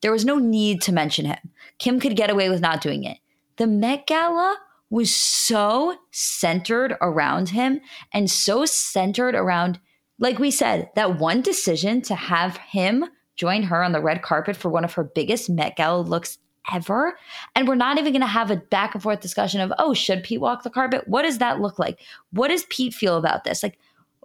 there 0.00 0.12
was 0.12 0.24
no 0.24 0.38
need 0.38 0.80
to 0.82 0.92
mention 0.92 1.26
him. 1.26 1.38
Kim 1.78 2.00
could 2.00 2.16
get 2.16 2.30
away 2.30 2.48
with 2.48 2.60
not 2.60 2.80
doing 2.80 3.04
it. 3.04 3.18
The 3.56 3.66
Met 3.66 4.06
Gala 4.06 4.56
was 4.90 5.14
so 5.14 5.96
centered 6.12 6.96
around 7.00 7.48
him 7.48 7.80
and 8.12 8.30
so 8.30 8.64
centered 8.64 9.34
around, 9.34 9.80
like 10.18 10.38
we 10.38 10.50
said, 10.50 10.90
that 10.94 11.18
one 11.18 11.42
decision 11.42 12.00
to 12.02 12.14
have 12.14 12.56
him 12.58 13.04
join 13.36 13.62
her 13.64 13.82
on 13.82 13.92
the 13.92 14.00
red 14.00 14.22
carpet 14.22 14.56
for 14.56 14.70
one 14.70 14.84
of 14.84 14.94
her 14.94 15.04
biggest 15.04 15.50
Met 15.50 15.76
Gala 15.76 16.00
looks 16.00 16.38
ever. 16.72 17.18
And 17.54 17.68
we're 17.68 17.74
not 17.74 17.98
even 17.98 18.12
going 18.12 18.20
to 18.20 18.26
have 18.26 18.50
a 18.50 18.56
back 18.56 18.94
and 18.94 19.02
forth 19.02 19.20
discussion 19.20 19.60
of, 19.60 19.72
oh, 19.78 19.94
should 19.94 20.22
Pete 20.22 20.40
walk 20.40 20.62
the 20.62 20.70
carpet? 20.70 21.06
What 21.06 21.22
does 21.22 21.38
that 21.38 21.60
look 21.60 21.78
like? 21.78 22.00
What 22.30 22.48
does 22.48 22.64
Pete 22.70 22.94
feel 22.94 23.16
about 23.16 23.44
this? 23.44 23.62
Like, 23.62 23.78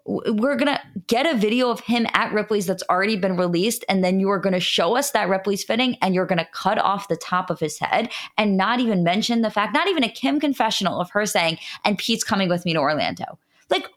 we're 0.06 0.56
going 0.56 0.74
to 0.74 0.82
get 1.08 1.26
a 1.26 1.38
video 1.38 1.70
of 1.70 1.80
him 1.80 2.08
at 2.14 2.34
Ripley's 2.34 2.66
that's 2.66 2.84
already 2.90 3.16
been 3.16 3.38
released. 3.38 3.86
And 3.88 4.04
then 4.04 4.20
you 4.20 4.30
are 4.30 4.40
going 4.40 4.54
to 4.54 4.60
show 4.60 4.96
us 4.96 5.12
that 5.12 5.30
Ripley's 5.30 5.64
fitting 5.64 5.96
and 6.02 6.16
you're 6.16 6.26
going 6.26 6.40
to 6.40 6.48
cut 6.54 6.78
off 6.78 7.08
the 7.08 7.16
top 7.16 7.50
of 7.50 7.60
his 7.60 7.78
head 7.80 8.12
and 8.38 8.58
not 8.58 8.80
even 8.80 9.04
mention 9.04 9.42
the 9.42 9.52
fact, 9.52 9.74
not 9.74 9.88
even 9.88 10.04
a 10.04 10.10
Kim 10.10 10.40
confessional 10.40 11.00
of 11.00 11.10
her 11.12 11.26
saying, 11.26 11.58
and 11.86 11.98
Pete's 11.98 12.24
coming 12.24 12.50
with 12.50 12.66
me 12.66 12.74
to 12.74 12.80
Orlando. 12.80 13.38
Like, 13.70 13.88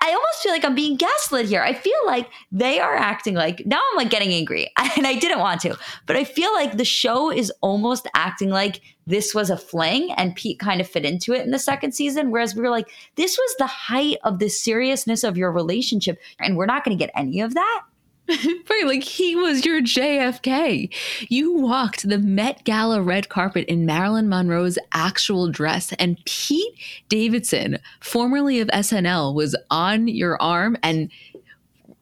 I 0.00 0.08
almost 0.08 0.42
feel 0.42 0.52
like 0.52 0.64
I'm 0.64 0.74
being 0.74 0.96
gaslit 0.96 1.46
here. 1.46 1.62
I 1.62 1.74
feel 1.74 1.98
like 2.06 2.30
they 2.52 2.80
are 2.80 2.96
acting 2.96 3.34
like 3.34 3.64
now 3.66 3.80
I'm 3.90 3.96
like 3.96 4.10
getting 4.10 4.32
angry 4.32 4.70
and 4.96 5.06
I 5.06 5.14
didn't 5.14 5.40
want 5.40 5.60
to, 5.62 5.76
but 6.06 6.16
I 6.16 6.24
feel 6.24 6.52
like 6.52 6.76
the 6.76 6.84
show 6.84 7.30
is 7.30 7.52
almost 7.60 8.06
acting 8.14 8.50
like 8.50 8.80
this 9.06 9.34
was 9.34 9.50
a 9.50 9.56
fling 9.56 10.12
and 10.12 10.34
Pete 10.34 10.58
kind 10.58 10.80
of 10.80 10.88
fit 10.88 11.04
into 11.04 11.32
it 11.32 11.44
in 11.44 11.50
the 11.50 11.58
second 11.58 11.92
season. 11.92 12.30
Whereas 12.30 12.54
we 12.54 12.62
were 12.62 12.70
like, 12.70 12.88
this 13.16 13.36
was 13.36 13.54
the 13.58 13.66
height 13.66 14.16
of 14.24 14.38
the 14.38 14.48
seriousness 14.48 15.24
of 15.24 15.36
your 15.36 15.52
relationship 15.52 16.18
and 16.38 16.56
we're 16.56 16.66
not 16.66 16.84
going 16.84 16.96
to 16.96 17.02
get 17.02 17.12
any 17.14 17.40
of 17.40 17.54
that. 17.54 17.82
right, 18.28 18.82
like 18.86 19.02
he 19.02 19.36
was 19.36 19.66
your 19.66 19.82
JFK. 19.82 20.92
You 21.28 21.52
walked 21.52 22.08
the 22.08 22.18
Met 22.18 22.64
Gala 22.64 23.02
red 23.02 23.28
carpet 23.28 23.66
in 23.66 23.84
Marilyn 23.84 24.28
Monroe's 24.28 24.78
actual 24.92 25.50
dress, 25.50 25.92
and 25.98 26.18
Pete 26.24 26.74
Davidson, 27.08 27.78
formerly 28.00 28.60
of 28.60 28.68
SNL, 28.68 29.34
was 29.34 29.54
on 29.70 30.08
your 30.08 30.40
arm, 30.40 30.78
and 30.82 31.10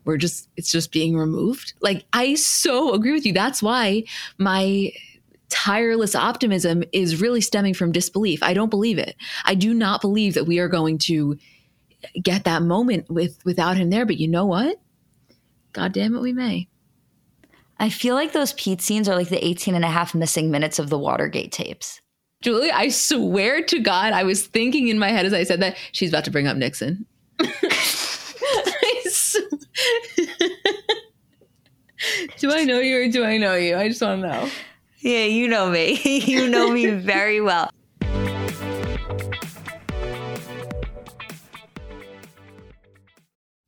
we're 0.05 0.17
just, 0.17 0.49
it's 0.57 0.71
just 0.71 0.93
being 0.93 1.17
removed. 1.17 1.75
Like, 1.81 2.05
I 2.13 2.37
so 2.37 2.95
agree 2.95 3.13
with 3.13 3.27
you. 3.27 3.33
That's 3.33 3.63
why 3.63 4.05
my 4.39 4.93
tireless 5.49 6.15
optimism 6.15 6.83
is 6.93 7.21
really 7.21 7.41
stemming 7.41 7.75
from 7.75 7.93
disbelief. 7.93 8.43
I 8.43 8.55
don't 8.55 8.71
believe 8.71 8.99
it. 8.99 9.17
I 9.45 9.55
do 9.55 9.75
not 9.75 10.01
believe 10.01 10.35
that 10.35 10.45
we 10.45 10.59
are 10.61 10.69
going 10.69 10.99
to 10.99 11.37
get 12.23 12.45
that 12.45 12.63
moment 12.63 13.11
with 13.11 13.39
without 13.45 13.77
him 13.77 13.91
there. 13.91 14.07
But 14.07 14.19
you 14.19 14.29
know 14.29 14.47
what? 14.47 14.81
God 15.73 15.93
damn 15.93 16.15
it, 16.15 16.21
we 16.21 16.33
may. 16.33 16.69
I 17.79 17.89
feel 17.89 18.15
like 18.15 18.33
those 18.33 18.53
Pete 18.53 18.81
scenes 18.81 19.09
are 19.09 19.17
like 19.17 19.29
the 19.29 19.45
18 19.45 19.75
and 19.75 19.85
a 19.85 19.89
half 19.89 20.15
missing 20.15 20.51
minutes 20.51 20.79
of 20.79 20.89
the 20.89 20.99
Watergate 20.99 21.53
tapes. 21.53 22.01
Julie, 22.43 22.71
I 22.71 22.89
swear 22.89 23.63
to 23.63 23.79
God, 23.79 24.13
I 24.13 24.25
was 24.25 24.47
thinking 24.47 24.89
in 24.89 24.99
my 24.99 25.09
head 25.09 25.27
as 25.27 25.33
I 25.33 25.45
said 25.45 25.63
that 25.63 25.77
she's 25.93 26.11
about 26.11 26.25
to 26.25 26.31
bring 26.31 26.47
up 26.47 26.57
Nixon. 26.57 27.07
do 27.39 27.47
I 32.53 32.65
know 32.65 32.81
you 32.81 33.01
or 33.01 33.09
do 33.09 33.25
I 33.25 33.37
know 33.37 33.55
you? 33.55 33.77
I 33.77 33.89
just 33.89 34.03
want 34.03 34.23
to 34.23 34.29
know. 34.29 34.51
Yeah, 34.99 35.25
you 35.25 35.49
know 35.49 35.71
me. 35.71 36.01
you 36.05 36.49
know 36.49 36.71
me 36.71 36.87
very 36.87 37.41
well. 37.41 37.71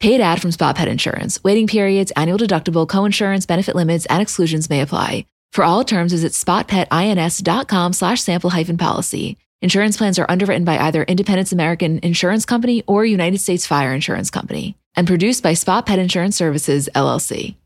Paid 0.00 0.22
ad 0.22 0.40
from 0.40 0.50
Spot 0.50 0.74
Pet 0.74 0.88
Insurance. 0.88 1.44
Waiting 1.44 1.66
periods, 1.66 2.10
annual 2.16 2.38
deductible, 2.38 2.88
co-insurance, 2.88 3.44
benefit 3.44 3.76
limits, 3.76 4.06
and 4.06 4.22
exclusions 4.22 4.70
may 4.70 4.80
apply. 4.80 5.26
For 5.52 5.62
all 5.62 5.84
terms, 5.84 6.12
visit 6.12 6.32
spotpetins.com 6.32 7.92
slash 7.92 8.22
sample 8.22 8.50
hyphen 8.50 8.78
policy. 8.78 9.36
Insurance 9.60 9.98
plans 9.98 10.18
are 10.18 10.30
underwritten 10.30 10.64
by 10.64 10.78
either 10.78 11.02
Independence 11.02 11.52
American 11.52 12.00
Insurance 12.02 12.46
Company 12.46 12.82
or 12.86 13.04
United 13.04 13.38
States 13.38 13.66
Fire 13.66 13.92
Insurance 13.92 14.30
Company 14.30 14.74
and 14.96 15.06
produced 15.06 15.42
by 15.42 15.52
Spot 15.52 15.84
Pet 15.84 15.98
Insurance 15.98 16.34
Services, 16.34 16.88
LLC. 16.94 17.56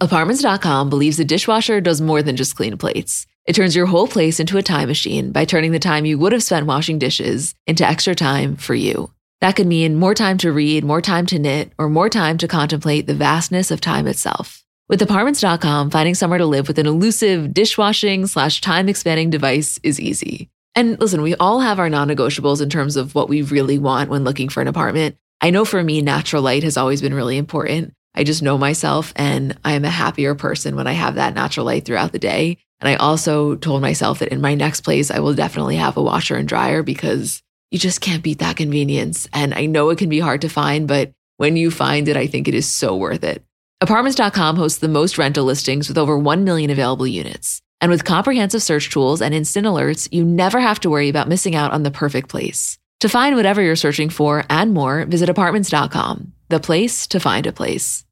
Apartments.com 0.00 0.88
believes 0.88 1.18
a 1.18 1.24
dishwasher 1.24 1.80
does 1.80 2.00
more 2.00 2.22
than 2.22 2.36
just 2.36 2.54
clean 2.54 2.76
plates. 2.76 3.26
It 3.46 3.54
turns 3.54 3.74
your 3.74 3.86
whole 3.86 4.06
place 4.06 4.38
into 4.38 4.58
a 4.58 4.62
time 4.62 4.86
machine 4.86 5.32
by 5.32 5.44
turning 5.44 5.72
the 5.72 5.80
time 5.80 6.04
you 6.04 6.18
would 6.18 6.32
have 6.32 6.42
spent 6.44 6.66
washing 6.66 7.00
dishes 7.00 7.56
into 7.66 7.84
extra 7.84 8.14
time 8.14 8.54
for 8.54 8.76
you. 8.76 9.10
That 9.40 9.54
could 9.54 9.66
mean 9.66 9.94
more 9.96 10.14
time 10.14 10.38
to 10.38 10.52
read, 10.52 10.84
more 10.84 11.00
time 11.00 11.26
to 11.26 11.38
knit, 11.38 11.72
or 11.78 11.88
more 11.88 12.08
time 12.08 12.38
to 12.38 12.48
contemplate 12.48 13.06
the 13.06 13.14
vastness 13.14 13.70
of 13.70 13.80
time 13.80 14.06
itself. 14.06 14.64
With 14.88 15.02
apartments.com, 15.02 15.90
finding 15.90 16.14
somewhere 16.14 16.38
to 16.38 16.46
live 16.46 16.66
with 16.66 16.78
an 16.78 16.86
elusive 16.86 17.52
dishwashing 17.52 18.26
slash 18.26 18.60
time 18.60 18.88
expanding 18.88 19.30
device 19.30 19.78
is 19.82 20.00
easy. 20.00 20.50
And 20.74 20.98
listen, 20.98 21.22
we 21.22 21.34
all 21.36 21.60
have 21.60 21.78
our 21.78 21.90
non 21.90 22.08
negotiables 22.08 22.62
in 22.62 22.70
terms 22.70 22.96
of 22.96 23.14
what 23.14 23.28
we 23.28 23.42
really 23.42 23.78
want 23.78 24.10
when 24.10 24.24
looking 24.24 24.48
for 24.48 24.60
an 24.60 24.68
apartment. 24.68 25.16
I 25.40 25.50
know 25.50 25.64
for 25.64 25.82
me, 25.84 26.02
natural 26.02 26.42
light 26.42 26.64
has 26.64 26.76
always 26.76 27.00
been 27.00 27.14
really 27.14 27.36
important. 27.36 27.94
I 28.14 28.24
just 28.24 28.42
know 28.42 28.58
myself 28.58 29.12
and 29.14 29.56
I 29.64 29.74
am 29.74 29.84
a 29.84 29.90
happier 29.90 30.34
person 30.34 30.74
when 30.74 30.86
I 30.86 30.92
have 30.92 31.14
that 31.14 31.34
natural 31.34 31.66
light 31.66 31.84
throughout 31.84 32.12
the 32.12 32.18
day. 32.18 32.58
And 32.80 32.88
I 32.88 32.96
also 32.96 33.56
told 33.56 33.82
myself 33.82 34.20
that 34.20 34.32
in 34.32 34.40
my 34.40 34.54
next 34.54 34.80
place, 34.80 35.10
I 35.10 35.20
will 35.20 35.34
definitely 35.34 35.76
have 35.76 35.96
a 35.96 36.02
washer 36.02 36.36
and 36.36 36.48
dryer 36.48 36.82
because 36.82 37.42
you 37.70 37.78
just 37.78 38.00
can't 38.00 38.22
beat 38.22 38.38
that 38.38 38.56
convenience. 38.56 39.28
And 39.32 39.54
I 39.54 39.66
know 39.66 39.90
it 39.90 39.98
can 39.98 40.08
be 40.08 40.20
hard 40.20 40.40
to 40.42 40.48
find, 40.48 40.88
but 40.88 41.12
when 41.36 41.56
you 41.56 41.70
find 41.70 42.08
it, 42.08 42.16
I 42.16 42.26
think 42.26 42.48
it 42.48 42.54
is 42.54 42.66
so 42.66 42.96
worth 42.96 43.24
it. 43.24 43.44
Apartments.com 43.80 44.56
hosts 44.56 44.78
the 44.78 44.88
most 44.88 45.18
rental 45.18 45.44
listings 45.44 45.88
with 45.88 45.98
over 45.98 46.18
1 46.18 46.44
million 46.44 46.70
available 46.70 47.06
units. 47.06 47.62
And 47.80 47.90
with 47.90 48.04
comprehensive 48.04 48.62
search 48.62 48.90
tools 48.90 49.22
and 49.22 49.32
instant 49.32 49.66
alerts, 49.66 50.08
you 50.10 50.24
never 50.24 50.58
have 50.58 50.80
to 50.80 50.90
worry 50.90 51.08
about 51.08 51.28
missing 51.28 51.54
out 51.54 51.70
on 51.72 51.84
the 51.84 51.90
perfect 51.90 52.28
place. 52.28 52.76
To 53.00 53.08
find 53.08 53.36
whatever 53.36 53.62
you're 53.62 53.76
searching 53.76 54.10
for 54.10 54.44
and 54.50 54.74
more, 54.74 55.04
visit 55.04 55.28
apartments.com, 55.28 56.32
the 56.48 56.58
place 56.58 57.06
to 57.08 57.20
find 57.20 57.46
a 57.46 57.52
place. 57.52 58.04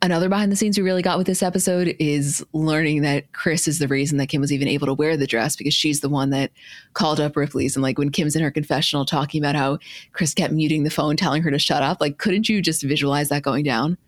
Another 0.00 0.28
behind 0.28 0.52
the 0.52 0.56
scenes 0.56 0.78
we 0.78 0.84
really 0.84 1.02
got 1.02 1.18
with 1.18 1.26
this 1.26 1.42
episode 1.42 1.96
is 1.98 2.44
learning 2.52 3.02
that 3.02 3.32
Kris 3.32 3.66
is 3.66 3.80
the 3.80 3.88
reason 3.88 4.16
that 4.18 4.28
Kim 4.28 4.40
was 4.40 4.52
even 4.52 4.68
able 4.68 4.86
to 4.86 4.94
wear 4.94 5.16
the 5.16 5.26
dress 5.26 5.56
because 5.56 5.74
she's 5.74 6.00
the 6.00 6.08
one 6.08 6.30
that 6.30 6.52
called 6.92 7.18
up 7.18 7.36
Ripley's. 7.36 7.74
And 7.74 7.82
like 7.82 7.98
when 7.98 8.10
Kim's 8.10 8.36
in 8.36 8.42
her 8.42 8.50
confessional 8.52 9.04
talking 9.04 9.42
about 9.42 9.56
how 9.56 9.78
Kris 10.12 10.34
kept 10.34 10.52
muting 10.54 10.84
the 10.84 10.90
phone, 10.90 11.16
telling 11.16 11.42
her 11.42 11.50
to 11.50 11.58
shut 11.58 11.82
up, 11.82 12.00
like 12.00 12.18
couldn't 12.18 12.48
you 12.48 12.62
just 12.62 12.82
visualize 12.84 13.28
that 13.30 13.42
going 13.42 13.64
down? 13.64 13.98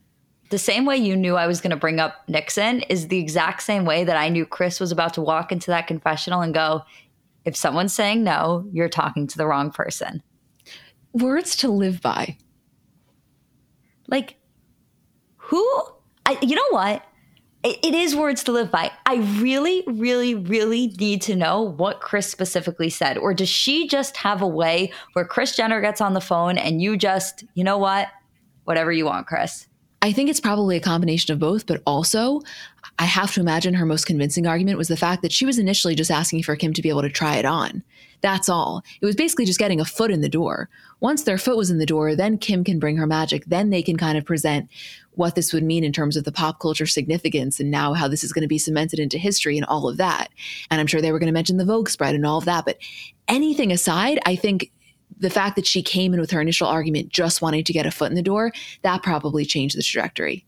The 0.50 0.58
same 0.58 0.84
way 0.84 0.96
you 0.96 1.16
knew 1.16 1.36
I 1.36 1.48
was 1.48 1.60
going 1.60 1.70
to 1.70 1.76
bring 1.76 1.98
up 1.98 2.28
Nixon 2.28 2.80
is 2.82 3.08
the 3.08 3.18
exact 3.18 3.62
same 3.62 3.84
way 3.84 4.04
that 4.04 4.16
I 4.16 4.28
knew 4.28 4.46
Kris 4.46 4.78
was 4.78 4.92
about 4.92 5.14
to 5.14 5.22
walk 5.22 5.50
into 5.50 5.72
that 5.72 5.88
confessional 5.88 6.40
and 6.40 6.54
go, 6.54 6.82
if 7.44 7.56
someone's 7.56 7.94
saying 7.94 8.22
no, 8.22 8.64
you're 8.72 8.88
talking 8.88 9.26
to 9.26 9.38
the 9.38 9.46
wrong 9.46 9.72
person. 9.72 10.22
Words 11.12 11.56
to 11.56 11.68
live 11.68 12.00
by. 12.00 12.36
Like, 14.08 14.39
who? 15.50 15.82
I, 16.26 16.38
you 16.42 16.54
know 16.54 16.62
what? 16.70 17.04
It, 17.64 17.84
it 17.84 17.92
is 17.92 18.14
words 18.14 18.44
to 18.44 18.52
live 18.52 18.70
by. 18.70 18.92
I 19.04 19.16
really 19.40 19.82
really 19.88 20.36
really 20.36 20.94
need 20.98 21.22
to 21.22 21.34
know 21.34 21.60
what 21.60 22.00
Kris 22.00 22.28
specifically 22.28 22.88
said. 22.88 23.18
Or 23.18 23.34
does 23.34 23.48
she 23.48 23.88
just 23.88 24.16
have 24.18 24.42
a 24.42 24.46
way 24.46 24.92
where 25.14 25.24
Kris 25.24 25.56
jenner 25.56 25.80
gets 25.80 26.00
on 26.00 26.14
the 26.14 26.20
phone 26.20 26.56
and 26.56 26.80
you 26.80 26.96
just 26.96 27.42
you 27.54 27.64
know 27.64 27.78
what? 27.78 28.08
Whatever 28.64 28.92
you 28.92 29.06
want 29.06 29.26
Kris. 29.26 29.66
I 30.02 30.12
think 30.12 30.30
it's 30.30 30.40
probably 30.40 30.76
a 30.76 30.80
combination 30.80 31.32
of 31.32 31.40
both, 31.40 31.66
but 31.66 31.82
also 31.84 32.40
I 33.00 33.04
have 33.04 33.34
to 33.34 33.40
imagine 33.40 33.74
her 33.74 33.84
most 33.84 34.06
convincing 34.06 34.46
argument 34.46 34.78
was 34.78 34.88
the 34.88 34.96
fact 34.96 35.22
that 35.22 35.32
she 35.32 35.44
was 35.44 35.58
initially 35.58 35.96
just 35.96 36.12
asking 36.12 36.44
for 36.44 36.54
Kim 36.54 36.72
to 36.74 36.82
be 36.82 36.90
able 36.90 37.02
to 37.02 37.10
try 37.10 37.36
it 37.36 37.44
on. 37.44 37.82
That's 38.20 38.48
all. 38.48 38.82
It 39.00 39.06
was 39.06 39.16
basically 39.16 39.46
just 39.46 39.58
getting 39.58 39.80
a 39.80 39.84
foot 39.84 40.10
in 40.10 40.20
the 40.20 40.28
door. 40.28 40.68
Once 41.00 41.22
their 41.22 41.38
foot 41.38 41.56
was 41.56 41.70
in 41.70 41.78
the 41.78 41.86
door, 41.86 42.14
then 42.14 42.36
Kim 42.36 42.64
can 42.64 42.78
bring 42.78 42.96
her 42.96 43.06
magic. 43.06 43.44
Then 43.46 43.70
they 43.70 43.82
can 43.82 43.96
kind 43.96 44.18
of 44.18 44.24
present 44.24 44.68
what 45.12 45.34
this 45.34 45.52
would 45.52 45.62
mean 45.62 45.84
in 45.84 45.92
terms 45.92 46.16
of 46.16 46.24
the 46.24 46.32
pop 46.32 46.60
culture 46.60 46.86
significance 46.86 47.60
and 47.60 47.70
now 47.70 47.94
how 47.94 48.08
this 48.08 48.22
is 48.22 48.32
going 48.32 48.42
to 48.42 48.48
be 48.48 48.58
cemented 48.58 48.98
into 48.98 49.18
history 49.18 49.56
and 49.56 49.66
all 49.66 49.88
of 49.88 49.96
that. 49.96 50.28
And 50.70 50.80
I'm 50.80 50.86
sure 50.86 51.00
they 51.00 51.12
were 51.12 51.18
going 51.18 51.28
to 51.28 51.32
mention 51.32 51.56
the 51.56 51.64
Vogue 51.64 51.88
spread 51.88 52.14
and 52.14 52.26
all 52.26 52.38
of 52.38 52.44
that. 52.44 52.64
But 52.64 52.78
anything 53.28 53.72
aside, 53.72 54.18
I 54.26 54.36
think 54.36 54.70
the 55.18 55.30
fact 55.30 55.56
that 55.56 55.66
she 55.66 55.82
came 55.82 56.14
in 56.14 56.20
with 56.20 56.30
her 56.30 56.40
initial 56.40 56.68
argument 56.68 57.08
just 57.08 57.42
wanting 57.42 57.64
to 57.64 57.72
get 57.72 57.86
a 57.86 57.90
foot 57.90 58.10
in 58.10 58.16
the 58.16 58.22
door, 58.22 58.52
that 58.82 59.02
probably 59.02 59.44
changed 59.44 59.76
the 59.76 59.82
trajectory. 59.82 60.46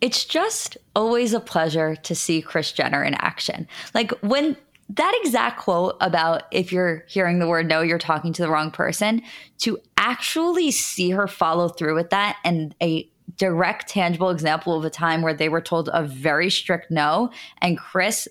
It's 0.00 0.24
just 0.24 0.76
always 0.94 1.32
a 1.32 1.40
pleasure 1.40 1.96
to 1.96 2.14
see 2.14 2.42
Kris 2.42 2.72
Jenner 2.72 3.02
in 3.02 3.14
action. 3.14 3.66
Like 3.94 4.10
when 4.22 4.56
that 4.90 5.18
exact 5.22 5.60
quote 5.60 5.96
about 6.00 6.44
if 6.50 6.72
you're 6.72 7.04
hearing 7.08 7.38
the 7.38 7.48
word 7.48 7.68
no, 7.68 7.80
you're 7.80 7.98
talking 7.98 8.32
to 8.34 8.42
the 8.42 8.50
wrong 8.50 8.70
person, 8.70 9.22
to 9.58 9.78
actually 9.96 10.70
see 10.70 11.10
her 11.10 11.26
follow 11.26 11.68
through 11.68 11.94
with 11.94 12.10
that 12.10 12.36
and 12.44 12.74
a 12.82 13.08
direct, 13.36 13.88
tangible 13.88 14.30
example 14.30 14.76
of 14.76 14.84
a 14.84 14.90
time 14.90 15.22
where 15.22 15.34
they 15.34 15.48
were 15.48 15.60
told 15.60 15.88
a 15.92 16.02
very 16.02 16.50
strict 16.50 16.90
no 16.90 17.30
and 17.58 17.78
Kris 17.78 18.28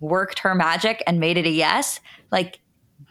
worked 0.00 0.38
her 0.40 0.54
magic 0.54 1.02
and 1.06 1.20
made 1.20 1.36
it 1.36 1.46
a 1.46 1.50
yes. 1.50 2.00
Like 2.32 2.60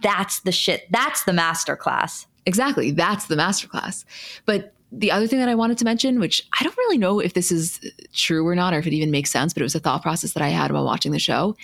that's 0.01 0.41
the 0.41 0.51
shit. 0.51 0.87
That's 0.91 1.23
the 1.23 1.31
masterclass. 1.31 2.25
Exactly. 2.45 2.91
That's 2.91 3.27
the 3.27 3.35
masterclass. 3.35 4.05
But 4.45 4.73
the 4.91 5.11
other 5.11 5.27
thing 5.27 5.39
that 5.39 5.49
I 5.49 5.55
wanted 5.55 5.77
to 5.79 5.85
mention, 5.85 6.19
which 6.19 6.47
I 6.59 6.63
don't 6.63 6.77
really 6.77 6.97
know 6.97 7.19
if 7.19 7.33
this 7.33 7.51
is 7.51 7.79
true 8.13 8.47
or 8.47 8.55
not, 8.55 8.73
or 8.73 8.79
if 8.79 8.87
it 8.87 8.93
even 8.93 9.11
makes 9.11 9.29
sense, 9.29 9.53
but 9.53 9.61
it 9.61 9.65
was 9.65 9.75
a 9.75 9.79
thought 9.79 10.01
process 10.01 10.33
that 10.33 10.41
I 10.41 10.49
had 10.49 10.71
while 10.71 10.85
watching 10.85 11.11
the 11.11 11.19
show. 11.19 11.55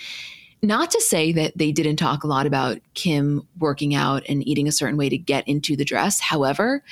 Not 0.62 0.90
to 0.90 1.00
say 1.00 1.32
that 1.32 1.56
they 1.56 1.70
didn't 1.70 1.96
talk 1.96 2.24
a 2.24 2.26
lot 2.26 2.46
about 2.46 2.78
Kim 2.94 3.46
working 3.58 3.94
out 3.94 4.24
and 4.28 4.46
eating 4.46 4.66
a 4.66 4.72
certain 4.72 4.96
way 4.96 5.08
to 5.08 5.18
get 5.18 5.46
into 5.46 5.76
the 5.76 5.84
dress. 5.84 6.18
However, 6.18 6.82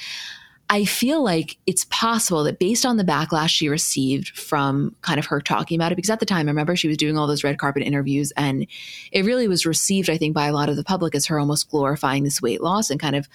I 0.70 0.84
feel 0.84 1.22
like 1.22 1.58
it's 1.66 1.84
possible 1.90 2.44
that 2.44 2.58
based 2.58 2.86
on 2.86 2.96
the 2.96 3.04
backlash 3.04 3.50
she 3.50 3.68
received 3.68 4.38
from 4.38 4.94
kind 5.02 5.18
of 5.18 5.26
her 5.26 5.40
talking 5.40 5.78
about 5.78 5.92
it, 5.92 5.96
because 5.96 6.10
at 6.10 6.20
the 6.20 6.26
time, 6.26 6.46
I 6.46 6.50
remember 6.50 6.74
she 6.74 6.88
was 6.88 6.96
doing 6.96 7.18
all 7.18 7.26
those 7.26 7.44
red 7.44 7.58
carpet 7.58 7.82
interviews, 7.82 8.32
and 8.36 8.66
it 9.12 9.24
really 9.24 9.46
was 9.46 9.66
received, 9.66 10.08
I 10.08 10.16
think, 10.16 10.34
by 10.34 10.46
a 10.46 10.52
lot 10.52 10.68
of 10.68 10.76
the 10.76 10.84
public 10.84 11.14
as 11.14 11.26
her 11.26 11.38
almost 11.38 11.70
glorifying 11.70 12.24
this 12.24 12.40
weight 12.40 12.62
loss 12.62 12.90
and 12.90 12.98
kind 12.98 13.16
of 13.16 13.28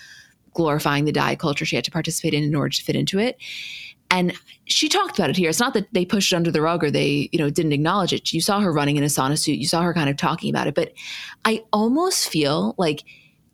glorifying 0.56 1.06
the 1.06 1.12
diet 1.12 1.40
culture 1.40 1.66
she 1.66 1.76
had 1.76 1.86
to 1.86 1.92
participate 1.92 2.34
in 2.34 2.44
in 2.44 2.56
order 2.56 2.70
to 2.70 2.84
fit 2.84 2.96
into 2.96 3.20
it. 3.20 3.38
And 4.12 4.34
she 4.66 4.90
talked 4.90 5.18
about 5.18 5.30
it 5.30 5.38
here. 5.38 5.50
It's 5.50 5.60
not 5.60 5.74
that 5.76 5.88
they 5.94 6.06
pushed 6.06 6.34
it 6.34 6.36
under 6.36 6.52
the 6.52 6.62
rug 6.62 6.84
or 6.84 6.92
they, 6.92 7.30
you 7.32 7.40
know, 7.40 7.50
didn't 7.50 7.74
acknowledge 7.74 8.14
it. 8.14 8.34
You 8.34 8.42
saw 8.42 8.60
her 8.60 8.72
running 8.72 8.98
in 8.98 9.04
a 9.04 9.08
sauna 9.08 9.38
suit. 9.38 9.60
You 9.60 9.68
saw 9.68 9.82
her 9.82 9.94
kind 9.94 10.10
of 10.10 10.18
talking 10.18 10.50
about 10.50 10.68
it. 10.68 10.76
But 10.76 10.94
I 11.46 11.64
almost 11.72 12.30
feel 12.30 12.76
like 12.78 13.04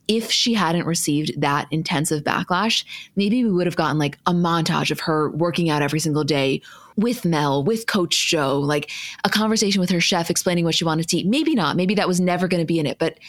if 0.07 0.31
she 0.31 0.53
hadn't 0.53 0.85
received 0.85 1.41
that 1.41 1.67
intensive 1.71 2.23
backlash, 2.23 2.85
maybe 3.15 3.43
we 3.43 3.51
would 3.51 3.65
have 3.65 3.75
gotten 3.75 3.97
like 3.97 4.17
a 4.27 4.33
montage 4.33 4.91
of 4.91 4.99
her 5.01 5.29
working 5.31 5.69
out 5.69 5.81
every 5.81 5.99
single 5.99 6.23
day 6.23 6.61
with 6.95 7.25
Mel, 7.25 7.63
with 7.63 7.87
Coach 7.87 8.27
Joe, 8.27 8.59
like 8.59 8.91
a 9.23 9.29
conversation 9.29 9.81
with 9.81 9.89
her 9.89 9.99
chef 9.99 10.29
explaining 10.29 10.63
what 10.63 10.75
she 10.75 10.85
wanted 10.85 11.09
to 11.09 11.17
eat. 11.17 11.27
Maybe 11.27 11.55
not. 11.55 11.75
Maybe 11.75 11.95
that 11.95 12.07
was 12.07 12.19
never 12.19 12.47
going 12.47 12.61
to 12.61 12.67
be 12.67 12.79
in 12.79 12.85
it. 12.85 12.99
But 12.99 13.19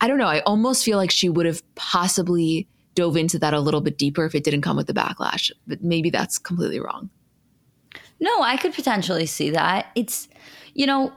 I 0.00 0.08
don't 0.08 0.18
know. 0.18 0.26
I 0.26 0.40
almost 0.40 0.84
feel 0.84 0.98
like 0.98 1.10
she 1.10 1.28
would 1.28 1.46
have 1.46 1.62
possibly 1.74 2.66
dove 2.98 3.16
into 3.16 3.38
that 3.38 3.54
a 3.54 3.60
little 3.60 3.80
bit 3.80 3.96
deeper 3.96 4.24
if 4.24 4.34
it 4.34 4.42
didn't 4.42 4.62
come 4.62 4.76
with 4.76 4.88
the 4.88 4.92
backlash. 4.92 5.52
But 5.68 5.84
maybe 5.84 6.10
that's 6.10 6.36
completely 6.36 6.80
wrong. 6.80 7.10
No, 8.18 8.42
I 8.42 8.56
could 8.56 8.74
potentially 8.74 9.26
see 9.26 9.50
that. 9.50 9.86
It's, 9.94 10.28
you 10.74 10.84
know, 10.84 11.12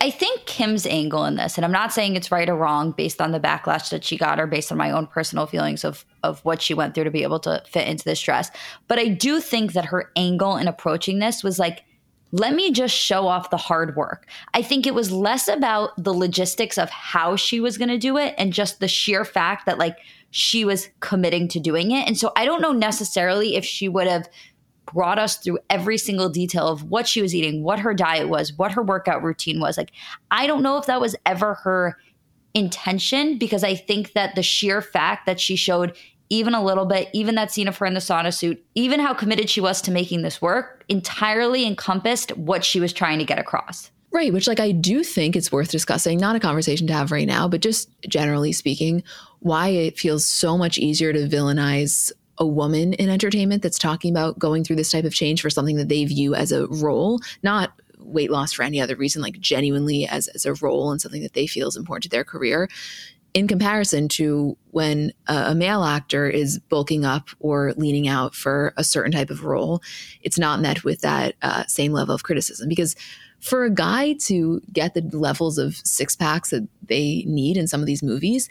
I 0.00 0.08
think 0.10 0.46
Kim's 0.46 0.86
angle 0.86 1.26
in 1.26 1.36
this, 1.36 1.58
and 1.58 1.66
I'm 1.66 1.72
not 1.72 1.92
saying 1.92 2.16
it's 2.16 2.30
right 2.30 2.48
or 2.48 2.56
wrong 2.56 2.92
based 2.92 3.20
on 3.20 3.32
the 3.32 3.40
backlash 3.40 3.90
that 3.90 4.04
she 4.04 4.16
got 4.16 4.40
or 4.40 4.46
based 4.46 4.72
on 4.72 4.78
my 4.78 4.90
own 4.90 5.06
personal 5.06 5.46
feelings 5.46 5.84
of 5.84 6.06
of 6.22 6.44
what 6.44 6.62
she 6.62 6.74
went 6.74 6.94
through 6.94 7.04
to 7.04 7.10
be 7.10 7.22
able 7.22 7.40
to 7.40 7.62
fit 7.66 7.88
into 7.88 8.04
this 8.04 8.20
dress. 8.20 8.50
But 8.88 8.98
I 8.98 9.08
do 9.08 9.40
think 9.40 9.72
that 9.74 9.86
her 9.86 10.10
angle 10.16 10.56
in 10.56 10.68
approaching 10.68 11.18
this 11.18 11.42
was 11.42 11.58
like, 11.58 11.84
let 12.32 12.54
me 12.54 12.72
just 12.72 12.94
show 12.94 13.26
off 13.28 13.50
the 13.50 13.56
hard 13.56 13.96
work. 13.96 14.26
I 14.54 14.62
think 14.62 14.86
it 14.86 14.94
was 14.94 15.12
less 15.12 15.48
about 15.48 15.90
the 16.02 16.12
logistics 16.12 16.76
of 16.76 16.90
how 16.90 17.36
she 17.36 17.60
was 17.60 17.78
going 17.78 17.88
to 17.88 17.98
do 17.98 18.16
it 18.16 18.34
and 18.36 18.52
just 18.52 18.80
the 18.80 18.88
sheer 18.88 19.24
fact 19.24 19.66
that 19.66 19.78
like 19.78 19.96
she 20.30 20.64
was 20.64 20.88
committing 21.00 21.48
to 21.48 21.60
doing 21.60 21.92
it. 21.92 22.06
And 22.06 22.18
so 22.18 22.32
I 22.36 22.44
don't 22.44 22.60
know 22.60 22.72
necessarily 22.72 23.56
if 23.56 23.64
she 23.64 23.88
would 23.88 24.06
have 24.06 24.28
brought 24.92 25.18
us 25.18 25.36
through 25.36 25.58
every 25.70 25.98
single 25.98 26.28
detail 26.28 26.68
of 26.68 26.84
what 26.84 27.08
she 27.08 27.22
was 27.22 27.34
eating, 27.34 27.62
what 27.62 27.78
her 27.80 27.94
diet 27.94 28.28
was, 28.28 28.52
what 28.52 28.72
her 28.72 28.82
workout 28.82 29.22
routine 29.22 29.60
was. 29.60 29.76
Like, 29.76 29.92
I 30.30 30.46
don't 30.46 30.62
know 30.62 30.78
if 30.78 30.86
that 30.86 31.00
was 31.00 31.16
ever 31.26 31.54
her 31.54 31.96
intention 32.54 33.38
because 33.38 33.62
I 33.64 33.74
think 33.74 34.12
that 34.12 34.34
the 34.34 34.42
sheer 34.42 34.80
fact 34.80 35.26
that 35.26 35.40
she 35.40 35.56
showed 35.56 35.96
even 36.28 36.54
a 36.54 36.62
little 36.62 36.86
bit, 36.86 37.08
even 37.12 37.34
that 37.36 37.50
scene 37.50 37.68
of 37.68 37.76
her 37.78 37.86
in 37.86 37.94
the 37.94 38.00
sauna 38.00 38.32
suit, 38.32 38.64
even 38.74 39.00
how 39.00 39.14
committed 39.14 39.48
she 39.48 39.60
was 39.60 39.80
to 39.82 39.90
making 39.90 40.22
this 40.22 40.42
work, 40.42 40.84
entirely 40.88 41.66
encompassed 41.66 42.36
what 42.36 42.64
she 42.64 42.80
was 42.80 42.92
trying 42.92 43.18
to 43.18 43.24
get 43.24 43.38
across. 43.38 43.90
Right, 44.12 44.32
which 44.32 44.48
like 44.48 44.60
I 44.60 44.72
do 44.72 45.04
think 45.04 45.36
it's 45.36 45.52
worth 45.52 45.70
discussing, 45.70 46.18
not 46.18 46.36
a 46.36 46.40
conversation 46.40 46.86
to 46.86 46.92
have 46.92 47.12
right 47.12 47.26
now, 47.26 47.48
but 47.48 47.60
just 47.60 47.90
generally 48.08 48.52
speaking, 48.52 49.02
why 49.40 49.68
it 49.68 49.98
feels 49.98 50.26
so 50.26 50.56
much 50.56 50.78
easier 50.78 51.12
to 51.12 51.28
villainize 51.28 52.12
a 52.38 52.46
woman 52.46 52.92
in 52.94 53.08
entertainment 53.08 53.62
that's 53.62 53.78
talking 53.78 54.10
about 54.10 54.38
going 54.38 54.64
through 54.64 54.76
this 54.76 54.90
type 54.90 55.04
of 55.04 55.14
change 55.14 55.42
for 55.42 55.50
something 55.50 55.76
that 55.76 55.88
they 55.88 56.04
view 56.04 56.34
as 56.34 56.52
a 56.52 56.66
role, 56.68 57.20
not 57.42 57.72
weight 57.98 58.30
loss 58.30 58.52
for 58.52 58.62
any 58.62 58.80
other 58.80 58.96
reason, 58.96 59.22
like 59.22 59.38
genuinely 59.40 60.06
as, 60.06 60.28
as 60.28 60.46
a 60.46 60.54
role 60.54 60.90
and 60.90 61.00
something 61.00 61.22
that 61.22 61.34
they 61.34 61.46
feel 61.46 61.68
is 61.68 61.76
important 61.76 62.04
to 62.04 62.08
their 62.08 62.24
career 62.24 62.68
in 63.36 63.46
comparison 63.46 64.08
to 64.08 64.56
when 64.70 65.12
a, 65.26 65.54
male 65.54 65.84
actor 65.84 66.26
is 66.26 66.58
bulking 66.58 67.04
up 67.04 67.28
or 67.38 67.74
leaning 67.76 68.08
out 68.08 68.34
for 68.34 68.72
a 68.78 68.82
certain 68.82 69.12
type 69.12 69.28
of 69.28 69.44
role, 69.44 69.82
it's 70.22 70.38
not 70.38 70.58
met 70.58 70.84
with 70.84 71.02
that 71.02 71.34
uh, 71.42 71.62
same 71.66 71.92
level 71.92 72.14
of 72.14 72.22
criticism. 72.22 72.66
Because 72.66 72.96
for 73.38 73.64
a 73.64 73.70
guy 73.70 74.14
to 74.22 74.62
get 74.72 74.94
the 74.94 75.02
levels 75.12 75.58
of 75.58 75.76
six 75.76 76.16
packs 76.16 76.48
that 76.48 76.66
they 76.82 77.24
need 77.26 77.58
in 77.58 77.66
some 77.66 77.80
of 77.80 77.86
these 77.86 78.02
movies, 78.02 78.48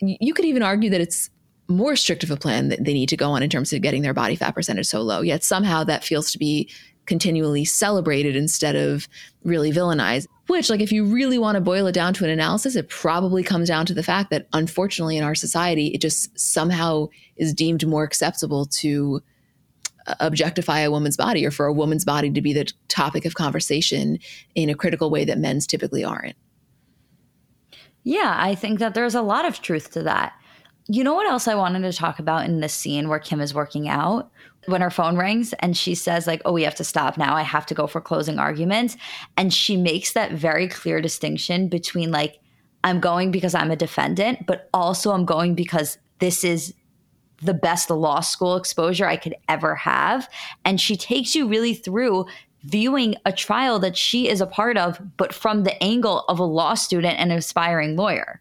you 0.00 0.32
could 0.32 0.46
even 0.46 0.62
argue 0.62 0.88
that 0.88 1.02
it's 1.02 1.28
more 1.68 1.94
strict 1.94 2.24
of 2.24 2.30
a 2.30 2.36
plan 2.38 2.70
that 2.70 2.82
they 2.82 2.94
need 2.94 3.10
to 3.10 3.16
go 3.16 3.32
on 3.32 3.42
in 3.42 3.50
terms 3.50 3.74
of 3.74 3.82
getting 3.82 4.00
their 4.00 4.14
body 4.14 4.36
fat 4.36 4.54
percentage 4.54 4.86
so 4.86 5.02
low. 5.02 5.20
Yet 5.20 5.44
somehow 5.44 5.84
that 5.84 6.02
feels 6.02 6.32
to 6.32 6.38
be 6.38 6.70
continually 7.08 7.64
celebrated 7.64 8.36
instead 8.36 8.76
of 8.76 9.08
really 9.42 9.72
villainized. 9.72 10.26
Which, 10.46 10.70
like, 10.70 10.80
if 10.80 10.92
you 10.92 11.04
really 11.04 11.38
want 11.38 11.56
to 11.56 11.60
boil 11.60 11.86
it 11.88 11.92
down 11.92 12.14
to 12.14 12.24
an 12.24 12.30
analysis, 12.30 12.76
it 12.76 12.88
probably 12.88 13.42
comes 13.42 13.68
down 13.68 13.84
to 13.86 13.94
the 13.94 14.02
fact 14.02 14.30
that 14.30 14.46
unfortunately 14.52 15.16
in 15.16 15.24
our 15.24 15.34
society, 15.34 15.88
it 15.88 16.00
just 16.00 16.38
somehow 16.38 17.08
is 17.36 17.52
deemed 17.52 17.86
more 17.86 18.04
acceptable 18.04 18.64
to 18.66 19.20
uh, 20.06 20.14
objectify 20.20 20.80
a 20.80 20.90
woman's 20.90 21.16
body 21.18 21.44
or 21.44 21.50
for 21.50 21.66
a 21.66 21.72
woman's 21.72 22.04
body 22.04 22.30
to 22.30 22.40
be 22.40 22.54
the 22.54 22.70
topic 22.88 23.26
of 23.26 23.34
conversation 23.34 24.18
in 24.54 24.70
a 24.70 24.74
critical 24.74 25.10
way 25.10 25.24
that 25.24 25.38
men's 25.38 25.66
typically 25.66 26.02
aren't. 26.02 26.36
Yeah, 28.04 28.34
I 28.38 28.54
think 28.54 28.78
that 28.78 28.94
there's 28.94 29.14
a 29.14 29.20
lot 29.20 29.44
of 29.44 29.60
truth 29.60 29.90
to 29.92 30.02
that. 30.04 30.32
You 30.88 31.04
know 31.04 31.14
what 31.14 31.26
else 31.26 31.46
I 31.46 31.54
wanted 31.54 31.82
to 31.82 31.92
talk 31.92 32.18
about 32.18 32.46
in 32.46 32.60
this 32.60 32.74
scene 32.74 33.08
where 33.08 33.18
Kim 33.18 33.40
is 33.40 33.54
working 33.54 33.88
out? 33.88 34.30
when 34.68 34.80
her 34.82 34.90
phone 34.90 35.16
rings 35.16 35.54
and 35.60 35.76
she 35.76 35.94
says 35.94 36.26
like 36.26 36.42
oh 36.44 36.52
we 36.52 36.62
have 36.62 36.74
to 36.76 36.84
stop 36.84 37.16
now. 37.16 37.34
I 37.34 37.42
have 37.42 37.66
to 37.66 37.74
go 37.74 37.86
for 37.86 38.00
closing 38.00 38.38
arguments. 38.38 38.96
And 39.36 39.52
she 39.52 39.76
makes 39.76 40.12
that 40.12 40.32
very 40.32 40.68
clear 40.68 41.00
distinction 41.00 41.68
between 41.68 42.10
like 42.10 42.38
i'm 42.84 43.00
going 43.00 43.30
because 43.30 43.54
i'm 43.54 43.70
a 43.70 43.76
defendant 43.76 44.46
but 44.46 44.68
also 44.72 45.10
i'm 45.12 45.24
going 45.24 45.54
because 45.54 45.98
this 46.20 46.44
is 46.44 46.74
the 47.42 47.54
best 47.54 47.90
law 47.90 48.20
school 48.20 48.56
exposure 48.56 49.06
i 49.06 49.16
could 49.16 49.34
ever 49.48 49.74
have. 49.74 50.28
And 50.64 50.80
she 50.80 50.96
takes 50.96 51.34
you 51.34 51.48
really 51.48 51.74
through 51.74 52.26
viewing 52.64 53.14
a 53.24 53.32
trial 53.32 53.78
that 53.78 53.96
she 53.96 54.28
is 54.28 54.40
a 54.40 54.46
part 54.46 54.76
of 54.76 55.00
but 55.16 55.32
from 55.32 55.62
the 55.62 55.82
angle 55.82 56.24
of 56.28 56.38
a 56.38 56.44
law 56.44 56.74
student 56.74 57.18
and 57.18 57.32
an 57.32 57.38
aspiring 57.38 57.96
lawyer 57.96 58.40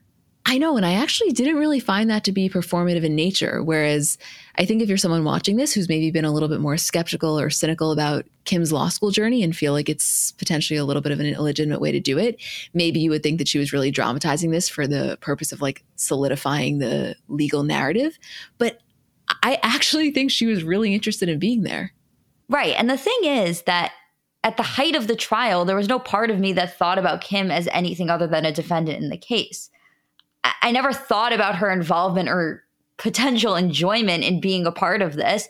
I 0.50 0.58
know. 0.58 0.78
And 0.78 0.86
I 0.86 0.94
actually 0.94 1.32
didn't 1.32 1.58
really 1.58 1.82
find 1.82 2.10
that 2.10 2.24
to 2.24 2.32
be 2.32 2.48
performative 2.48 3.04
in 3.04 3.16
nature. 3.16 3.62
Whereas 3.62 4.18
I 4.56 4.66
think 4.66 4.82
if 4.82 4.88
you're 4.88 4.98
someone 4.98 5.26
watching 5.26 5.58
this 5.58 5.74
who's 5.74 5.90
maybe 5.90 6.10
been 6.10 6.24
a 6.24 6.32
little 6.32 6.48
bit 6.48 6.62
more 6.62 6.78
skeptical 6.78 7.38
or 7.38 7.50
cynical 7.50 7.92
about 7.92 8.26
Kim's 8.46 8.72
law 8.72 8.88
school 8.88 9.12
journey 9.12 9.44
and 9.44 9.54
feel 9.54 9.74
like 9.74 9.90
it's 9.90 10.32
potentially 10.32 10.78
a 10.78 10.86
little 10.86 11.02
bit 11.02 11.12
of 11.12 11.20
an 11.20 11.26
illegitimate 11.26 11.82
way 11.82 11.92
to 11.92 12.00
do 12.00 12.18
it, 12.18 12.42
maybe 12.74 13.02
you 13.02 13.10
would 13.10 13.24
think 13.24 13.40
that 13.40 13.50
she 13.50 13.60
was 13.60 13.74
really 13.74 13.92
dramatizing 13.92 14.52
this 14.52 14.70
for 14.70 14.88
the 14.88 15.18
purpose 15.20 15.52
of 15.52 15.62
like 15.62 15.84
solidifying 15.98 16.80
the 16.80 17.14
legal 17.28 17.64
narrative. 17.64 18.18
But 18.58 18.80
I 19.44 19.60
actually 19.64 20.12
think 20.12 20.32
she 20.32 20.46
was 20.46 20.64
really 20.64 20.94
interested 20.94 21.28
in 21.28 21.40
being 21.40 21.64
there. 21.64 21.92
Right. 22.48 22.74
And 22.78 22.90
the 22.90 22.98
thing 22.98 23.20
is 23.24 23.64
that 23.64 23.92
at 24.46 24.56
the 24.56 24.64
height 24.64 24.96
of 24.96 25.08
the 25.08 25.16
trial, 25.18 25.66
there 25.66 25.76
was 25.76 25.90
no 25.90 26.00
part 26.00 26.30
of 26.32 26.40
me 26.40 26.54
that 26.54 26.78
thought 26.78 26.98
about 26.98 27.20
Kim 27.20 27.52
as 27.52 27.68
anything 27.74 28.10
other 28.10 28.28
than 28.28 28.46
a 28.46 28.54
defendant 28.54 29.04
in 29.04 29.10
the 29.10 29.18
case. 29.18 29.70
I 30.44 30.72
never 30.72 30.94
thought 30.94 31.34
about 31.34 31.56
her 31.56 31.70
involvement 31.72 32.30
or 32.30 32.64
potential 32.98 33.56
enjoyment 33.56 34.24
in 34.24 34.42
being 34.42 34.66
a 34.66 34.72
part 34.72 35.02
of 35.02 35.16
this 35.16 35.48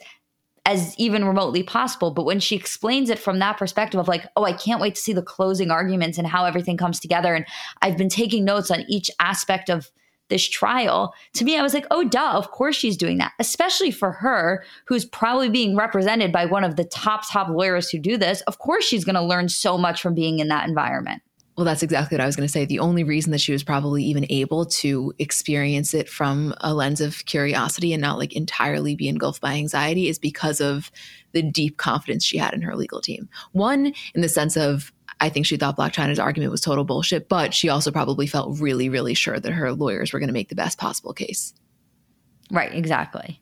as 0.65 0.93
even 0.99 1.23
remotely 1.23 1.63
possible. 1.63 2.11
But 2.11 2.25
when 2.25 2.41
she 2.41 2.55
explains 2.55 3.09
it 3.09 3.17
from 3.17 3.39
that 3.39 3.57
perspective 3.57 3.99
of 3.99 4.09
like, 4.09 4.25
oh, 4.35 4.43
I 4.43 4.51
can't 4.51 4.81
wait 4.81 4.95
to 4.95 5.01
see 5.01 5.13
the 5.13 5.21
closing 5.21 5.71
arguments 5.71 6.17
and 6.17 6.27
how 6.27 6.43
everything 6.43 6.75
comes 6.75 6.99
together. 6.99 7.33
And 7.33 7.45
I've 7.81 7.97
been 7.97 8.09
taking 8.09 8.43
notes 8.43 8.69
on 8.69 8.83
each 8.89 9.09
aspect 9.19 9.69
of 9.69 9.89
this 10.29 10.47
trial. 10.47 11.13
To 11.35 11.45
me, 11.45 11.57
I 11.57 11.61
was 11.61 11.73
like, 11.73 11.87
oh, 11.89 12.03
duh, 12.03 12.33
of 12.33 12.51
course 12.51 12.75
she's 12.75 12.97
doing 12.97 13.17
that, 13.19 13.31
especially 13.39 13.91
for 13.91 14.11
her, 14.11 14.61
who's 14.85 15.05
probably 15.05 15.49
being 15.49 15.77
represented 15.77 16.33
by 16.33 16.45
one 16.45 16.65
of 16.65 16.75
the 16.75 16.83
top, 16.83 17.23
top 17.31 17.47
lawyers 17.47 17.89
who 17.89 17.97
do 17.97 18.17
this. 18.17 18.41
Of 18.41 18.59
course, 18.59 18.83
she's 18.83 19.05
going 19.05 19.15
to 19.15 19.21
learn 19.23 19.47
so 19.47 19.77
much 19.77 20.01
from 20.01 20.15
being 20.15 20.39
in 20.39 20.49
that 20.49 20.67
environment. 20.67 21.21
Well, 21.57 21.65
that's 21.65 21.81
exactly 21.81 22.15
what 22.15 22.21
I 22.21 22.27
was 22.27 22.35
going 22.35 22.47
to 22.47 22.51
say. 22.51 22.65
The 22.65 22.77
only 22.77 23.03
reason 23.03 23.31
that 23.31 23.41
she 23.41 23.51
was 23.51 23.63
probably 23.63 24.03
even 24.03 24.27
able 24.29 24.67
to 24.67 25.11
experience 25.17 25.95
it 25.95 26.07
from 26.07 26.53
a 26.61 26.71
lens 26.71 27.01
of 27.01 27.25
curiosity 27.25 27.93
and 27.93 28.01
not 28.01 28.19
like 28.19 28.35
entirely 28.35 28.95
be 28.95 29.07
engulfed 29.07 29.41
by 29.41 29.53
anxiety 29.53 30.07
is 30.07 30.19
because 30.19 30.61
of 30.61 30.91
the 31.31 31.41
deep 31.41 31.77
confidence 31.77 32.23
she 32.23 32.37
had 32.37 32.53
in 32.53 32.61
her 32.61 32.75
legal 32.75 33.01
team. 33.01 33.27
One, 33.53 33.91
in 34.13 34.21
the 34.21 34.29
sense 34.29 34.55
of, 34.55 34.93
I 35.19 35.29
think 35.29 35.47
she 35.47 35.57
thought 35.57 35.77
Blac 35.77 35.93
Chyna's 35.93 36.19
argument 36.19 36.51
was 36.51 36.61
total 36.61 36.83
bullshit, 36.83 37.27
but 37.27 37.55
she 37.55 37.69
also 37.69 37.89
probably 37.89 38.27
felt 38.27 38.59
really, 38.59 38.87
really 38.87 39.15
sure 39.15 39.39
that 39.39 39.51
her 39.51 39.73
lawyers 39.73 40.13
were 40.13 40.19
going 40.19 40.29
to 40.29 40.33
make 40.33 40.49
the 40.49 40.55
best 40.55 40.77
possible 40.77 41.13
case. 41.13 41.55
Right, 42.51 42.71
exactly. 42.71 43.41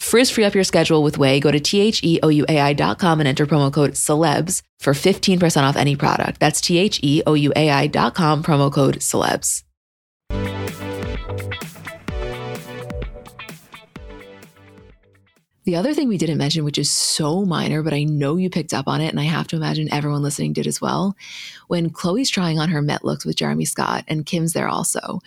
Frizz 0.00 0.30
free 0.30 0.44
up 0.44 0.54
your 0.54 0.64
schedule 0.64 1.02
with 1.02 1.16
Ouai. 1.16 1.40
Go 1.40 1.50
to 1.50 1.60
T-H-E-O-U-A-I.com 1.60 3.20
and 3.20 3.28
enter 3.28 3.46
promo 3.46 3.72
code 3.72 3.92
celebs 3.92 4.62
for 4.80 4.92
15% 4.92 5.62
off 5.62 5.76
any 5.76 5.96
product. 5.96 6.40
That's 6.40 6.60
T-H-E-O-U-A-I.com, 6.60 8.42
promo 8.42 8.72
code 8.72 8.96
celebs. 8.96 9.62
The 15.64 15.76
other 15.76 15.94
thing 15.94 16.08
we 16.08 16.18
didn't 16.18 16.38
mention, 16.38 16.64
which 16.64 16.76
is 16.76 16.90
so 16.90 17.44
minor, 17.44 17.84
but 17.84 17.92
I 17.92 18.02
know 18.02 18.34
you 18.34 18.50
picked 18.50 18.74
up 18.74 18.88
on 18.88 19.00
it, 19.00 19.10
and 19.10 19.20
I 19.20 19.24
have 19.24 19.46
to 19.48 19.56
imagine 19.56 19.92
everyone 19.92 20.20
listening 20.20 20.52
did 20.52 20.66
as 20.66 20.80
well. 20.80 21.14
When 21.68 21.90
Khloé's 21.90 22.30
trying 22.30 22.58
on 22.58 22.70
her 22.70 22.82
Met 22.82 23.04
looks 23.04 23.24
with 23.24 23.36
Jeremy 23.36 23.64
Scott, 23.64 24.04
and 24.08 24.26
Kim's 24.26 24.54
there 24.54 24.66
also, 24.66 25.20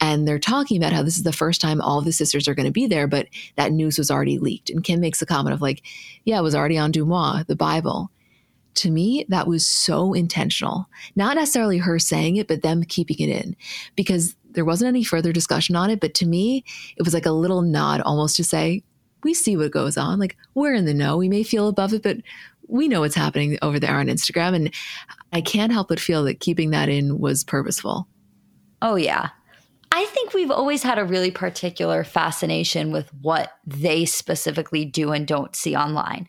and 0.00 0.26
they're 0.26 0.38
talking 0.38 0.76
about 0.76 0.92
how 0.92 1.02
this 1.02 1.16
is 1.16 1.22
the 1.22 1.32
first 1.32 1.60
time 1.60 1.80
all 1.80 2.00
the 2.00 2.12
sisters 2.12 2.48
are 2.48 2.54
going 2.54 2.66
to 2.66 2.72
be 2.72 2.86
there, 2.86 3.06
but 3.06 3.28
that 3.56 3.72
news 3.72 3.98
was 3.98 4.10
already 4.10 4.38
leaked. 4.38 4.70
And 4.70 4.82
Kim 4.82 5.00
makes 5.00 5.22
a 5.22 5.26
comment 5.26 5.54
of, 5.54 5.62
like, 5.62 5.82
yeah, 6.24 6.38
it 6.38 6.42
was 6.42 6.54
already 6.54 6.76
on 6.78 6.92
DeuxMoi, 6.92 7.46
the 7.46 7.56
Bible. 7.56 8.10
To 8.76 8.90
me, 8.90 9.24
that 9.28 9.46
was 9.46 9.66
so 9.66 10.12
intentional. 10.14 10.88
Not 11.14 11.36
necessarily 11.36 11.78
her 11.78 11.98
saying 12.00 12.36
it, 12.36 12.48
but 12.48 12.62
them 12.62 12.82
keeping 12.82 13.20
it 13.20 13.28
in 13.28 13.56
because 13.94 14.34
there 14.50 14.64
wasn't 14.64 14.88
any 14.88 15.04
further 15.04 15.32
discussion 15.32 15.76
on 15.76 15.90
it. 15.90 16.00
But 16.00 16.14
to 16.14 16.26
me, 16.26 16.64
it 16.96 17.04
was 17.04 17.14
like 17.14 17.26
a 17.26 17.30
little 17.30 17.62
nod 17.62 18.00
almost 18.00 18.34
to 18.36 18.44
say, 18.44 18.82
we 19.22 19.32
see 19.32 19.56
what 19.56 19.70
goes 19.70 19.96
on. 19.96 20.18
Like 20.18 20.36
we're 20.54 20.74
in 20.74 20.86
the 20.86 20.94
know. 20.94 21.16
We 21.16 21.28
may 21.28 21.44
feel 21.44 21.68
above 21.68 21.94
it, 21.94 22.02
but 22.02 22.18
we 22.66 22.88
know 22.88 23.00
what's 23.00 23.14
happening 23.14 23.58
over 23.62 23.78
there 23.78 23.96
on 23.96 24.06
Instagram. 24.06 24.54
And 24.54 24.74
I 25.32 25.40
can't 25.40 25.72
help 25.72 25.88
but 25.88 26.00
feel 26.00 26.24
that 26.24 26.40
keeping 26.40 26.70
that 26.70 26.88
in 26.88 27.18
was 27.18 27.44
purposeful. 27.44 28.08
Oh, 28.82 28.96
yeah. 28.96 29.30
I 29.96 30.06
think 30.06 30.34
we've 30.34 30.50
always 30.50 30.82
had 30.82 30.98
a 30.98 31.04
really 31.04 31.30
particular 31.30 32.02
fascination 32.02 32.90
with 32.90 33.14
what 33.22 33.52
they 33.64 34.04
specifically 34.06 34.84
do 34.84 35.12
and 35.12 35.24
don't 35.24 35.54
see 35.54 35.76
online. 35.76 36.26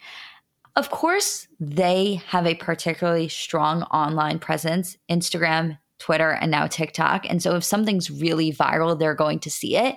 Of 0.76 0.92
course, 0.92 1.48
they 1.60 2.22
have 2.28 2.46
a 2.46 2.54
particularly 2.54 3.28
strong 3.28 3.82
online 3.84 4.38
presence 4.38 4.98
Instagram, 5.10 5.80
Twitter, 5.98 6.30
and 6.30 6.52
now 6.52 6.68
TikTok. 6.68 7.26
And 7.28 7.42
so 7.42 7.56
if 7.56 7.64
something's 7.64 8.12
really 8.12 8.54
viral, 8.54 9.00
they're 9.00 9.16
going 9.16 9.40
to 9.40 9.50
see 9.50 9.76
it. 9.76 9.96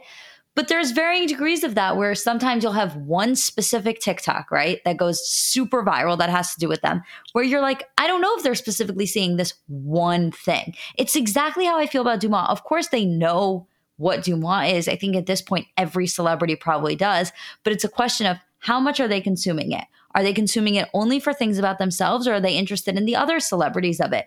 But 0.59 0.66
there's 0.66 0.90
varying 0.90 1.28
degrees 1.28 1.62
of 1.62 1.76
that 1.76 1.96
where 1.96 2.16
sometimes 2.16 2.64
you'll 2.64 2.72
have 2.72 2.96
one 2.96 3.36
specific 3.36 4.00
TikTok, 4.00 4.50
right? 4.50 4.80
That 4.84 4.96
goes 4.96 5.24
super 5.24 5.84
viral 5.84 6.18
that 6.18 6.30
has 6.30 6.52
to 6.52 6.59
do 6.59 6.66
with 6.66 6.80
them, 6.80 7.04
where 7.32 7.44
you're 7.44 7.61
like, 7.61 7.84
I 7.96 8.09
don't 8.09 8.20
know 8.20 8.34
if 8.34 8.42
they're 8.42 8.56
specifically 8.56 9.06
seeing 9.06 9.36
this 9.36 9.54
one 9.68 10.32
thing. 10.32 10.74
It's 10.96 11.14
exactly 11.14 11.64
how 11.64 11.78
I 11.78 11.86
feel 11.86 12.02
about 12.02 12.20
DeuxMoi. 12.20 12.48
Of 12.48 12.64
course, 12.64 12.88
they 12.88 13.04
know 13.04 13.68
what 13.98 14.22
DeuxMoi 14.22 14.72
is. 14.74 14.88
I 14.88 14.96
think 14.96 15.14
at 15.14 15.26
this 15.26 15.40
point, 15.40 15.68
every 15.76 16.09
celebrity 16.09 16.56
probably 16.56 16.96
does, 16.96 17.30
but 17.62 17.72
it's 17.72 17.84
a 17.84 17.88
question 17.88 18.26
of 18.26 18.38
how 18.59 18.80
much 18.80 18.98
are 18.98 19.06
they 19.06 19.20
consuming 19.20 19.70
it? 19.70 19.84
Are 20.16 20.24
they 20.24 20.32
consuming 20.32 20.74
it 20.74 20.88
only 20.92 21.20
for 21.20 21.32
things 21.32 21.59
about 21.59 21.78
themselves 21.78 22.26
or 22.26 22.34
are 22.34 22.40
they 22.40 22.56
interested 22.56 22.96
in 22.96 23.04
the 23.04 23.14
other 23.14 23.38
celebrities 23.38 24.00
of 24.00 24.12
it? 24.12 24.26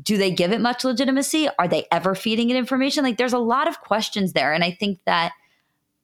Do 0.00 0.16
they 0.16 0.30
give 0.30 0.52
it 0.52 0.60
much 0.60 0.84
legitimacy? 0.84 1.48
Are 1.58 1.66
they 1.66 1.88
ever 1.90 2.14
feeding 2.14 2.50
it 2.50 2.56
information? 2.56 3.02
Like 3.02 3.16
there's 3.16 3.32
a 3.32 3.38
lot 3.38 3.66
of 3.66 3.80
questions 3.80 4.32
there. 4.32 4.52
And 4.52 4.62
I 4.62 4.70
think 4.70 5.00
that 5.06 5.32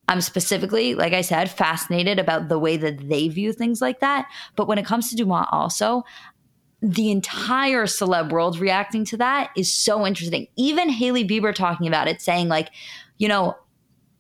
I'm 0.09 0.23
specifically, 0.23 0.95
like 0.95 1.13
I 1.13 1.21
said, 1.21 1.51
fascinated 1.51 2.19
about 2.19 2.49
the 2.49 2.59
way 2.59 2.77
that 2.79 3.09
they 3.09 3.29
view 3.29 3.53
things 3.53 3.81
like 3.81 4.01
that. 4.01 4.27
But 4.57 4.67
when 4.67 4.79
it 4.79 4.87
comes 4.87 5.11
to 5.11 5.23
DeuxMoi, 5.23 5.47
also, 5.53 6.05
the 6.81 7.11
entire 7.11 7.85
celeb 7.85 8.31
world 8.31 8.59
reacting 8.59 9.05
to 9.07 9.17
that 9.19 9.51
is 9.57 9.73
so 9.73 10.07
interesting. 10.07 10.47
Even 10.57 10.89
Hailey 10.89 11.27
Bieber 11.27 11.55
talking 11.55 11.87
about 11.87 12.09
it, 12.09 12.23
saying, 12.23 12.49
like, 12.49 12.71
you 13.19 13.29
know, 13.29 13.57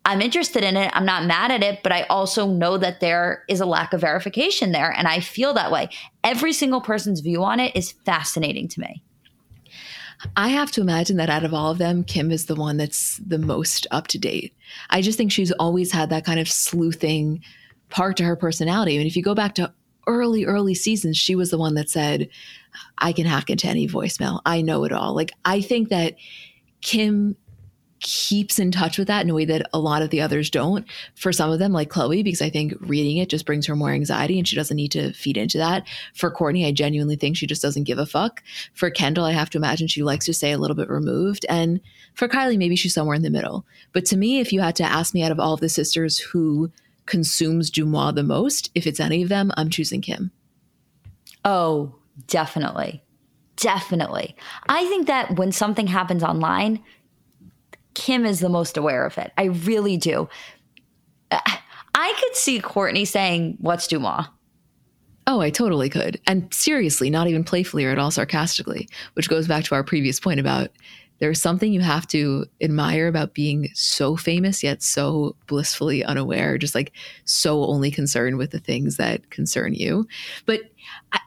I'm 0.04 0.20
interested 0.20 0.64
in 0.64 0.76
it. 0.76 0.90
I'm 0.94 1.04
not 1.04 1.26
mad 1.26 1.50
at 1.50 1.62
it, 1.62 1.82
but 1.82 1.92
I 1.92 2.02
also 2.04 2.46
know 2.46 2.78
that 2.78 3.00
there 3.00 3.44
is 3.48 3.60
a 3.60 3.66
lack 3.66 3.92
of 3.92 4.00
verification 4.00 4.72
there. 4.72 4.90
And 4.90 5.06
I 5.06 5.20
feel 5.20 5.54
that 5.54 5.70
way. 5.70 5.90
Every 6.24 6.52
single 6.52 6.80
person's 6.80 7.20
view 7.20 7.44
on 7.44 7.60
it 7.60 7.76
is 7.76 7.92
fascinating 7.92 8.68
to 8.68 8.80
me. 8.80 9.02
I 10.36 10.48
have 10.48 10.70
to 10.72 10.80
imagine 10.80 11.16
that 11.16 11.30
out 11.30 11.44
of 11.44 11.54
all 11.54 11.70
of 11.70 11.78
them, 11.78 12.04
Kim 12.04 12.30
is 12.30 12.46
the 12.46 12.54
one 12.54 12.76
that's 12.76 13.18
the 13.18 13.38
most 13.38 13.86
up 13.90 14.08
to 14.08 14.18
date. 14.18 14.54
I 14.90 15.00
just 15.00 15.16
think 15.16 15.30
she's 15.30 15.52
always 15.52 15.92
had 15.92 16.10
that 16.10 16.24
kind 16.24 16.40
of 16.40 16.48
sleuthing 16.48 17.42
part 17.88 18.16
to 18.18 18.24
her 18.24 18.36
personality. 18.36 18.94
I 18.94 18.98
mean, 18.98 19.06
if 19.06 19.16
you 19.16 19.22
go 19.22 19.34
back 19.34 19.54
to 19.56 19.72
early, 20.06 20.44
early 20.44 20.74
seasons, 20.74 21.16
she 21.16 21.34
was 21.34 21.50
the 21.50 21.58
one 21.58 21.74
that 21.74 21.88
said, 21.88 22.28
I 22.98 23.12
can 23.12 23.26
hack 23.26 23.50
into 23.50 23.68
any 23.68 23.86
voicemail. 23.86 24.40
I 24.44 24.62
know 24.62 24.84
it 24.84 24.92
all. 24.92 25.14
Like, 25.14 25.32
I 25.44 25.60
think 25.60 25.88
that 25.90 26.16
Kim 26.80 27.36
keeps 28.00 28.58
in 28.58 28.70
touch 28.70 28.98
with 28.98 29.08
that 29.08 29.24
in 29.24 29.30
a 29.30 29.34
way 29.34 29.44
that 29.44 29.68
a 29.72 29.78
lot 29.78 30.02
of 30.02 30.10
the 30.10 30.20
others 30.20 30.50
don't. 30.50 30.86
For 31.14 31.32
some 31.32 31.50
of 31.50 31.58
them, 31.58 31.72
like 31.72 31.90
Khloé, 31.90 32.22
because 32.22 32.42
I 32.42 32.50
think 32.50 32.74
reading 32.80 33.16
it 33.16 33.28
just 33.28 33.46
brings 33.46 33.66
her 33.66 33.76
more 33.76 33.90
anxiety 33.90 34.38
and 34.38 34.46
she 34.46 34.56
doesn't 34.56 34.76
need 34.76 34.92
to 34.92 35.12
feed 35.12 35.36
into 35.36 35.58
that. 35.58 35.86
For 36.14 36.30
Kourtney, 36.30 36.66
I 36.66 36.72
genuinely 36.72 37.16
think 37.16 37.36
she 37.36 37.46
just 37.46 37.62
doesn't 37.62 37.84
give 37.84 37.98
a 37.98 38.06
fuck. 38.06 38.42
For 38.74 38.90
Kendall, 38.90 39.24
I 39.24 39.32
have 39.32 39.50
to 39.50 39.58
imagine 39.58 39.88
she 39.88 40.02
likes 40.02 40.26
to 40.26 40.34
stay 40.34 40.52
a 40.52 40.58
little 40.58 40.76
bit 40.76 40.88
removed. 40.88 41.44
And 41.48 41.80
for 42.14 42.28
Kylie, 42.28 42.58
maybe 42.58 42.76
she's 42.76 42.94
somewhere 42.94 43.16
in 43.16 43.22
the 43.22 43.30
middle. 43.30 43.66
But 43.92 44.04
to 44.06 44.16
me, 44.16 44.40
if 44.40 44.52
you 44.52 44.60
had 44.60 44.76
to 44.76 44.84
ask 44.84 45.14
me 45.14 45.22
out 45.22 45.32
of 45.32 45.40
all 45.40 45.54
of 45.54 45.60
the 45.60 45.68
sisters 45.68 46.18
who 46.18 46.70
consumes 47.06 47.70
DeuxMoi 47.70 48.14
the 48.14 48.22
most, 48.22 48.70
if 48.74 48.86
it's 48.86 49.00
any 49.00 49.22
of 49.22 49.28
them, 49.28 49.50
I'm 49.56 49.70
choosing 49.70 50.00
Kim. 50.00 50.30
Oh, 51.44 51.94
definitely. 52.26 53.02
Definitely. 53.56 54.36
I 54.68 54.86
think 54.86 55.08
that 55.08 55.36
when 55.36 55.50
something 55.50 55.88
happens 55.88 56.22
online, 56.22 56.82
Kim 57.98 58.24
is 58.24 58.38
the 58.38 58.48
most 58.48 58.76
aware 58.76 59.04
of 59.04 59.18
it. 59.18 59.32
I 59.36 59.44
really 59.46 59.96
do. 59.96 60.28
Uh, 61.32 61.40
I 61.94 62.14
could 62.20 62.36
see 62.36 62.60
Kourtney 62.60 63.04
saying, 63.04 63.58
What's 63.60 63.88
DeuxMoi? 63.88 64.28
Oh, 65.26 65.40
I 65.40 65.50
totally 65.50 65.90
could. 65.90 66.20
And 66.24 66.54
seriously, 66.54 67.10
not 67.10 67.26
even 67.26 67.42
playfully 67.42 67.84
or 67.84 67.90
at 67.90 67.98
all 67.98 68.12
sarcastically, 68.12 68.88
which 69.14 69.28
goes 69.28 69.48
back 69.48 69.64
to 69.64 69.74
our 69.74 69.82
previous 69.82 70.20
point 70.20 70.38
about 70.38 70.70
there's 71.18 71.42
something 71.42 71.72
you 71.72 71.80
have 71.80 72.06
to 72.08 72.46
admire 72.60 73.08
about 73.08 73.34
being 73.34 73.68
so 73.74 74.16
famous 74.16 74.62
yet 74.62 74.80
so 74.80 75.34
blissfully 75.48 76.04
unaware, 76.04 76.56
just 76.56 76.76
like 76.76 76.92
so 77.24 77.64
only 77.64 77.90
concerned 77.90 78.38
with 78.38 78.52
the 78.52 78.60
things 78.60 78.96
that 78.96 79.28
concern 79.30 79.74
you. 79.74 80.06
But 80.46 80.60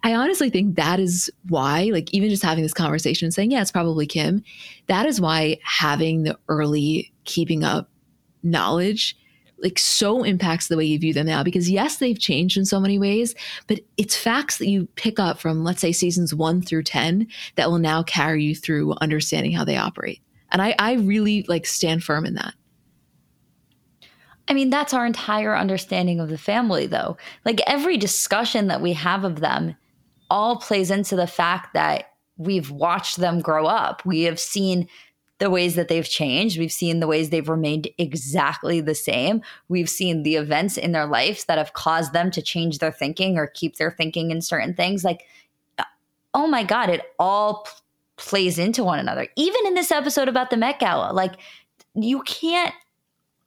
I, 0.04 0.14
honestly 0.14 0.50
think 0.50 0.76
that 0.76 1.00
is 1.00 1.32
why, 1.48 1.90
like, 1.92 2.14
even 2.14 2.30
just 2.30 2.44
having 2.44 2.64
this 2.64 2.74
conversation 2.74 3.26
and 3.26 3.34
saying, 3.34 3.52
yeah, 3.52 3.62
it's 3.62 3.72
probably 3.72 4.06
Kim, 4.06 4.44
that 4.88 5.06
is 5.06 5.20
why 5.20 5.58
having 5.64 6.24
the 6.24 6.38
early 6.48 7.12
keeping 7.24 7.64
up 7.64 7.90
knowledge 8.44 9.18
like 9.62 9.78
so 9.78 10.24
impacts 10.24 10.68
the 10.68 10.78
way 10.78 10.86
you 10.86 10.98
view 10.98 11.14
them 11.14 11.28
now. 11.28 11.44
Because 11.44 11.70
yes 11.70 11.98
they've 11.98 12.18
changed 12.18 12.58
in 12.58 12.66
so 12.66 12.80
many 12.80 12.98
ways 12.98 13.36
but 13.68 13.80
it's 13.98 14.16
facts 14.16 14.58
that 14.58 14.68
you 14.68 14.88
pick 14.96 15.20
up 15.20 15.40
from 15.40 15.64
let's 15.64 15.82
say 15.82 15.92
seasons 15.92 16.34
1 16.34 16.64
through 16.64 16.84
10 16.84 17.28
that 17.56 17.70
will 17.70 17.80
now 17.80 18.02
carry 18.02 18.44
you 18.44 18.56
through 18.56 18.96
understanding 19.02 19.52
how 19.52 19.64
they 19.64 19.78
operate. 19.78 20.22
And 20.52 20.62
i 20.62 20.76
i 20.80 20.94
really 20.94 21.44
like 21.48 21.66
stand 21.66 22.04
firm 22.04 22.26
in 22.26 22.34
that 22.36 22.56
I 24.52 24.54
mean, 24.54 24.70
that's 24.70 24.94
our 24.94 25.06
entire 25.06 25.56
understanding 25.56 26.20
of 26.20 26.28
the 26.28 26.38
family, 26.38 26.86
though. 26.86 27.16
Like 27.46 27.62
every 27.68 27.96
discussion 27.96 28.68
that 28.68 28.82
we 28.82 28.92
have 28.92 29.24
of 29.24 29.40
them 29.40 29.78
all 30.30 30.58
plays 30.58 30.92
into 30.92 31.16
the 31.16 31.26
fact 31.26 31.74
that 31.74 32.12
we've 32.36 32.70
watched 32.70 33.16
them 33.16 33.40
grow 33.40 33.66
up. 33.66 34.06
We 34.06 34.24
have 34.24 34.42
seen 34.42 34.90
the 35.38 35.50
ways 35.50 35.76
that 35.76 35.88
they've 35.88 36.08
changed. 36.08 36.60
We've 36.60 36.70
seen 36.70 37.00
the 37.00 37.08
ways 37.08 37.30
they've 37.30 37.48
remained 37.48 37.88
exactly 37.98 38.82
the 38.82 38.94
same. 38.94 39.42
We've 39.70 39.90
seen 39.90 40.24
the 40.24 40.36
events 40.36 40.76
in 40.76 40.92
their 40.92 41.06
lives 41.06 41.46
that 41.46 41.58
have 41.58 41.72
caused 41.72 42.12
them 42.12 42.30
to 42.32 42.42
change 42.42 42.80
their 42.80 42.92
thinking 42.92 43.38
or 43.38 43.48
keep 43.48 43.78
their 43.78 43.92
thinking 43.92 44.32
in 44.32 44.42
certain 44.42 44.74
things. 44.74 45.06
Like, 45.06 45.28
uh, 45.80 45.86
oh 46.34 46.48
my 46.48 46.66
God, 46.66 46.90
it 46.90 47.04
all 47.18 47.70
plays 48.18 48.60
into 48.60 48.84
one 48.84 49.00
another. 49.00 49.30
Even 49.38 49.66
in 49.66 49.76
this 49.76 49.94
episode 49.94 50.28
about 50.28 50.50
the 50.50 50.58
Met 50.58 50.78
Gala, 50.78 51.14
like, 51.14 51.36
you 51.96 52.22
can't 52.24 52.74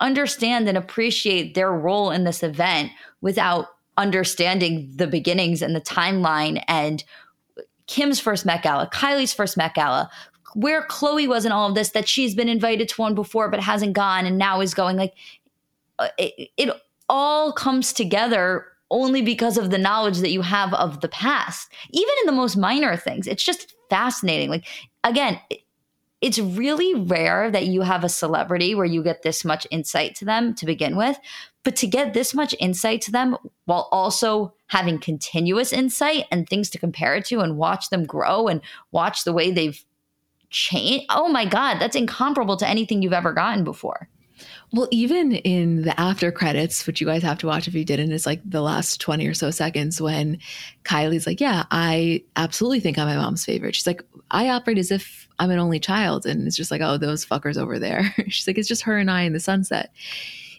understand 0.04 0.68
and 0.68 0.76
appreciate 0.76 1.54
their 1.54 1.72
role 1.72 2.10
in 2.10 2.24
this 2.24 2.42
event 2.42 2.92
without 3.22 3.68
understanding 3.96 4.92
the 4.94 5.06
beginnings 5.06 5.62
and 5.62 5.74
the 5.74 5.80
timeline 5.80 6.62
and 6.68 7.02
Kim's 7.86 8.20
first 8.20 8.44
Met 8.44 8.62
Gala, 8.62 8.88
Kylie's 8.92 9.32
first 9.32 9.56
Met 9.56 9.74
Gala, 9.74 10.10
where 10.54 10.86
Khloé 10.86 11.26
was 11.26 11.44
in 11.44 11.52
all 11.52 11.68
of 11.68 11.74
this, 11.74 11.90
that 11.90 12.08
she's 12.08 12.34
been 12.34 12.48
invited 12.48 12.88
to 12.88 13.00
one 13.00 13.14
before 13.14 13.48
but 13.50 13.60
hasn't 13.60 13.94
gone 13.94 14.26
and 14.26 14.38
now 14.38 14.60
is 14.60 14.74
going. 14.74 14.96
Like 14.96 15.14
uh, 15.98 16.08
it, 16.18 16.50
it 16.56 16.70
all 17.08 17.52
comes 17.52 17.92
together 17.92 18.66
only 18.90 19.22
because 19.22 19.56
of 19.56 19.70
the 19.70 19.78
knowledge 19.78 20.18
that 20.18 20.30
you 20.30 20.42
have 20.42 20.72
of 20.74 21.00
the 21.00 21.08
past, 21.08 21.70
even 21.90 22.14
in 22.22 22.26
the 22.26 22.32
most 22.32 22.56
minor 22.56 22.96
things. 22.96 23.26
It's 23.26 23.44
just 23.44 23.74
fascinating. 23.90 24.50
Like, 24.50 24.66
again, 25.02 25.40
it's 26.24 26.38
really 26.38 26.94
rare 26.94 27.50
that 27.50 27.66
you 27.66 27.82
have 27.82 28.02
a 28.02 28.08
celebrity 28.08 28.74
where 28.74 28.86
you 28.86 29.02
get 29.02 29.20
this 29.20 29.44
much 29.44 29.66
insight 29.70 30.14
to 30.14 30.24
them 30.24 30.54
to 30.54 30.64
begin 30.64 30.96
with. 30.96 31.18
But 31.64 31.76
to 31.76 31.86
get 31.86 32.14
this 32.14 32.32
much 32.32 32.54
insight 32.58 33.02
to 33.02 33.12
them 33.12 33.36
while 33.66 33.90
also 33.92 34.54
having 34.68 34.98
continuous 34.98 35.70
insight 35.70 36.24
and 36.30 36.48
things 36.48 36.70
to 36.70 36.78
compare 36.78 37.14
it 37.14 37.26
to 37.26 37.40
and 37.40 37.58
watch 37.58 37.90
them 37.90 38.06
grow 38.06 38.48
and 38.48 38.62
watch 38.90 39.24
the 39.24 39.34
way 39.34 39.50
they've 39.50 39.84
changed. 40.48 41.04
Oh 41.10 41.28
my 41.28 41.44
God, 41.44 41.78
that's 41.78 41.94
incomparable 41.94 42.56
to 42.56 42.66
anything 42.66 43.02
you've 43.02 43.12
ever 43.12 43.34
gotten 43.34 43.62
before. 43.62 44.08
Well, 44.72 44.88
even 44.90 45.32
in 45.32 45.82
the 45.82 45.98
after 46.00 46.32
credits, 46.32 46.86
which 46.86 47.02
you 47.02 47.06
guys 47.06 47.22
have 47.22 47.38
to 47.38 47.46
watch 47.46 47.68
if 47.68 47.74
you 47.74 47.84
didn't, 47.84 48.12
it's 48.12 48.24
like 48.24 48.40
the 48.48 48.62
last 48.62 48.98
20 48.98 49.26
or 49.26 49.34
so 49.34 49.50
seconds 49.50 50.00
when 50.00 50.38
Kylie's 50.84 51.26
like, 51.26 51.40
Yeah, 51.40 51.64
I 51.70 52.24
absolutely 52.34 52.80
think 52.80 52.98
I'm 52.98 53.08
my 53.08 53.16
mom's 53.16 53.44
favorite. 53.44 53.74
She's 53.74 53.86
like, 53.86 54.02
I 54.30 54.48
operate 54.48 54.78
as 54.78 54.90
if 54.90 55.23
I'm 55.38 55.50
an 55.50 55.58
only 55.58 55.80
child. 55.80 56.26
And 56.26 56.46
it's 56.46 56.56
just 56.56 56.70
like, 56.70 56.80
Oh, 56.80 56.96
those 56.96 57.24
fuckers 57.24 57.56
over 57.56 57.78
there. 57.78 58.14
She's 58.28 58.46
like, 58.46 58.58
It's 58.58 58.68
just 58.68 58.82
her 58.82 58.98
and 58.98 59.10
I 59.10 59.22
in 59.22 59.32
the 59.32 59.40
sunset. 59.40 59.92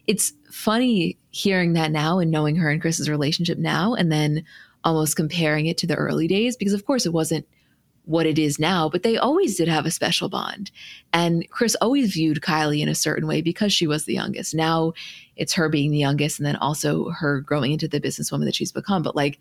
It's 0.08 0.34
funny 0.52 1.18
hearing 1.32 1.74
that 1.74 1.92
now 1.92 2.20
and 2.20 2.32
knowing 2.32 2.56
her 2.58 2.70
and 2.70 2.82
Kris's 2.82 3.10
relationship 3.10 3.58
now, 3.58 3.94
and 3.96 4.12
then 4.12 4.46
almost 4.84 5.16
comparing 5.16 5.66
it 5.66 5.78
to 5.80 5.88
the 5.88 5.96
early 5.96 6.28
days, 6.28 6.56
because 6.56 6.74
of 6.74 6.86
course 6.86 7.06
it 7.06 7.14
wasn't 7.14 7.48
what 8.06 8.26
it 8.26 8.38
is 8.38 8.60
now, 8.60 8.88
but 8.88 9.04
they 9.04 9.18
always 9.18 9.58
did 9.58 9.68
have 9.68 9.86
a 9.86 9.92
special 9.92 10.30
bond. 10.30 10.72
And 11.12 11.50
Kris 11.50 11.76
always 11.82 12.14
viewed 12.14 12.42
Kylie 12.42 12.82
in 12.82 12.88
a 12.88 12.96
certain 12.96 13.28
way 13.28 13.42
because 13.42 13.74
she 13.74 13.88
was 13.88 14.06
the 14.06 14.14
youngest. 14.14 14.54
Now 14.54 14.94
it's 15.36 15.54
her 15.54 15.70
being 15.70 15.92
the 15.92 15.98
youngest 15.98 16.40
and 16.40 16.46
then 16.46 16.56
also 16.58 17.10
her 17.10 17.42
growing 17.42 17.72
into 17.72 17.88
the 17.88 18.00
businesswoman 18.00 18.46
that 18.46 18.56
she's 18.56 18.72
become. 18.72 19.02
But 19.02 19.16
like, 19.16 19.40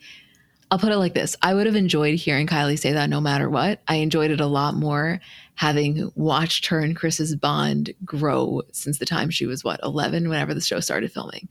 I'll 0.70 0.78
put 0.78 0.92
it 0.92 0.98
like 0.98 1.14
this 1.14 1.36
I 1.42 1.54
would 1.54 1.66
have 1.66 1.76
enjoyed 1.76 2.14
hearing 2.14 2.46
Kylie 2.46 2.78
say 2.78 2.92
that 2.92 3.10
no 3.10 3.20
matter 3.20 3.48
what. 3.48 3.80
I 3.88 3.96
enjoyed 3.96 4.30
it 4.30 4.40
a 4.40 4.46
lot 4.46 4.74
more 4.74 5.20
having 5.56 6.10
watched 6.16 6.66
her 6.66 6.80
and 6.80 6.96
Kris's 6.96 7.36
bond 7.36 7.92
grow 8.04 8.62
since 8.72 8.98
the 8.98 9.06
time 9.06 9.30
she 9.30 9.46
was, 9.46 9.62
what, 9.62 9.80
11, 9.82 10.28
whenever 10.28 10.52
the 10.52 10.60
show 10.60 10.80
started 10.80 11.12
filming. 11.12 11.48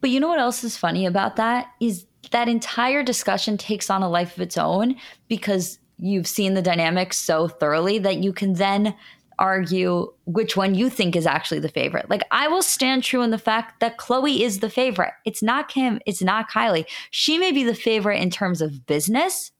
But 0.00 0.10
you 0.10 0.20
know 0.20 0.28
what 0.28 0.40
else 0.40 0.64
is 0.64 0.76
funny 0.76 1.06
about 1.06 1.36
that 1.36 1.72
is 1.80 2.06
that 2.30 2.48
entire 2.48 3.02
discussion 3.02 3.56
takes 3.56 3.90
on 3.90 4.02
a 4.02 4.08
life 4.08 4.36
of 4.36 4.42
its 4.42 4.58
own 4.58 4.96
because 5.28 5.78
you've 5.98 6.26
seen 6.26 6.54
the 6.54 6.62
dynamics 6.62 7.16
so 7.16 7.48
thoroughly 7.48 7.98
that 7.98 8.18
you 8.18 8.32
can 8.32 8.54
then 8.54 8.94
argue 9.38 10.12
which 10.24 10.56
one 10.56 10.74
you 10.74 10.90
think 10.90 11.14
is 11.14 11.26
actually 11.26 11.60
the 11.60 11.68
favorite. 11.68 12.10
Like 12.10 12.22
I 12.30 12.48
will 12.48 12.62
stand 12.62 13.04
true 13.04 13.22
in 13.22 13.30
the 13.30 13.38
fact 13.38 13.80
that 13.80 13.98
Khloé 13.98 14.40
is 14.40 14.60
the 14.60 14.70
favorite. 14.70 15.12
It's 15.24 15.42
not 15.42 15.68
Kim, 15.68 16.00
it's 16.06 16.22
not 16.22 16.50
Kylie. 16.50 16.86
She 17.10 17.38
may 17.38 17.52
be 17.52 17.64
the 17.64 17.74
favorite 17.74 18.20
in 18.20 18.30
terms 18.30 18.60
of 18.60 18.86
business, 18.86 19.52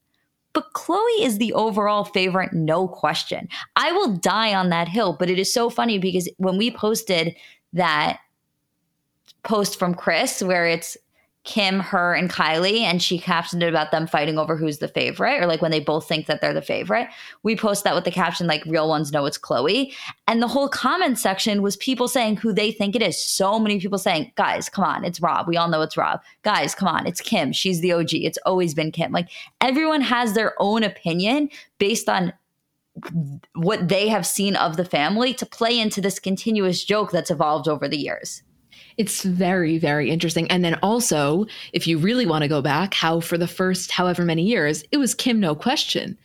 but 0.53 0.73
Khloé 0.75 1.21
is 1.21 1.39
the 1.39 1.53
overall 1.53 2.05
favorite, 2.05 2.53
no 2.53 2.89
question. 2.89 3.49
I 3.77 3.93
will 3.93 4.17
die 4.17 4.55
on 4.55 4.71
that 4.71 4.89
hill, 4.89 5.17
but 5.19 5.31
it 5.31 5.39
is 5.39 5.53
so 5.53 5.71
funny 5.71 5.99
because 5.99 6.29
when 6.39 6.59
we 6.59 6.71
posted 6.71 7.37
that 7.73 8.19
post 9.45 9.79
from 9.79 9.95
Kris 9.95 10.43
where 10.43 10.67
it's 10.67 10.97
Kim, 11.49 11.81
her, 11.81 12.13
and 12.13 12.29
Kylie, 12.29 12.81
and 12.81 13.01
she 13.03 13.19
captioned 13.19 13.63
it 13.63 13.71
about 13.71 13.91
them 13.91 14.07
fighting 14.07 14.39
over 14.39 14.55
who's 14.55 14.79
the 14.79 14.87
favorite, 14.87 15.43
or 15.43 15.47
like 15.47 15.63
when 15.63 15.71
they 15.71 15.81
both 15.81 16.07
think 16.07 16.27
that 16.27 16.43
they're 16.43 16.53
the 16.53 16.61
favorite. 16.61 17.09
We 17.43 17.57
post 17.57 17.85
that 17.85 17.95
with 17.95 18.05
the 18.05 18.11
caption, 18.11 18.47
like, 18.47 18.63
real 18.67 18.87
ones 18.87 19.13
know 19.13 19.25
it's 19.25 19.39
Khloé. 19.39 19.95
And 20.27 20.43
the 20.43 20.47
whole 20.47 20.69
comment 20.69 21.19
section 21.19 21.63
was 21.63 21.79
people 21.79 22.07
saying 22.07 22.37
who 22.37 22.53
they 22.53 22.71
think 22.71 22.95
it 22.95 23.01
is. 23.01 23.19
So 23.19 23.59
many 23.59 23.81
people 23.81 23.97
saying, 23.97 24.31
guys, 24.37 24.69
come 24.69 24.85
on, 24.85 25.07
it's 25.07 25.23
Rob. 25.23 25.49
We 25.49 25.57
all 25.57 25.69
know 25.69 25.81
it's 25.81 25.97
Rob. 25.97 26.21
Guys, 26.43 26.75
come 26.75 26.87
on, 26.87 27.07
it's 27.07 27.23
Kim. 27.23 27.51
She's 27.53 27.81
the 27.81 27.93
OG. 27.93 28.13
It's 28.13 28.39
always 28.45 28.75
been 28.75 28.93
Kim. 28.93 29.11
Like, 29.11 29.31
everyone 29.63 30.03
has 30.03 30.35
their 30.35 30.53
own 30.59 30.83
opinion 30.83 31.49
based 31.79 32.11
on 32.11 32.35
what 33.55 33.89
they 33.89 34.09
have 34.09 34.27
seen 34.27 34.55
of 34.55 34.77
the 34.77 34.85
family 34.85 35.33
to 35.33 35.47
play 35.47 35.79
into 35.81 36.03
this 36.03 36.19
continuous 36.19 36.85
joke 36.85 37.11
that's 37.11 37.31
evolved 37.31 37.69
over 37.69 37.89
the 37.89 37.97
years. 37.97 38.43
It's 38.99 39.23
very, 39.23 39.79
very 39.79 40.11
interesting. 40.11 40.51
And 40.51 40.65
then 40.65 40.75
also, 40.83 41.47
if 41.73 41.87
you 41.87 41.99
really 41.99 42.27
want 42.27 42.43
to 42.43 42.49
go 42.49 42.61
back, 42.61 42.95
how 42.95 43.21
for 43.21 43.39
the 43.39 43.47
first 43.47 43.93
however 43.93 44.25
many 44.25 44.43
years, 44.43 44.85
it 44.91 44.97
was 44.99 45.15
Kim, 45.15 45.41
no 45.41 45.55
question. 45.55 46.19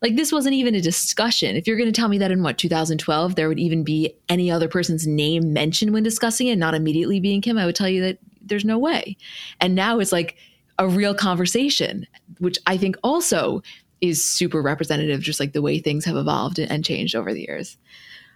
Like 0.00 0.16
this 0.16 0.32
wasn't 0.32 0.54
even 0.54 0.74
a 0.74 0.80
discussion. 0.80 1.56
If 1.56 1.66
you're 1.66 1.76
going 1.76 1.92
to 1.92 2.00
tell 2.00 2.08
me 2.08 2.18
that 2.18 2.30
in 2.30 2.42
what 2.42 2.56
2012 2.56 3.34
there 3.34 3.48
would 3.48 3.58
even 3.58 3.84
be 3.84 4.14
any 4.28 4.50
other 4.50 4.68
person's 4.68 5.06
name 5.06 5.52
mentioned 5.52 5.92
when 5.92 6.02
discussing 6.02 6.46
it, 6.46 6.56
not 6.56 6.74
immediately 6.74 7.20
being 7.20 7.42
Kim, 7.42 7.58
I 7.58 7.66
would 7.66 7.76
tell 7.76 7.88
you 7.88 8.00
that 8.02 8.18
there's 8.40 8.64
no 8.64 8.78
way. 8.78 9.16
And 9.60 9.74
now 9.74 9.98
it's 9.98 10.12
like 10.12 10.36
a 10.78 10.88
real 10.88 11.14
conversation, 11.14 12.06
which 12.38 12.58
I 12.66 12.78
think 12.78 12.96
also 13.02 13.62
is 14.00 14.24
super 14.24 14.62
representative, 14.62 15.20
just 15.20 15.40
like 15.40 15.52
the 15.52 15.60
way 15.60 15.78
things 15.78 16.06
have 16.06 16.16
evolved 16.16 16.58
and 16.58 16.84
changed 16.84 17.14
over 17.14 17.34
the 17.34 17.42
years. 17.42 17.76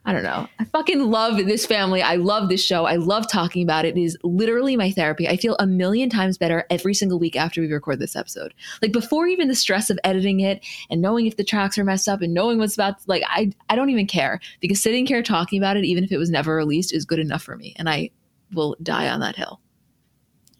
I 0.06 0.12
don't 0.12 0.22
know. 0.22 0.46
I 0.58 0.64
fucking 0.64 1.10
love 1.10 1.38
this 1.38 1.64
family. 1.64 2.02
I 2.02 2.16
love 2.16 2.50
this 2.50 2.62
show. 2.62 2.84
I 2.84 2.96
love 2.96 3.26
talking 3.26 3.62
about 3.62 3.86
it. 3.86 3.96
It 3.96 4.02
is 4.02 4.18
literally 4.22 4.76
my 4.76 4.90
therapy. 4.90 5.26
I 5.26 5.38
feel 5.38 5.56
a 5.58 5.66
million 5.66 6.10
times 6.10 6.36
better 6.36 6.66
every 6.68 6.92
single 6.92 7.18
week 7.18 7.36
after 7.36 7.62
we 7.62 7.72
record 7.72 8.00
this 8.00 8.14
episode. 8.14 8.52
Like 8.82 8.92
before 8.92 9.26
even 9.26 9.48
the 9.48 9.54
stress 9.54 9.88
of 9.88 9.98
editing 10.04 10.40
it 10.40 10.62
and 10.90 11.00
knowing 11.00 11.24
if 11.24 11.38
the 11.38 11.44
tracks 11.44 11.78
are 11.78 11.84
messed 11.84 12.06
up 12.06 12.20
and 12.20 12.34
knowing 12.34 12.58
what's 12.58 12.74
about 12.74 12.96
like 13.06 13.22
I 13.26 13.52
I 13.70 13.76
don't 13.76 13.88
even 13.88 14.06
care 14.06 14.40
because 14.60 14.82
sitting 14.82 15.06
here 15.06 15.22
talking 15.22 15.58
about 15.58 15.78
it 15.78 15.84
even 15.84 16.04
if 16.04 16.12
it 16.12 16.18
was 16.18 16.30
never 16.30 16.54
released 16.54 16.92
is 16.92 17.06
good 17.06 17.18
enough 17.18 17.42
for 17.42 17.56
me 17.56 17.74
and 17.78 17.88
I 17.88 18.10
will 18.52 18.76
die 18.82 19.08
on 19.08 19.20
that 19.20 19.36
hill. 19.36 19.60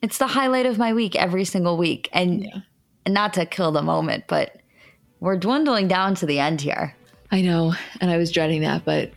It's 0.00 0.18
the 0.18 0.26
highlight 0.26 0.66
of 0.66 0.78
my 0.78 0.94
week 0.94 1.16
every 1.16 1.44
single 1.44 1.76
week 1.76 2.08
and 2.12 2.44
yeah. 2.44 2.60
and 3.04 3.12
not 3.12 3.34
to 3.34 3.44
kill 3.44 3.72
the 3.72 3.82
moment, 3.82 4.24
but 4.26 4.56
we're 5.20 5.36
dwindling 5.36 5.88
down 5.88 6.14
to 6.16 6.26
the 6.26 6.38
end 6.38 6.62
here. 6.62 6.96
I 7.30 7.42
know, 7.42 7.74
and 8.00 8.10
I 8.10 8.16
was 8.16 8.30
dreading 8.30 8.62
that, 8.62 8.84
but 8.84 9.10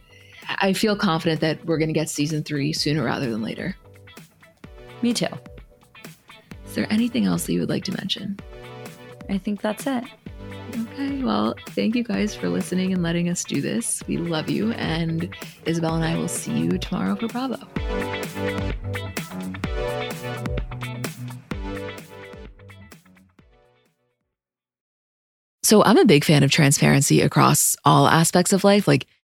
I 0.48 0.74
feel 0.74 0.96
confident 0.96 1.42
that 1.42 1.64
we're 1.66 1.78
going 1.78 1.90
to 1.90 1.94
get 1.94 2.10
season 2.10 2.44
three 2.44 2.74
sooner 2.74 3.04
rather 3.04 3.30
than 3.30 3.42
later. 3.42 3.76
Me 5.02 5.14
too. 5.14 5.28
Is 6.66 6.76
there 6.76 6.88
anything 6.92 7.26
else 7.26 7.46
that 7.46 7.54
you 7.54 7.60
would 7.60 7.70
like 7.70 7.84
to 7.86 7.92
mention? 7.92 8.40
I 9.30 9.38
think 9.38 9.62
that's 9.62 9.86
it. 9.86 10.04
Okay, 10.94 11.24
well, 11.24 11.56
thank 11.70 11.96
you 11.96 12.04
guys 12.04 12.36
for 12.36 12.50
listening 12.50 12.94
and 12.94 13.02
letting 13.02 13.30
us 13.30 13.44
do 13.44 13.62
this. 13.62 14.04
We 14.08 14.18
love 14.18 14.50
you, 14.50 14.72
and 14.74 15.34
Isabel 15.66 15.96
and 15.96 16.04
I 16.04 16.16
will 16.16 16.28
see 16.28 16.52
you 16.52 16.78
tomorrow 16.78 17.16
for 17.16 17.28
Bravo. 17.28 17.58
So, 25.64 25.84
I'm 25.84 25.98
a 25.98 26.06
big 26.06 26.24
fan 26.24 26.44
of 26.44 26.52
transparency 26.52 27.22
across 27.22 27.76
all 27.84 28.08
aspects 28.08 28.54
of 28.54 28.64
life. 28.64 28.88
Like, 28.88 29.06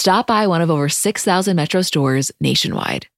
Stop 0.00 0.28
by 0.28 0.46
one 0.46 0.62
of 0.62 0.70
over 0.70 0.88
6,000 0.88 1.56
Metro 1.56 1.82
stores 1.82 2.30
nationwide. 2.40 3.08